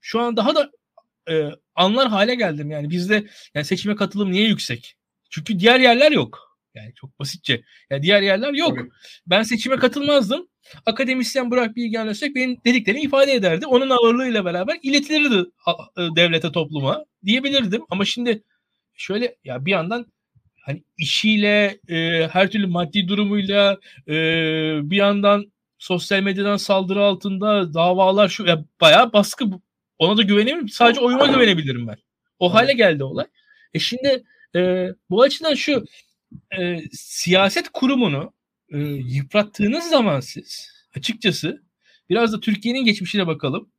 şu 0.00 0.20
an 0.20 0.36
daha 0.36 0.54
da 0.54 0.70
e, 1.30 1.50
anlar 1.74 2.08
hale 2.08 2.34
geldim. 2.34 2.70
Yani 2.70 2.90
bizde 2.90 3.24
yani 3.54 3.64
seçime 3.64 3.96
katılım 3.96 4.32
niye 4.32 4.48
yüksek? 4.48 4.96
Çünkü 5.30 5.58
diğer 5.58 5.80
yerler 5.80 6.12
yok. 6.12 6.53
Yani 6.74 6.94
çok 6.94 7.18
basitçe. 7.18 7.62
Yani 7.90 8.02
diğer 8.02 8.22
yerler 8.22 8.52
yok. 8.52 8.78
Tabii. 8.78 8.88
Ben 9.26 9.42
seçime 9.42 9.76
katılmazdım 9.76 10.48
akademisyen 10.86 11.50
Burak 11.50 11.76
Bilgen 11.76 12.08
Öztürk 12.08 12.34
benim 12.34 12.56
dediklerimi 12.64 13.02
ifade 13.02 13.32
ederdi. 13.32 13.66
Onun 13.66 13.90
ağırlığıyla 13.90 14.44
beraber 14.44 14.78
iletilirdi 14.82 15.48
e, 15.96 16.02
devlete, 16.16 16.52
topluma 16.52 17.04
diyebilirdim. 17.24 17.82
Ama 17.90 18.04
şimdi 18.04 18.42
şöyle 18.94 19.36
ya 19.44 19.64
bir 19.64 19.70
yandan 19.70 20.06
hani 20.66 20.84
işiyle, 20.98 21.78
e, 21.88 22.28
her 22.28 22.50
türlü 22.50 22.66
maddi 22.66 23.08
durumuyla 23.08 23.78
e, 24.08 24.14
bir 24.90 24.96
yandan 24.96 25.52
sosyal 25.78 26.22
medyadan 26.22 26.56
saldırı 26.56 27.02
altında 27.02 27.74
davalar 27.74 28.28
şu 28.28 28.46
ya 28.46 28.64
bayağı 28.80 29.12
baskı 29.12 29.44
ona 29.98 30.16
da 30.16 30.22
güvenemiyorum. 30.22 30.68
Sadece 30.68 31.00
oyuma 31.00 31.26
güvenebilirim 31.26 31.86
ben. 31.86 31.96
O 32.38 32.54
hale 32.54 32.72
geldi 32.72 33.04
olay. 33.04 33.26
E 33.74 33.78
şimdi 33.78 34.24
e, 34.56 34.88
bu 35.10 35.22
açıdan 35.22 35.54
şu 35.54 35.84
e, 36.58 36.82
siyaset 36.92 37.68
kurumunu 37.68 38.32
e, 38.72 38.78
yıprattığınız 38.88 39.84
zaman 39.84 40.20
siz 40.20 40.70
açıkçası 40.96 41.62
biraz 42.10 42.32
da 42.32 42.40
Türkiye'nin 42.40 42.84
geçmişine 42.84 43.26
bakalım. 43.26 43.70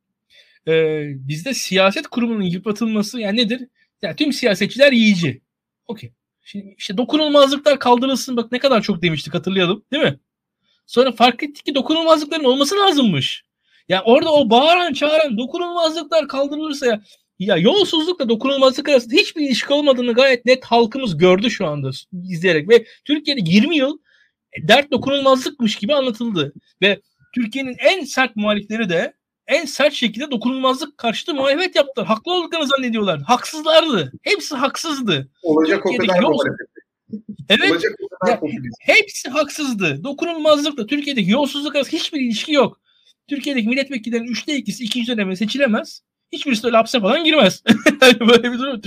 E, 0.68 1.02
bizde 1.28 1.54
siyaset 1.54 2.06
kurumunun 2.06 2.42
yıpratılması 2.42 3.20
yani 3.20 3.36
nedir? 3.36 3.68
Yani 4.02 4.16
tüm 4.16 4.32
siyasetçiler 4.32 4.92
yiyici. 4.92 5.42
Okey. 5.86 6.12
Şimdi 6.42 6.74
işte 6.78 6.96
dokunulmazlıklar 6.96 7.78
kaldırılsın 7.78 8.36
bak 8.36 8.52
ne 8.52 8.58
kadar 8.58 8.82
çok 8.82 9.02
demiştik 9.02 9.34
hatırlayalım 9.34 9.84
değil 9.92 10.02
mi? 10.02 10.18
Sonra 10.86 11.12
fark 11.12 11.42
ettik 11.42 11.66
ki 11.66 11.74
dokunulmazlıkların 11.74 12.44
olması 12.44 12.76
lazımmış. 12.76 13.44
Ya 13.88 14.02
orada 14.02 14.32
o 14.32 14.50
bağıran 14.50 14.92
çağıran 14.92 15.38
dokunulmazlıklar 15.38 16.28
kaldırılırsa 16.28 16.86
ya 16.86 17.02
ya 17.38 17.56
yolsuzlukla 17.56 18.28
dokunulmazlık 18.28 18.88
arasında 18.88 19.14
hiçbir 19.14 19.46
ilişki 19.46 19.72
olmadığını 19.72 20.12
gayet 20.12 20.46
net 20.46 20.64
halkımız 20.64 21.18
gördü 21.18 21.50
şu 21.50 21.66
anda 21.66 21.90
izleyerek 22.28 22.68
ve 22.68 22.84
Türkiye'de 23.04 23.40
20 23.44 23.76
yıl 23.76 23.98
dert 24.62 24.90
dokunulmazlıkmış 24.90 25.76
gibi 25.76 25.94
anlatıldı 25.94 26.52
ve 26.82 27.00
Türkiye'nin 27.34 27.76
en 27.78 28.04
sert 28.04 28.36
muhalifleri 28.36 28.88
de 28.88 29.14
en 29.46 29.64
sert 29.64 29.94
şekilde 29.94 30.30
dokunulmazlık 30.30 30.98
karşıtı 30.98 31.34
muhalefet 31.34 31.76
yaptılar. 31.76 32.08
Haklı 32.08 32.32
olduklarını 32.32 32.66
zannediyorlar. 32.66 33.20
Haksızlardı. 33.22 34.12
Hepsi 34.22 34.54
haksızdı. 34.54 35.28
Olacak 35.42 35.82
Türkiye'de 35.82 36.02
o 36.02 36.06
kadar 36.06 36.22
muhalefet. 36.22 36.68
Evet. 37.48 37.70
Olacak 37.72 37.92
o 38.02 38.08
kadar 38.08 38.32
ya, 38.32 38.40
hepsi 38.80 39.28
haksızdı. 39.28 40.04
Dokunulmazlıkla 40.04 40.86
Türkiye'deki 40.86 41.30
yolsuzluk 41.30 41.76
arasında 41.76 41.96
hiçbir 41.96 42.20
ilişki 42.20 42.52
yok. 42.52 42.80
Türkiye'deki 43.28 43.68
milletvekillerinin 43.68 44.28
üçte 44.28 44.56
ikisi 44.56 44.84
ikinci 44.84 45.12
dönemde 45.12 45.36
seçilemez. 45.36 46.02
Hiçbirisi 46.32 46.66
öyle 46.66 46.76
hapse 46.76 47.00
falan 47.00 47.24
girmez. 47.24 47.62
böyle 48.20 48.52
bir 48.52 48.58
durum. 48.58 48.80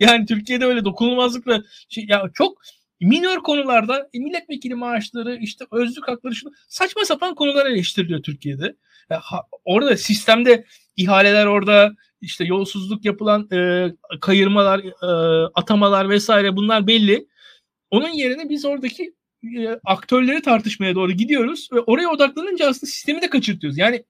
Yani 0.00 0.26
Türkiye'de 0.26 0.64
öyle 0.64 0.84
dokunulmazlıkla 0.84 1.62
şey, 1.88 2.06
ya 2.08 2.30
çok 2.34 2.58
minor 3.00 3.42
konularda 3.42 4.08
e, 4.14 4.18
milletvekili 4.18 4.74
maaşları 4.74 5.36
işte 5.36 5.64
özlük 5.72 6.08
hakları 6.08 6.34
şunu 6.34 6.52
saçma 6.68 7.04
sapan 7.04 7.34
konular 7.34 7.66
eleştiriliyor 7.66 8.22
Türkiye'de. 8.22 8.76
Ya, 9.10 9.20
ha, 9.22 9.40
orada 9.64 9.96
sistemde 9.96 10.64
ihaleler 10.96 11.46
orada 11.46 11.92
işte 12.20 12.44
yolsuzluk 12.44 13.04
yapılan 13.04 13.48
e, 13.52 13.88
kayırmalar, 14.20 14.78
e, 14.78 15.50
atamalar 15.54 16.10
vesaire 16.10 16.56
bunlar 16.56 16.86
belli. 16.86 17.26
Onun 17.90 18.08
yerine 18.08 18.48
biz 18.48 18.64
oradaki 18.64 19.14
e, 19.58 19.68
aktörleri 19.84 20.42
tartışmaya 20.42 20.94
doğru 20.94 21.12
gidiyoruz 21.12 21.68
ve 21.72 21.80
oraya 21.80 22.08
odaklanınca 22.08 22.68
aslında 22.68 22.90
sistemi 22.90 23.22
de 23.22 23.30
kaçırtıyoruz. 23.30 23.78
Yani 23.78 24.04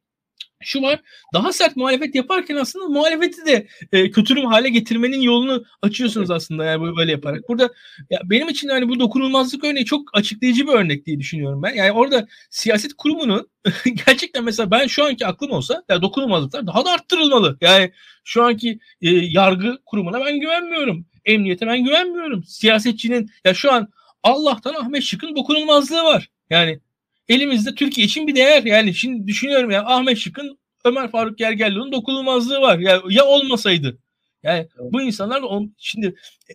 şu 0.67 0.83
var 0.83 1.01
daha 1.35 1.53
sert 1.53 1.77
muhalefet 1.77 2.15
yaparken 2.15 2.57
aslında 2.57 2.89
muhalefeti 2.89 3.47
de 3.47 3.67
e, 3.93 4.11
kötürüm 4.11 4.45
hale 4.45 4.69
getirmenin 4.69 5.21
yolunu 5.21 5.65
açıyorsunuz 5.83 6.31
aslında 6.31 6.65
yani 6.65 6.97
böyle 6.97 7.11
yaparak. 7.13 7.49
Burada 7.49 7.71
ya 8.11 8.21
benim 8.25 8.49
için 8.49 8.69
hani 8.69 8.89
bu 8.89 9.01
dokunulmazlık 9.01 9.65
örneği 9.65 9.85
çok 9.85 10.11
açıklayıcı 10.13 10.67
bir 10.67 10.73
örnek 10.73 11.07
diye 11.07 11.19
düşünüyorum 11.19 11.63
ben. 11.63 11.75
Yani 11.75 11.93
orada 11.93 12.27
siyaset 12.51 12.95
kurumunun 12.95 13.51
gerçekten 14.07 14.45
mesela 14.45 14.71
ben 14.71 14.87
şu 14.87 15.05
anki 15.05 15.27
aklım 15.27 15.51
olsa 15.51 15.85
ya 15.89 16.03
dokunulmazlıklar 16.03 16.67
daha 16.67 16.85
da 16.85 16.91
arttırılmalı. 16.91 17.59
Yani 17.61 17.93
şu 18.25 18.43
anki 18.43 18.79
e, 19.03 19.11
yargı 19.11 19.79
kurumuna 19.87 20.25
ben 20.25 20.41
güvenmiyorum. 20.41 21.07
Emniyete 21.25 21.67
ben 21.67 21.85
güvenmiyorum. 21.85 22.45
Siyasetçinin 22.45 23.31
ya 23.45 23.55
şu 23.55 23.73
an 23.73 23.89
Allah'tan 24.23 24.75
Ahmet 24.75 25.03
Şık'ın 25.03 25.37
dokunulmazlığı 25.37 26.03
var. 26.03 26.31
Yani 26.51 26.81
elimizde 27.29 27.75
Türkiye 27.75 28.07
için 28.07 28.27
bir 28.27 28.35
değer. 28.35 28.63
Yani 28.63 28.95
şimdi 28.95 29.27
düşünüyorum 29.27 29.71
ya 29.71 29.85
Ahmet 29.87 30.19
Şık'ın 30.19 30.59
Ömer 30.85 31.11
Faruk 31.11 31.39
Gergerli'nin 31.39 31.93
dokunulmazlığı 31.93 32.61
var. 32.61 32.79
Ya, 32.79 33.03
ya 33.11 33.25
olmasaydı. 33.25 33.99
Yani 34.43 34.59
evet. 34.59 34.93
bu 34.93 35.03
insanlar 35.03 35.43
da 35.43 35.47
on, 35.47 35.75
şimdi 35.79 36.15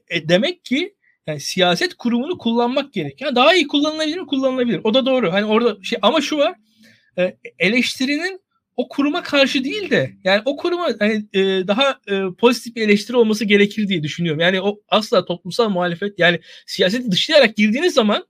e, 0.09 0.17
e, 0.17 0.29
demek 0.29 0.65
ki 0.65 0.95
yani 1.27 1.39
siyaset 1.39 1.93
kurumunu 1.93 2.37
kullanmak 2.37 2.93
gerek. 2.93 3.21
Yani 3.21 3.35
daha 3.35 3.55
iyi 3.55 3.67
kullanılabilir 3.67 4.17
mi? 4.17 4.25
Kullanılabilir. 4.25 4.81
O 4.83 4.93
da 4.93 5.05
doğru. 5.05 5.33
Hani 5.33 5.45
orada 5.45 5.83
şey 5.83 5.99
ama 6.01 6.21
şu 6.21 6.37
var. 6.37 6.55
E, 7.17 7.37
eleştirinin 7.59 8.41
o 8.77 8.87
kuruma 8.87 9.23
karşı 9.23 9.63
değil 9.63 9.89
de 9.89 10.11
yani 10.23 10.41
o 10.45 10.55
kuruma 10.55 10.89
hani 10.99 11.25
e, 11.33 11.39
daha 11.67 11.99
e, 12.07 12.21
pozitif 12.37 12.75
bir 12.75 12.81
eleştiri 12.81 13.17
olması 13.17 13.45
gerekir 13.45 13.87
diye 13.87 14.03
düşünüyorum. 14.03 14.39
Yani 14.39 14.61
o 14.61 14.79
asla 14.89 15.25
toplumsal 15.25 15.69
muhalefet 15.69 16.19
yani 16.19 16.39
siyaseti 16.65 17.11
dışlayarak 17.11 17.55
girdiğiniz 17.55 17.93
zaman 17.93 18.27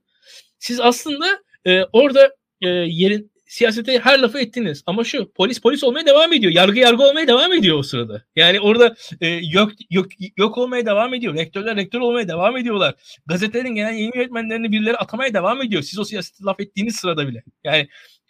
siz 0.58 0.80
aslında 0.80 1.26
e, 1.66 1.84
orada 1.92 2.36
e, 2.60 2.68
yerin 2.68 3.32
siyasete 3.52 3.98
her 3.98 4.18
lafı 4.18 4.38
ettiniz. 4.38 4.82
Ama 4.86 5.04
şu 5.04 5.32
polis 5.32 5.60
polis 5.60 5.84
olmaya 5.84 6.06
devam 6.06 6.32
ediyor. 6.32 6.52
Yargı 6.52 6.78
yargı 6.78 7.02
olmaya 7.02 7.26
devam 7.26 7.52
ediyor 7.52 7.78
o 7.78 7.82
sırada. 7.82 8.22
Yani 8.36 8.60
orada 8.60 8.94
e, 9.20 9.26
yok 9.28 9.72
yok 9.90 10.06
yok 10.36 10.58
olmaya 10.58 10.86
devam 10.86 11.14
ediyor. 11.14 11.34
Rektörler 11.34 11.76
rektör 11.76 12.00
olmaya 12.00 12.28
devam 12.28 12.56
ediyorlar. 12.56 12.94
Gazetelerin 13.26 13.74
genel 13.74 13.92
yayın 13.92 14.12
yönetmenlerini 14.14 14.72
birileri 14.72 14.96
atamaya 14.96 15.34
devam 15.34 15.62
ediyor. 15.62 15.82
Siz 15.82 15.98
o 15.98 16.04
siyasete 16.04 16.44
laf 16.44 16.60
ettiğiniz 16.60 16.96
sırada 16.96 17.28
bile. 17.28 17.42
Yani 17.64 17.88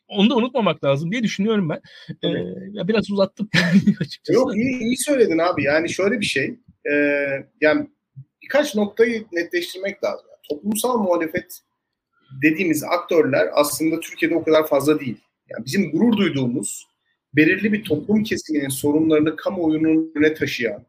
onu 0.09 0.31
da 0.31 0.37
unutmamak 0.37 0.85
lazım 0.85 1.13
diye 1.13 1.23
düşünüyorum 1.23 1.69
ben. 1.69 1.81
Ee, 2.23 2.29
ya 2.73 2.89
biraz 2.89 3.11
uzattım 3.11 3.49
açıkçası. 4.01 4.33
Yok 4.33 4.57
iyi, 4.57 4.79
iyi 4.79 4.97
söyledin 4.97 5.39
abi. 5.39 5.65
Yani 5.65 5.91
şöyle 5.91 6.21
bir 6.21 6.27
şey. 6.27 6.55
E, 6.93 6.95
yani 7.61 7.87
birkaç 8.43 8.75
noktayı 8.75 9.25
netleştirmek 9.33 10.05
lazım. 10.05 10.27
Yani 10.31 10.41
toplumsal 10.49 10.99
muhalefet 10.99 11.61
dediğimiz 12.43 12.85
aktörler 12.85 13.49
aslında 13.53 14.01
Türkiye'de 14.01 14.37
o 14.37 14.45
kadar 14.45 14.67
fazla 14.67 15.01
değil. 15.01 15.17
Yani 15.49 15.65
bizim 15.65 15.91
gurur 15.91 16.17
duyduğumuz 16.17 16.87
belirli 17.35 17.73
bir 17.73 17.85
toplum 17.85 18.23
kesiminin 18.23 18.69
sorunlarını 18.69 19.37
kamuoyunun 19.37 20.13
önüne 20.15 20.35
taşıyan 20.35 20.85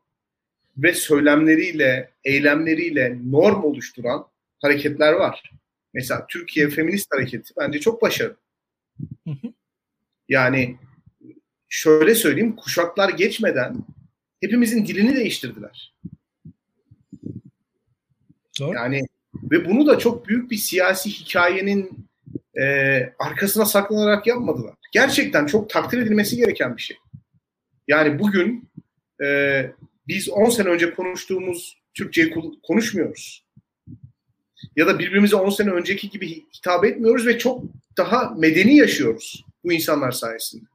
ve 0.77 0.93
söylemleriyle, 0.93 2.11
eylemleriyle 2.23 3.17
norm 3.31 3.63
oluşturan 3.63 4.27
hareketler 4.61 5.13
var. 5.13 5.51
Mesela 5.93 6.27
Türkiye 6.27 6.69
Feminist 6.69 7.13
Hareketi 7.13 7.53
bence 7.57 7.79
çok 7.79 8.01
başarılı. 8.01 8.37
Yani 10.29 10.77
şöyle 11.69 12.15
söyleyeyim, 12.15 12.55
kuşaklar 12.55 13.09
geçmeden 13.09 13.77
hepimizin 14.41 14.85
dilini 14.85 15.15
değiştirdiler. 15.15 15.93
Doğru. 18.59 18.75
Yani 18.75 19.01
ve 19.51 19.65
bunu 19.65 19.87
da 19.87 19.99
çok 19.99 20.27
büyük 20.27 20.51
bir 20.51 20.57
siyasi 20.57 21.09
hikayenin 21.09 22.07
e, 22.61 22.63
arkasına 23.19 23.65
saklanarak 23.65 24.27
yapmadılar. 24.27 24.75
Gerçekten 24.91 25.45
çok 25.45 25.69
takdir 25.69 25.97
edilmesi 25.97 26.37
gereken 26.37 26.77
bir 26.77 26.81
şey. 26.81 26.97
Yani 27.87 28.19
bugün 28.19 28.69
e, 29.23 29.71
biz 30.07 30.29
10 30.29 30.49
sene 30.49 30.69
önce 30.69 30.93
konuştuğumuz 30.93 31.77
Türkçeyi 31.93 32.33
konuşmuyoruz. 32.67 33.45
Ya 34.75 34.87
da 34.87 34.99
birbirimize 34.99 35.35
10 35.35 35.49
sene 35.49 35.71
önceki 35.71 36.09
gibi 36.09 36.43
hitap 36.57 36.85
etmiyoruz 36.85 37.27
ve 37.27 37.37
çok 37.37 37.63
daha 37.97 38.29
medeni 38.29 38.75
yaşıyoruz 38.75 39.45
bu 39.63 39.73
insanlar 39.73 40.11
sayesinde. 40.11 40.65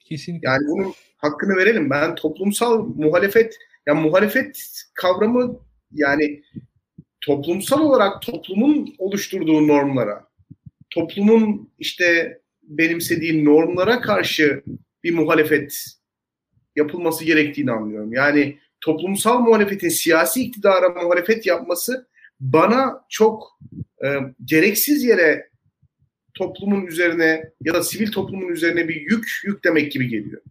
Kesinlikle. 0.00 0.48
Yani 0.48 0.66
bunun 0.68 0.94
hakkını 1.16 1.56
verelim. 1.56 1.90
Ben 1.90 2.14
toplumsal 2.14 2.86
muhalefet, 2.96 3.56
yani 3.86 4.00
muhalefet 4.00 4.82
kavramı 4.94 5.60
yani 5.92 6.42
toplumsal 7.20 7.80
olarak 7.80 8.22
toplumun 8.22 8.94
oluşturduğu 8.98 9.68
normlara, 9.68 10.26
toplumun 10.90 11.72
işte 11.78 12.38
benimsediği 12.62 13.44
normlara 13.44 14.00
karşı 14.00 14.62
bir 15.04 15.14
muhalefet 15.14 15.84
yapılması 16.76 17.24
gerektiğini 17.24 17.70
anlıyorum. 17.72 18.12
Yani 18.12 18.58
toplumsal 18.80 19.40
muhalefetin 19.40 19.88
siyasi 19.88 20.42
iktidara 20.42 20.88
muhalefet 20.88 21.46
yapması 21.46 22.06
bana 22.40 23.04
çok 23.08 23.58
e, 24.04 24.08
gereksiz 24.44 25.04
yere 25.04 25.50
toplumun 26.34 26.86
üzerine 26.86 27.52
ya 27.60 27.74
da 27.74 27.82
sivil 27.82 28.12
toplumun 28.12 28.48
üzerine 28.48 28.88
bir 28.88 29.00
yük 29.00 29.40
yüklemek 29.44 29.92
gibi 29.92 30.08
geliyor. 30.08 30.42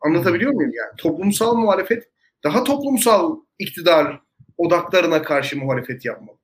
Anlatabiliyor 0.00 0.52
muyum 0.52 0.72
yani? 0.74 0.96
Toplumsal 0.98 1.54
muhalefet 1.54 2.08
daha 2.44 2.64
toplumsal 2.64 3.36
iktidar 3.58 4.20
odaklarına 4.58 5.22
karşı 5.22 5.58
muhalefet 5.58 6.04
yapmalı. 6.04 6.36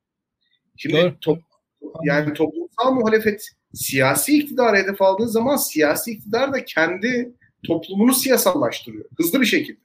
Şimdi 0.76 1.16
top, 1.20 1.42
yani 2.04 2.34
toplumsal 2.34 2.92
muhalefet 2.92 3.48
siyasi 3.74 4.38
iktidar 4.38 4.76
hedef 4.76 5.02
aldığı 5.02 5.28
zaman 5.28 5.56
siyasi 5.56 6.11
iktidar 6.11 6.52
da 6.52 6.64
kendi 6.64 7.32
toplumunu 7.66 8.14
siyasallaştırıyor. 8.14 9.04
Hızlı 9.16 9.40
bir 9.40 9.46
şekilde. 9.46 9.80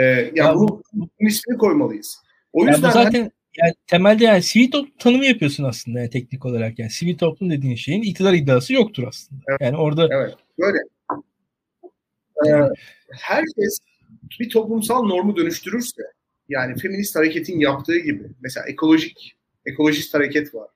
Ee, 0.00 0.04
yani 0.04 0.32
ya 0.34 0.54
bu, 0.54 0.82
bunun 0.92 1.28
ismini 1.28 1.58
koymalıyız. 1.58 2.22
O 2.52 2.64
yüzden 2.64 2.90
zaten 2.90 3.20
hani, 3.20 3.30
yani 3.56 3.74
temelde 3.86 4.24
yani 4.24 4.42
sivil 4.42 4.70
toplum 4.70 4.96
tanımı 4.98 5.24
yapıyorsun 5.24 5.64
aslında 5.64 5.98
yani 5.98 6.10
teknik 6.10 6.44
olarak 6.44 6.78
yani 6.78 6.90
sivil 6.90 7.18
toplum 7.18 7.50
dediğin 7.50 7.74
şeyin 7.74 8.02
iktidar 8.02 8.32
iddiası 8.32 8.72
yoktur 8.72 9.04
aslında. 9.08 9.42
Evet, 9.48 9.60
yani 9.60 9.76
orada 9.76 10.08
Evet. 10.10 10.34
Böyle. 10.58 10.78
Ee, 12.46 12.68
herkes 13.12 13.78
bir 14.40 14.50
toplumsal 14.50 15.02
normu 15.02 15.36
dönüştürürse 15.36 16.02
yani 16.48 16.78
feminist 16.78 17.16
hareketin 17.16 17.60
yaptığı 17.60 17.98
gibi 17.98 18.22
mesela 18.40 18.66
ekolojik 18.66 19.36
ekolojist 19.66 20.14
hareket 20.14 20.54
var. 20.54 20.68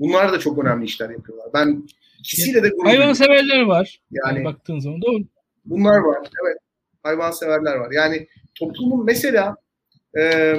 Bunlar 0.00 0.32
da 0.32 0.38
çok 0.38 0.58
önemli 0.58 0.84
işler 0.84 1.10
yapıyorlar. 1.10 1.46
Ben 1.54 1.88
ikisiyle 2.18 2.62
de 2.62 2.68
gurur 2.68 3.14
severler 3.14 3.60
var. 3.60 4.00
Yani, 4.10 4.36
yani 4.36 4.44
baktığın 4.44 4.78
zaman 4.78 5.02
doğru. 5.02 5.24
Bunlar 5.64 5.98
var. 5.98 6.18
Evet. 6.44 6.58
hayvan 7.02 7.30
severler 7.30 7.76
var. 7.76 7.90
Yani 7.92 8.28
toplumun 8.54 9.04
mesela 9.04 9.56
e, 10.18 10.54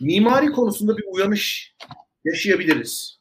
mimari 0.00 0.46
konusunda 0.46 0.96
bir 0.96 1.04
uyanış 1.06 1.74
yaşayabiliriz. 2.24 3.20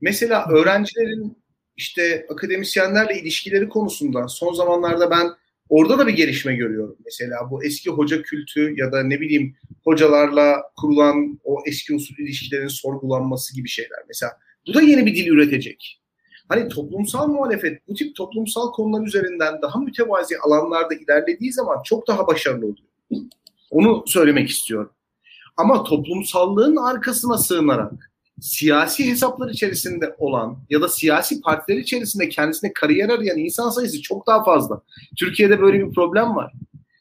Mesela 0.00 0.48
öğrencilerin 0.48 1.44
işte 1.76 2.26
akademisyenlerle 2.30 3.20
ilişkileri 3.20 3.68
konusunda 3.68 4.28
son 4.28 4.54
zamanlarda 4.54 5.10
ben 5.10 5.30
Orada 5.68 5.98
da 5.98 6.06
bir 6.06 6.12
gelişme 6.12 6.56
görüyorum. 6.56 6.96
Mesela 7.04 7.36
bu 7.50 7.64
eski 7.64 7.90
hoca 7.90 8.22
kültü 8.22 8.74
ya 8.76 8.92
da 8.92 9.02
ne 9.02 9.20
bileyim 9.20 9.56
hocalarla 9.84 10.62
kurulan 10.76 11.40
o 11.44 11.58
eski 11.66 11.94
usul 11.94 12.14
ilişkilerin 12.18 12.68
sorgulanması 12.68 13.56
gibi 13.56 13.68
şeyler. 13.68 13.98
Mesela 14.08 14.32
bu 14.68 14.74
da 14.74 14.82
yeni 14.82 15.06
bir 15.06 15.16
dil 15.16 15.26
üretecek. 15.26 16.00
Hani 16.48 16.68
toplumsal 16.68 17.28
muhalefet 17.28 17.88
bu 17.88 17.94
tip 17.94 18.16
toplumsal 18.16 18.72
konular 18.72 19.06
üzerinden 19.06 19.62
daha 19.62 19.78
mütevazi 19.78 20.38
alanlarda 20.38 20.94
ilerlediği 20.94 21.52
zaman 21.52 21.82
çok 21.84 22.08
daha 22.08 22.26
başarılı 22.26 22.66
oluyor. 22.66 23.28
Onu 23.70 24.04
söylemek 24.06 24.50
istiyorum. 24.50 24.90
Ama 25.56 25.84
toplumsallığın 25.84 26.76
arkasına 26.76 27.38
sığınarak 27.38 28.13
siyasi 28.40 29.10
hesaplar 29.10 29.50
içerisinde 29.50 30.14
olan 30.18 30.58
ya 30.70 30.80
da 30.80 30.88
siyasi 30.88 31.40
partiler 31.40 31.78
içerisinde 31.78 32.28
kendisine 32.28 32.72
kariyer 32.72 33.08
arayan 33.08 33.38
insan 33.38 33.70
sayısı 33.70 34.02
çok 34.02 34.26
daha 34.26 34.44
fazla. 34.44 34.82
Türkiye'de 35.18 35.60
böyle 35.60 35.86
bir 35.86 35.94
problem 35.94 36.36
var. 36.36 36.52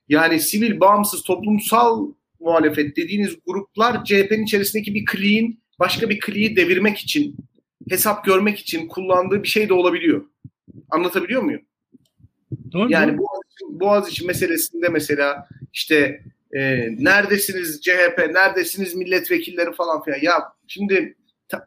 Yani 0.09 0.39
sivil, 0.39 0.79
bağımsız, 0.79 1.23
toplumsal 1.23 2.07
muhalefet 2.39 2.97
dediğiniz 2.97 3.35
gruplar 3.45 4.03
CHP'nin 4.05 4.43
içerisindeki 4.43 4.95
bir 4.95 5.05
kliğin 5.05 5.59
başka 5.79 6.09
bir 6.09 6.19
kliği 6.19 6.55
devirmek 6.55 6.97
için, 6.97 7.35
hesap 7.89 8.25
görmek 8.25 8.59
için 8.59 8.87
kullandığı 8.87 9.43
bir 9.43 9.47
şey 9.47 9.69
de 9.69 9.73
olabiliyor. 9.73 10.25
Anlatabiliyor 10.89 11.41
muyum? 11.41 11.61
Doğru, 12.71 12.91
yani. 12.91 13.17
Boğaziçi, 13.17 13.79
Boğaziçi 13.79 14.25
meselesinde 14.25 14.89
mesela 14.89 15.47
işte 15.73 16.23
e, 16.51 16.87
neredesiniz 17.03 17.81
CHP, 17.81 18.17
neredesiniz 18.17 18.95
milletvekilleri 18.95 19.73
falan 19.73 20.03
filan. 20.03 20.19
Ya 20.21 20.33
şimdi 20.67 21.15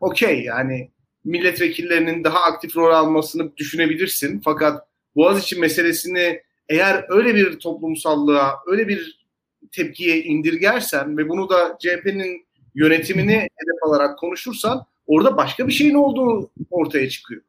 okey 0.01 0.43
yani 0.43 0.91
milletvekillerinin 1.25 2.25
daha 2.25 2.41
aktif 2.41 2.77
rol 2.77 2.93
almasını 2.93 3.57
düşünebilirsin. 3.57 4.41
Fakat 4.45 4.87
Boğaziçi 5.17 5.61
meselesini 5.61 6.41
eğer 6.69 7.05
öyle 7.09 7.35
bir 7.35 7.59
toplumsallığa, 7.59 8.55
öyle 8.67 8.89
bir 8.89 9.27
tepkiye 9.73 10.23
indirgersen 10.23 11.19
ve 11.19 11.29
bunu 11.29 11.49
da 11.49 11.79
CHP'nin 11.81 12.47
yönetimini 12.75 13.33
hedef 13.33 13.83
alarak 13.83 14.19
konuşursan 14.19 14.87
orada 15.07 15.37
başka 15.37 15.69
bir 15.69 15.73
şeyin 15.73 15.95
olduğu 15.95 16.51
ortaya 16.71 17.09
çıkıyor. 17.09 17.43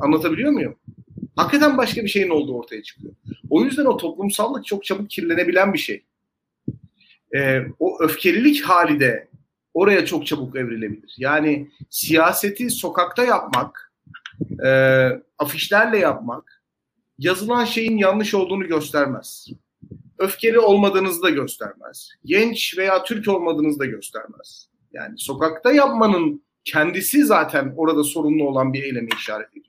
Anlatabiliyor 0.00 0.52
muyum? 0.52 0.76
Hakikaten 1.36 1.78
başka 1.78 2.02
bir 2.02 2.08
şeyin 2.08 2.28
olduğu 2.28 2.54
ortaya 2.54 2.82
çıkıyor. 2.82 3.14
O 3.50 3.64
yüzden 3.64 3.84
o 3.84 3.96
toplumsallık 3.96 4.66
çok 4.66 4.84
çabuk 4.84 5.10
kirlenebilen 5.10 5.72
bir 5.72 5.78
şey. 5.78 6.04
Ee, 7.36 7.60
o 7.78 8.02
öfkelilik 8.02 8.62
hali 8.62 9.00
de 9.00 9.28
oraya 9.74 10.06
çok 10.06 10.26
çabuk 10.26 10.56
evrilebilir. 10.56 11.14
Yani 11.18 11.70
siyaseti 11.90 12.70
sokakta 12.70 13.24
yapmak, 13.24 13.92
e, 14.64 14.70
afişlerle 15.38 15.98
yapmak 15.98 16.62
yazılan 17.18 17.64
şeyin 17.64 17.98
yanlış 17.98 18.34
olduğunu 18.34 18.66
göstermez. 18.66 19.48
Öfkeli 20.18 20.58
olmadığınızı 20.58 21.22
da 21.22 21.30
göstermez. 21.30 22.10
Genç 22.24 22.78
veya 22.78 23.04
Türk 23.04 23.28
olmadığınızı 23.28 23.78
da 23.78 23.86
göstermez. 23.86 24.68
Yani 24.92 25.18
sokakta 25.18 25.72
yapmanın 25.72 26.42
kendisi 26.64 27.24
zaten 27.24 27.74
orada 27.76 28.04
sorunlu 28.04 28.48
olan 28.48 28.72
bir 28.72 28.82
eylemi 28.82 29.08
işaret 29.18 29.50
ediyor. 29.50 29.66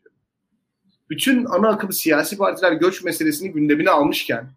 Bütün 1.10 1.46
ana 1.46 1.70
akım 1.70 1.92
siyasi 1.92 2.38
partiler 2.38 2.72
göç 2.72 3.04
meselesini 3.04 3.52
gündemine 3.52 3.90
almışken 3.90 4.52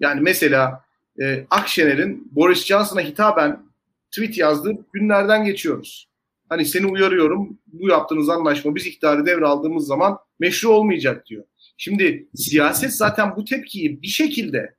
yani 0.00 0.20
mesela 0.20 0.84
e, 1.20 1.46
Akşener'in 1.50 2.28
Boris 2.32 2.64
Johnson'a 2.64 3.00
hitaben 3.00 3.67
tweet 4.10 4.38
yazdığı 4.38 4.72
günlerden 4.92 5.44
geçiyoruz. 5.44 6.08
Hani 6.48 6.64
seni 6.64 6.86
uyarıyorum 6.86 7.58
bu 7.66 7.88
yaptığınız 7.88 8.28
anlaşma 8.28 8.74
biz 8.74 8.86
iktidarı 8.86 9.26
devraldığımız 9.26 9.86
zaman 9.86 10.18
meşru 10.40 10.68
olmayacak 10.68 11.26
diyor. 11.26 11.44
Şimdi 11.76 12.28
siyaset 12.34 12.94
zaten 12.94 13.36
bu 13.36 13.44
tepkiyi 13.44 14.02
bir 14.02 14.06
şekilde 14.06 14.74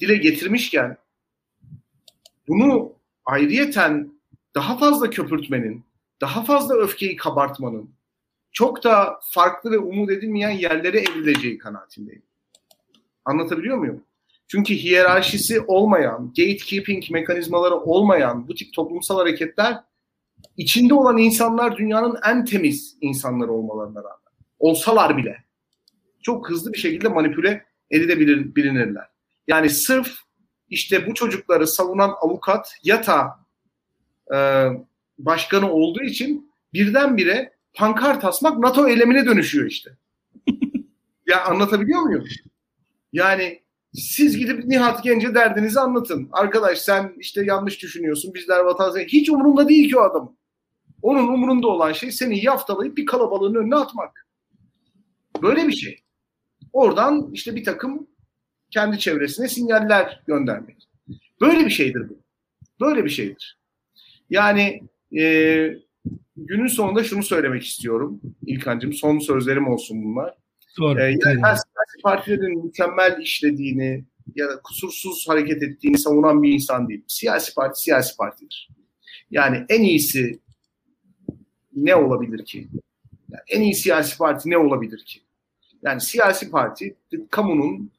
dile 0.00 0.16
getirmişken 0.16 0.96
bunu 2.48 2.92
ayrıyeten 3.24 4.12
daha 4.54 4.78
fazla 4.78 5.10
köpürtmenin, 5.10 5.84
daha 6.20 6.44
fazla 6.44 6.74
öfkeyi 6.74 7.16
kabartmanın 7.16 7.90
çok 8.52 8.84
da 8.84 9.20
farklı 9.22 9.70
ve 9.70 9.78
umut 9.78 10.10
edilmeyen 10.10 10.50
yerlere 10.50 11.00
evrileceği 11.00 11.58
kanaatindeyim. 11.58 12.22
Anlatabiliyor 13.24 13.76
muyum? 13.76 14.04
Çünkü 14.50 14.74
hiyerarşisi 14.74 15.60
olmayan, 15.60 16.26
gatekeeping 16.26 17.10
mekanizmaları 17.10 17.74
olmayan 17.74 18.48
bu 18.48 18.54
tip 18.54 18.74
toplumsal 18.74 19.18
hareketler 19.18 19.78
içinde 20.56 20.94
olan 20.94 21.18
insanlar 21.18 21.76
dünyanın 21.76 22.18
en 22.26 22.44
temiz 22.44 22.96
insanları 23.00 23.52
olmalarına 23.52 23.98
rağmen. 23.98 24.32
Olsalar 24.58 25.16
bile 25.16 25.44
çok 26.22 26.50
hızlı 26.50 26.72
bir 26.72 26.78
şekilde 26.78 27.08
manipüle 27.08 27.64
edilebilir 27.90 28.54
bilinirler. 28.54 29.04
Yani 29.46 29.70
sırf 29.70 30.12
işte 30.68 31.06
bu 31.06 31.14
çocukları 31.14 31.66
savunan 31.66 32.14
avukat 32.20 32.74
yata 32.82 33.46
e, 34.34 34.68
başkanı 35.18 35.72
olduğu 35.72 36.02
için 36.02 36.52
birdenbire 36.72 37.52
pankart 37.74 38.24
asmak 38.24 38.58
NATO 38.58 38.88
eylemine 38.88 39.26
dönüşüyor 39.26 39.66
işte. 39.66 39.90
ya 41.26 41.44
anlatabiliyor 41.44 42.00
muyum? 42.00 42.24
Yani 43.12 43.60
siz 43.94 44.38
gidip 44.38 44.64
Nihat 44.64 45.04
Gence 45.04 45.34
derdinizi 45.34 45.80
anlatın. 45.80 46.28
Arkadaş 46.32 46.78
sen 46.78 47.14
işte 47.18 47.44
yanlış 47.44 47.82
düşünüyorsun. 47.82 48.34
Bizler 48.34 48.60
vatandaş. 48.60 49.06
Hiç 49.06 49.30
umurunda 49.30 49.68
değil 49.68 49.90
ki 49.90 49.98
o 49.98 50.00
adam. 50.00 50.36
Onun 51.02 51.28
umurunda 51.28 51.68
olan 51.68 51.92
şey 51.92 52.12
seni 52.12 52.44
yaftalayıp 52.44 52.96
bir 52.96 53.06
kalabalığın 53.06 53.54
önüne 53.54 53.76
atmak. 53.76 54.26
Böyle 55.42 55.68
bir 55.68 55.72
şey. 55.72 56.00
Oradan 56.72 57.30
işte 57.32 57.56
bir 57.56 57.64
takım 57.64 58.06
kendi 58.70 58.98
çevresine 58.98 59.48
sinyaller 59.48 60.22
göndermek. 60.26 60.88
Böyle 61.40 61.66
bir 61.66 61.70
şeydir 61.70 62.08
bu. 62.08 62.20
Böyle 62.80 63.04
bir 63.04 63.10
şeydir. 63.10 63.58
Yani 64.30 64.82
e, 65.18 65.22
günün 66.36 66.66
sonunda 66.66 67.04
şunu 67.04 67.22
söylemek 67.22 67.66
istiyorum 67.66 68.20
İlkan'cığım. 68.46 68.92
Son 68.92 69.18
sözlerim 69.18 69.68
olsun 69.68 70.04
bunlar. 70.04 70.34
Doğru. 70.78 71.00
Ee, 71.00 71.02
yani 71.02 71.40
partilerin 72.02 72.64
mükemmel 72.64 73.18
işlediğini 73.22 74.04
ya 74.34 74.48
da 74.48 74.60
kusursuz 74.62 75.28
hareket 75.28 75.62
ettiğini 75.62 75.98
savunan 75.98 76.42
bir 76.42 76.52
insan 76.52 76.88
değil. 76.88 77.04
Siyasi 77.06 77.54
parti 77.54 77.82
siyasi 77.82 78.16
partidir. 78.16 78.68
Yani 79.30 79.64
en 79.68 79.82
iyisi 79.82 80.40
ne 81.76 81.94
olabilir 81.94 82.44
ki? 82.44 82.68
Yani 83.30 83.42
en 83.48 83.60
iyi 83.60 83.74
siyasi 83.74 84.18
parti 84.18 84.50
ne 84.50 84.58
olabilir 84.58 85.04
ki? 85.06 85.20
Yani 85.82 86.00
siyasi 86.00 86.50
parti 86.50 86.96
kamunun 87.30 87.90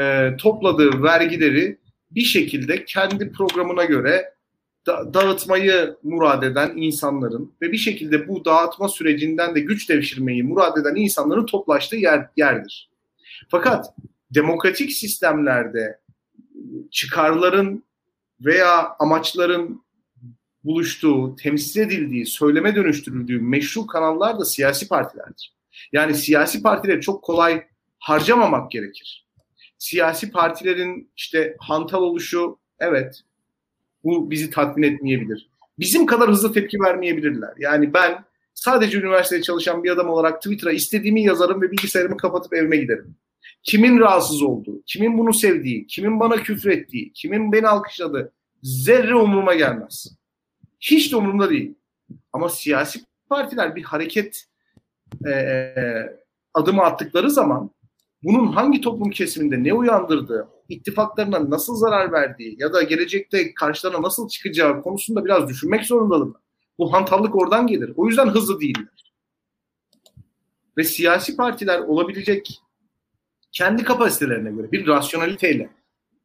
e, 0.00 0.30
topladığı 0.38 1.02
vergileri 1.02 1.78
bir 2.10 2.20
şekilde 2.20 2.84
kendi 2.84 3.32
programına 3.32 3.84
göre 3.84 4.34
da, 4.86 5.14
dağıtmayı 5.14 5.96
murad 6.02 6.42
eden 6.42 6.72
insanların 6.76 7.52
ve 7.62 7.72
bir 7.72 7.76
şekilde 7.76 8.28
bu 8.28 8.44
dağıtma 8.44 8.88
sürecinden 8.88 9.54
de 9.54 9.60
güç 9.60 9.88
devşirmeyi 9.88 10.42
murad 10.42 10.76
eden 10.76 10.94
insanların 10.94 11.46
toplaştığı 11.46 11.96
yer, 11.96 12.28
yerdir. 12.36 12.90
Fakat 13.48 13.94
demokratik 14.34 14.92
sistemlerde 14.92 16.00
çıkarların 16.90 17.84
veya 18.40 18.96
amaçların 18.98 19.84
buluştuğu, 20.64 21.36
temsil 21.36 21.80
edildiği, 21.80 22.26
söyleme 22.26 22.74
dönüştürüldüğü 22.74 23.40
meşru 23.40 23.86
kanallar 23.86 24.38
da 24.38 24.44
siyasi 24.44 24.88
partilerdir. 24.88 25.54
Yani 25.92 26.14
siyasi 26.14 26.62
partileri 26.62 27.00
çok 27.00 27.22
kolay 27.22 27.66
harcamamak 27.98 28.70
gerekir. 28.70 29.26
Siyasi 29.78 30.30
partilerin 30.30 31.10
işte 31.16 31.56
hantal 31.58 32.02
oluşu 32.02 32.58
evet 32.78 33.20
bu 34.04 34.30
bizi 34.30 34.50
tatmin 34.50 34.94
etmeyebilir. 34.94 35.48
Bizim 35.78 36.06
kadar 36.06 36.30
hızlı 36.30 36.52
tepki 36.52 36.80
vermeyebilirler. 36.80 37.54
Yani 37.58 37.94
ben 37.94 38.24
sadece 38.54 38.98
üniversitede 38.98 39.42
çalışan 39.42 39.84
bir 39.84 39.90
adam 39.90 40.08
olarak 40.08 40.42
Twitter'a 40.42 40.72
istediğimi 40.72 41.22
yazarım 41.22 41.62
ve 41.62 41.70
bilgisayarımı 41.70 42.16
kapatıp 42.16 42.54
evime 42.54 42.76
giderim. 42.76 43.16
Kimin 43.62 43.98
rahatsız 43.98 44.42
olduğu, 44.42 44.82
kimin 44.86 45.18
bunu 45.18 45.32
sevdiği, 45.32 45.86
kimin 45.86 46.20
bana 46.20 46.36
küfür 46.36 46.70
ettiği, 46.70 47.12
kimin 47.12 47.52
beni 47.52 47.68
alkışladığı 47.68 48.32
zerre 48.62 49.14
umuruma 49.14 49.54
gelmez. 49.54 50.16
Hiç 50.80 51.12
de 51.12 51.16
umurumda 51.16 51.50
değil. 51.50 51.74
Ama 52.32 52.48
siyasi 52.48 53.00
partiler 53.28 53.76
bir 53.76 53.82
hareket 53.82 54.44
e, 55.26 55.72
adımı 56.54 56.82
attıkları 56.82 57.30
zaman 57.30 57.70
bunun 58.22 58.46
hangi 58.46 58.80
toplum 58.80 59.10
kesiminde 59.10 59.64
ne 59.64 59.72
uyandırdığı, 59.72 60.48
ittifaklarına 60.68 61.50
nasıl 61.50 61.76
zarar 61.76 62.12
verdiği 62.12 62.56
ya 62.58 62.72
da 62.72 62.82
gelecekte 62.82 63.54
karşılarına 63.54 64.02
nasıl 64.02 64.28
çıkacağı 64.28 64.82
konusunda 64.82 65.24
biraz 65.24 65.48
düşünmek 65.48 65.84
zorundalar. 65.84 66.28
Bu 66.78 66.92
hantallık 66.92 67.36
oradan 67.36 67.66
gelir. 67.66 67.92
O 67.96 68.06
yüzden 68.06 68.28
hızlı 68.28 68.60
değiller. 68.60 69.14
Ve 70.76 70.84
siyasi 70.84 71.36
partiler 71.36 71.78
olabilecek 71.78 72.60
kendi 73.52 73.84
kapasitelerine 73.84 74.50
göre 74.50 74.72
bir 74.72 74.86
rasyonaliteyle 74.86 75.70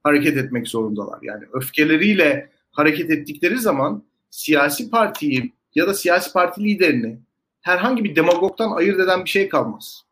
hareket 0.04 0.38
etmek 0.38 0.68
zorundalar. 0.68 1.20
Yani 1.22 1.46
öfkeleriyle 1.54 2.50
hareket 2.72 3.10
ettikleri 3.10 3.60
zaman 3.60 4.04
siyasi 4.30 4.90
partiyi 4.90 5.54
ya 5.76 5.88
da 5.88 5.94
siyasi 5.94 6.34
parti 6.34 6.64
liderini 6.64 7.20
herhangi 7.62 8.04
bir 8.04 8.16
demagogdan 8.16 8.72
ayırt 8.72 9.00
eden 9.00 9.26
bir 9.26 9.30
şey 9.30 9.50
kalmaz. 9.50 10.06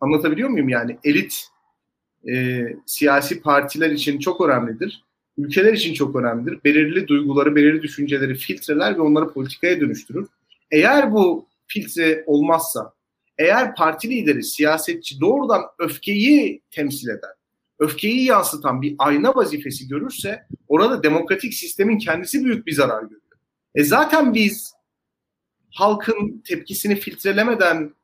Anlatabiliyor 0.00 0.48
muyum 0.48 0.68
yani? 0.68 0.98
Elit 1.04 1.48
e, 2.28 2.64
siyasi 2.86 3.40
partiler 3.40 3.90
için 3.90 4.18
çok 4.18 4.40
önemlidir. 4.40 5.04
Ülkeler 5.38 5.72
için 5.72 5.94
çok 5.94 6.16
önemlidir. 6.16 6.58
Belirli 6.64 7.08
duyguları, 7.08 7.56
belirli 7.56 7.82
düşünceleri 7.82 8.34
filtreler 8.34 8.96
ve 8.96 9.00
onları 9.00 9.32
politikaya 9.32 9.80
dönüştürür. 9.80 10.28
Eğer 10.70 11.12
bu 11.12 11.46
filtre 11.66 12.24
olmazsa, 12.26 12.92
eğer 13.38 13.74
parti 13.74 14.10
lideri, 14.10 14.42
siyasetçi 14.42 15.20
doğrudan 15.20 15.62
öfkeyi 15.78 16.62
temsil 16.70 17.08
eden, 17.08 17.30
öfkeyi 17.78 18.24
yansıtan 18.24 18.82
bir 18.82 18.94
ayna 18.98 19.34
vazifesi 19.34 19.88
görürse 19.88 20.46
orada 20.68 21.02
demokratik 21.02 21.54
sistemin 21.54 21.98
kendisi 21.98 22.44
büyük 22.44 22.66
bir 22.66 22.72
zarar 22.72 23.02
görüyor. 23.02 23.20
E 23.74 23.84
zaten 23.84 24.34
biz 24.34 24.72
halkın 25.74 26.42
tepkisini 26.46 26.96
filtrelemeden 26.96 27.94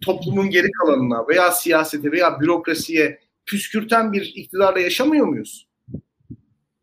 toplumun 0.00 0.50
geri 0.50 0.70
kalanına 0.70 1.28
veya 1.28 1.52
siyasete 1.52 2.12
veya 2.12 2.40
bürokrasiye 2.40 3.18
püskürten 3.46 4.12
bir 4.12 4.32
iktidarla 4.34 4.80
yaşamıyor 4.80 5.26
muyuz? 5.26 5.69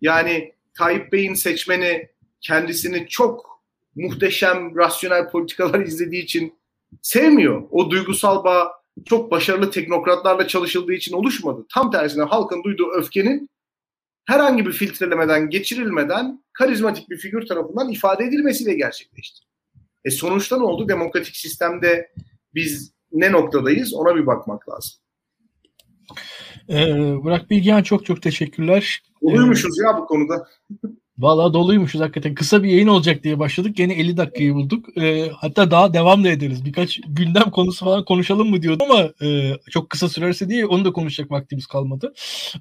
Yani 0.01 0.53
Tayyip 0.77 1.13
Bey'in 1.13 1.33
seçmeni 1.33 2.09
kendisini 2.41 3.07
çok 3.07 3.61
muhteşem 3.95 4.75
rasyonel 4.75 5.29
politikalar 5.29 5.79
izlediği 5.85 6.23
için 6.23 6.53
sevmiyor. 7.01 7.63
O 7.71 7.91
duygusal 7.91 8.43
bağ 8.43 8.71
çok 9.05 9.31
başarılı 9.31 9.71
teknokratlarla 9.71 10.47
çalışıldığı 10.47 10.93
için 10.93 11.13
oluşmadı. 11.13 11.65
Tam 11.73 11.91
tersine 11.91 12.23
halkın 12.23 12.63
duyduğu 12.63 12.91
öfkenin 12.91 13.49
herhangi 14.25 14.65
bir 14.65 14.71
filtrelemeden, 14.71 15.49
geçirilmeden 15.49 16.43
karizmatik 16.53 17.09
bir 17.09 17.17
figür 17.17 17.45
tarafından 17.45 17.89
ifade 17.89 18.23
edilmesiyle 18.23 18.73
gerçekleşti. 18.73 19.45
E 20.05 20.09
sonuçta 20.11 20.57
ne 20.57 20.63
oldu? 20.63 20.89
Demokratik 20.89 21.35
sistemde 21.35 22.11
biz 22.53 22.93
ne 23.11 23.31
noktadayız 23.31 23.93
ona 23.93 24.15
bir 24.15 24.25
bakmak 24.25 24.69
lazım. 24.69 24.93
Ee, 26.69 26.95
Burak 27.23 27.49
Bilgehan 27.49 27.83
çok 27.83 28.05
çok 28.05 28.21
teşekkürler. 28.21 29.03
Oluymuşuz 29.21 29.79
ee, 29.79 29.87
ya 29.87 29.97
bu 29.97 30.05
konuda. 30.05 30.47
Valla 31.19 31.53
doluymuşuz 31.53 32.01
hakikaten. 32.01 32.35
Kısa 32.35 32.63
bir 32.63 32.69
yayın 32.69 32.87
olacak 32.87 33.23
diye 33.23 33.39
başladık. 33.39 33.75
Gene 33.75 33.93
50 33.93 34.17
dakikayı 34.17 34.53
bulduk. 34.53 34.97
E, 34.97 35.29
hatta 35.35 35.71
daha 35.71 35.93
devam 35.93 36.23
da 36.23 36.29
ederiz. 36.29 36.65
Birkaç 36.65 36.99
gündem 37.07 37.51
konusu 37.51 37.85
falan 37.85 38.05
konuşalım 38.05 38.49
mı 38.49 38.61
diyordum 38.61 38.87
ama 38.91 39.09
e, 39.21 39.53
çok 39.69 39.89
kısa 39.89 40.09
sürerse 40.09 40.49
diye 40.49 40.65
onu 40.65 40.85
da 40.85 40.91
konuşacak 40.91 41.31
vaktimiz 41.31 41.67
kalmadı. 41.67 42.13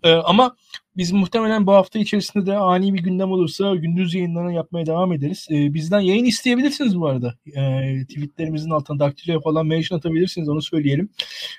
E, 0.03 0.13
ama 0.13 0.57
biz 0.97 1.13
muhtemelen 1.13 1.67
bu 1.67 1.73
hafta 1.73 1.99
içerisinde 1.99 2.47
de 2.47 2.57
ani 2.57 2.95
bir 2.95 3.03
gündem 3.03 3.33
olursa 3.33 3.75
gündüz 3.75 4.15
yayınlarını 4.15 4.53
yapmaya 4.53 4.87
devam 4.87 5.13
ederiz. 5.13 5.47
E, 5.51 5.75
bizden 5.75 6.01
yayın 6.01 6.25
isteyebilirsiniz 6.25 7.01
bu 7.01 7.07
arada. 7.07 7.35
E, 7.47 8.05
tweetlerimizin 8.09 8.71
altına 8.71 8.99
daktiloya 8.99 9.41
falan 9.41 9.67
mention 9.67 9.99
atabilirsiniz 9.99 10.49
onu 10.49 10.63
söyleyelim. 10.63 11.09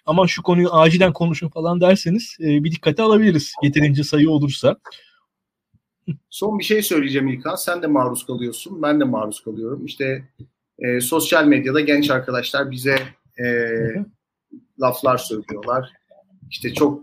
Ama 0.06 0.28
şu 0.28 0.44
konuyu 0.44 0.70
acilen 0.72 1.14
konuşun 1.14 1.50
falan 1.50 1.82
derseniz 1.82 2.38
e, 2.40 2.64
bir 2.64 2.72
dikkate 2.72 3.04
alabiliriz. 3.04 3.54
Yeterince 3.64 4.04
sayı 4.04 4.30
olursa. 4.30 4.78
Son 6.30 6.60
bir 6.60 6.64
şey 6.64 6.82
söyleyeceğim 6.82 7.28
İlkan. 7.28 7.56
Sen 7.56 7.82
de 7.82 7.88
maruz 7.88 8.26
kalıyorsun. 8.26 8.82
Ben 8.82 9.00
de 9.00 9.04
maruz 9.04 9.44
kalıyorum. 9.44 9.86
İşte 9.86 10.24
e, 10.80 11.02
sosyal 11.02 11.46
medyada 11.46 11.80
genç 11.80 12.10
arkadaşlar 12.10 12.72
bize 12.72 13.00
e, 13.40 13.46
laflar 14.82 15.18
söylüyorlar. 15.18 15.92
İşte 16.50 16.74
çok 16.74 17.02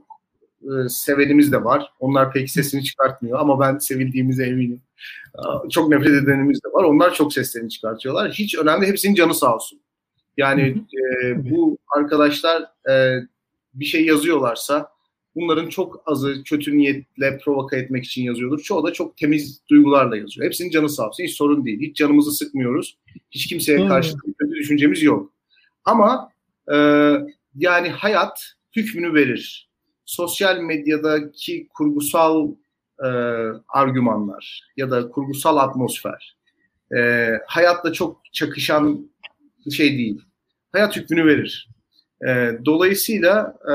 e, 0.63 0.89
sevenimiz 0.89 1.53
de 1.53 1.65
var. 1.65 1.93
Onlar 2.01 2.33
pek 2.33 2.51
sesini 2.51 2.85
çıkartmıyor 2.85 3.41
ama 3.41 3.61
ben 3.61 3.79
sevildiğimize 3.79 4.47
eminim. 4.47 4.83
Çok 5.71 5.89
nefret 5.89 6.23
edenimiz 6.23 6.61
de 6.65 6.69
var. 6.73 6.85
Onlar 6.85 7.15
çok 7.15 7.33
seslerini 7.33 7.71
çıkartıyorlar. 7.71 8.33
Hiç 8.33 8.59
önemli. 8.59 8.87
Hepsinin 8.87 9.15
canı 9.15 9.35
sağ 9.35 9.55
olsun. 9.55 9.81
Yani 10.37 10.85
e, 11.25 11.51
bu 11.51 11.79
arkadaşlar 11.97 12.63
e, 12.91 13.21
bir 13.75 13.85
şey 13.85 14.07
yazıyorlarsa 14.07 14.93
Bunların 15.37 15.68
çok 15.68 16.03
azı 16.07 16.43
kötü 16.45 16.78
niyetle 16.78 17.39
provoka 17.45 17.76
etmek 17.76 18.05
için 18.05 18.22
yazıyordur. 18.22 18.61
Çoğu 18.61 18.87
da 18.87 18.93
çok 18.93 19.16
temiz 19.16 19.61
duygularla 19.70 20.16
yazıyor. 20.16 20.47
Hepsinin 20.47 20.70
canı 20.70 20.89
sağ 20.89 21.09
olsun. 21.09 21.24
Hiç 21.24 21.37
sorun 21.37 21.64
değil. 21.64 21.80
Hiç 21.80 21.97
canımızı 21.97 22.32
sıkmıyoruz. 22.32 22.99
Hiç 23.30 23.47
kimseye 23.47 23.89
karşı 23.89 24.16
kötü 24.39 24.55
düşüncemiz 24.55 25.03
yok. 25.03 25.32
Ama 25.85 26.30
e, 26.72 26.76
yani 27.57 27.89
hayat 27.89 28.55
hükmünü 28.76 29.14
verir. 29.14 29.68
Sosyal 30.05 30.59
medyadaki 30.59 31.68
kurgusal 31.74 32.51
e, 33.05 33.09
argümanlar 33.68 34.70
ya 34.76 34.91
da 34.91 35.09
kurgusal 35.11 35.57
atmosfer 35.57 36.37
e, 36.97 37.30
hayatla 37.47 37.93
çok 37.93 38.20
çakışan 38.32 39.11
şey 39.76 39.99
değil. 39.99 40.22
Hayat 40.72 40.97
hükmünü 40.97 41.26
verir. 41.26 41.68
E, 42.28 42.59
dolayısıyla 42.64 43.57
e, 43.70 43.74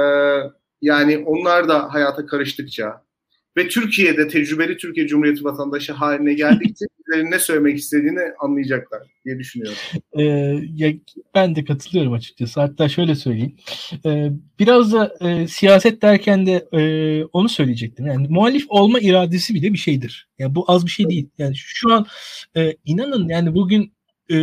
yani 0.82 1.18
onlar 1.18 1.68
da 1.68 1.94
hayata 1.94 2.26
karıştıkça 2.26 3.04
ve 3.58 3.68
Türkiye'de 3.68 4.28
tecrübeli 4.28 4.78
Türkiye 4.78 5.08
Cumhuriyeti 5.08 5.44
vatandaşı 5.44 5.94
haline 5.94 6.34
geldikçe 6.34 6.86
ne 7.24 7.40
söylemek 7.40 7.78
istediğini 7.78 8.20
anlayacaklar 8.40 9.02
diye 9.26 9.40
düşünüyorum. 9.40 9.78
Ee, 10.20 10.24
ya, 10.76 10.94
ben 11.36 11.56
de 11.56 11.66
katılıyorum 11.66 12.14
açıkçası. 12.14 12.60
Hatta 12.60 12.90
şöyle 12.90 13.16
söyleyeyim. 13.16 13.56
Ee, 14.06 14.30
biraz 14.60 14.94
da 14.94 15.16
e, 15.22 15.48
siyaset 15.48 16.02
derken 16.02 16.46
de 16.46 16.68
e, 16.74 17.24
onu 17.24 17.50
söyleyecektim. 17.50 18.08
Yani 18.08 18.28
muhalif 18.30 18.66
olma 18.70 19.00
iradesi 19.00 19.54
bile 19.54 19.74
bir 19.74 19.78
şeydir. 19.78 20.30
Yani 20.40 20.56
bu 20.56 20.66
az 20.68 20.86
bir 20.86 20.92
şey 20.92 21.10
değil. 21.10 21.30
Yani 21.38 21.56
şu 21.56 21.94
an 21.94 22.06
e, 22.58 22.76
inanın 22.86 23.30
yani 23.30 23.54
bugün 23.54 23.94
e, 24.30 24.36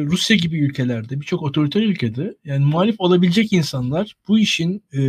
Rusya 0.00 0.36
gibi 0.36 0.60
ülkelerde, 0.60 1.20
birçok 1.20 1.42
otoriter 1.42 1.82
ülkede 1.82 2.36
yani 2.44 2.64
muhalif 2.64 2.96
olabilecek 2.98 3.52
insanlar 3.52 4.16
bu 4.28 4.38
işin 4.38 4.84
e, 4.92 5.00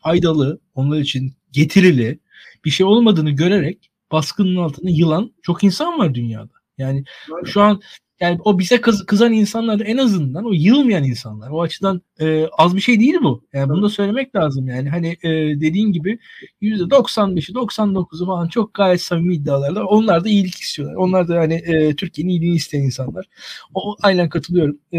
faydalı, 0.00 0.60
onlar 0.74 0.98
için 0.98 1.34
getirili 1.52 2.18
bir 2.64 2.70
şey 2.70 2.86
olmadığını 2.86 3.30
görerek 3.30 3.90
baskının 4.12 4.56
altına 4.56 4.90
yılan 4.90 5.32
çok 5.42 5.64
insan 5.64 5.98
var 5.98 6.14
dünyada. 6.14 6.52
Yani 6.78 7.04
Aynen. 7.32 7.44
şu 7.44 7.60
an 7.60 7.80
yani 8.20 8.38
o 8.44 8.58
bize 8.58 8.80
kız, 8.80 9.06
kızan 9.06 9.32
insanlar 9.32 9.80
en 9.80 9.96
azından 9.96 10.44
o 10.46 10.52
yılmayan 10.52 11.04
insanlar. 11.04 11.50
O 11.50 11.62
açıdan 11.62 12.02
e, 12.20 12.46
az 12.58 12.76
bir 12.76 12.80
şey 12.80 13.00
değil 13.00 13.16
bu. 13.22 13.44
Yani 13.52 13.68
bunu 13.68 13.82
da 13.82 13.88
söylemek 13.88 14.36
lazım. 14.36 14.68
Yani 14.68 14.88
hani 14.88 15.08
e, 15.22 15.30
dediğin 15.60 15.92
gibi 15.92 16.18
%95'i 16.62 17.54
99'u 17.54 18.26
falan 18.26 18.48
çok 18.48 18.74
gayet 18.74 19.02
samimi 19.02 19.34
iddialarla. 19.34 19.84
Onlar 19.84 20.24
da 20.24 20.28
iyilik 20.28 20.54
istiyorlar. 20.54 20.96
Onlar 20.96 21.28
da 21.28 21.38
hani 21.38 21.54
e, 21.54 21.96
Türkiye'nin 21.96 22.30
iyiliğini 22.30 22.56
isteyen 22.56 22.82
insanlar. 22.82 23.26
O, 23.74 23.96
aynen 24.02 24.28
katılıyorum. 24.28 24.78
E, 24.92 24.98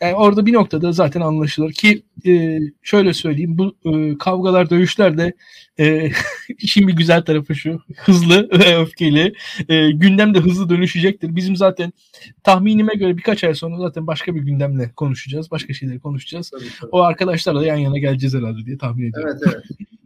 yani 0.00 0.14
orada 0.14 0.46
bir 0.46 0.52
noktada 0.52 0.92
zaten 0.92 1.20
anlaşılır 1.20 1.72
ki 1.72 2.02
e, 2.26 2.58
şöyle 2.82 3.14
söyleyeyim 3.14 3.58
bu 3.58 3.76
e, 3.84 4.18
kavgalar 4.18 4.70
dövüşler 4.70 5.18
de 5.18 5.32
e, 5.78 6.10
işin 6.58 6.88
bir 6.88 6.92
güzel 6.92 7.22
tarafı 7.22 7.54
şu. 7.54 7.80
Hızlı 7.96 8.48
ve 8.50 8.78
öfkeli. 8.78 9.34
E, 9.68 9.90
gündem 9.90 10.34
de 10.34 10.38
hızlı 10.38 10.68
dönüşecektir. 10.68 11.36
Bizim 11.36 11.56
zaten 11.56 11.92
tahminime 12.42 12.94
göre 12.94 13.16
birkaç 13.16 13.44
ay 13.44 13.54
sonra 13.54 13.78
zaten 13.78 14.06
başka 14.06 14.34
bir 14.34 14.40
gündemle 14.40 14.92
konuşacağız. 14.96 15.50
Başka 15.50 15.72
şeyleri 15.72 16.00
konuşacağız. 16.00 16.50
Tabii, 16.50 16.64
tabii. 16.80 16.90
O 16.92 17.02
arkadaşlarla 17.02 17.66
yan 17.66 17.76
yana 17.76 17.98
geleceğiz 17.98 18.34
herhalde 18.34 18.66
diye 18.66 18.78
tahmin 18.78 19.10
ediyorum. 19.10 19.38
Evet 19.42 19.54
evet. 19.54 19.64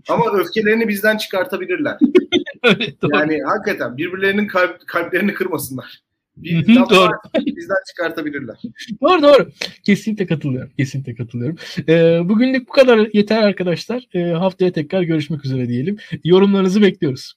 Ama 0.08 0.32
öfkelerini 0.32 0.88
bizden 0.88 1.16
çıkartabilirler. 1.16 1.98
evet, 2.62 2.94
yani 3.14 3.40
hakikaten 3.42 3.96
birbirlerinin 3.96 4.46
kalp, 4.46 4.86
kalplerini 4.86 5.34
kırmasınlar. 5.34 6.02
Bir 6.42 6.66
doğru. 6.90 7.12
bizden 7.46 7.76
çıkartabilirler. 7.88 8.56
doğru 9.02 9.22
doğru. 9.22 9.50
Kesinlikle 9.84 10.26
katılıyorum. 10.26 10.70
Kesinlikle 10.76 11.14
katılıyorum. 11.14 11.56
Ee, 11.88 12.20
bugünlük 12.28 12.68
bu 12.68 12.72
kadar 12.72 13.08
yeter 13.12 13.42
arkadaşlar. 13.42 14.06
Ee, 14.14 14.20
haftaya 14.20 14.72
tekrar 14.72 15.02
görüşmek 15.02 15.44
üzere 15.44 15.68
diyelim. 15.68 15.96
Yorumlarınızı 16.24 16.82
bekliyoruz. 16.82 17.34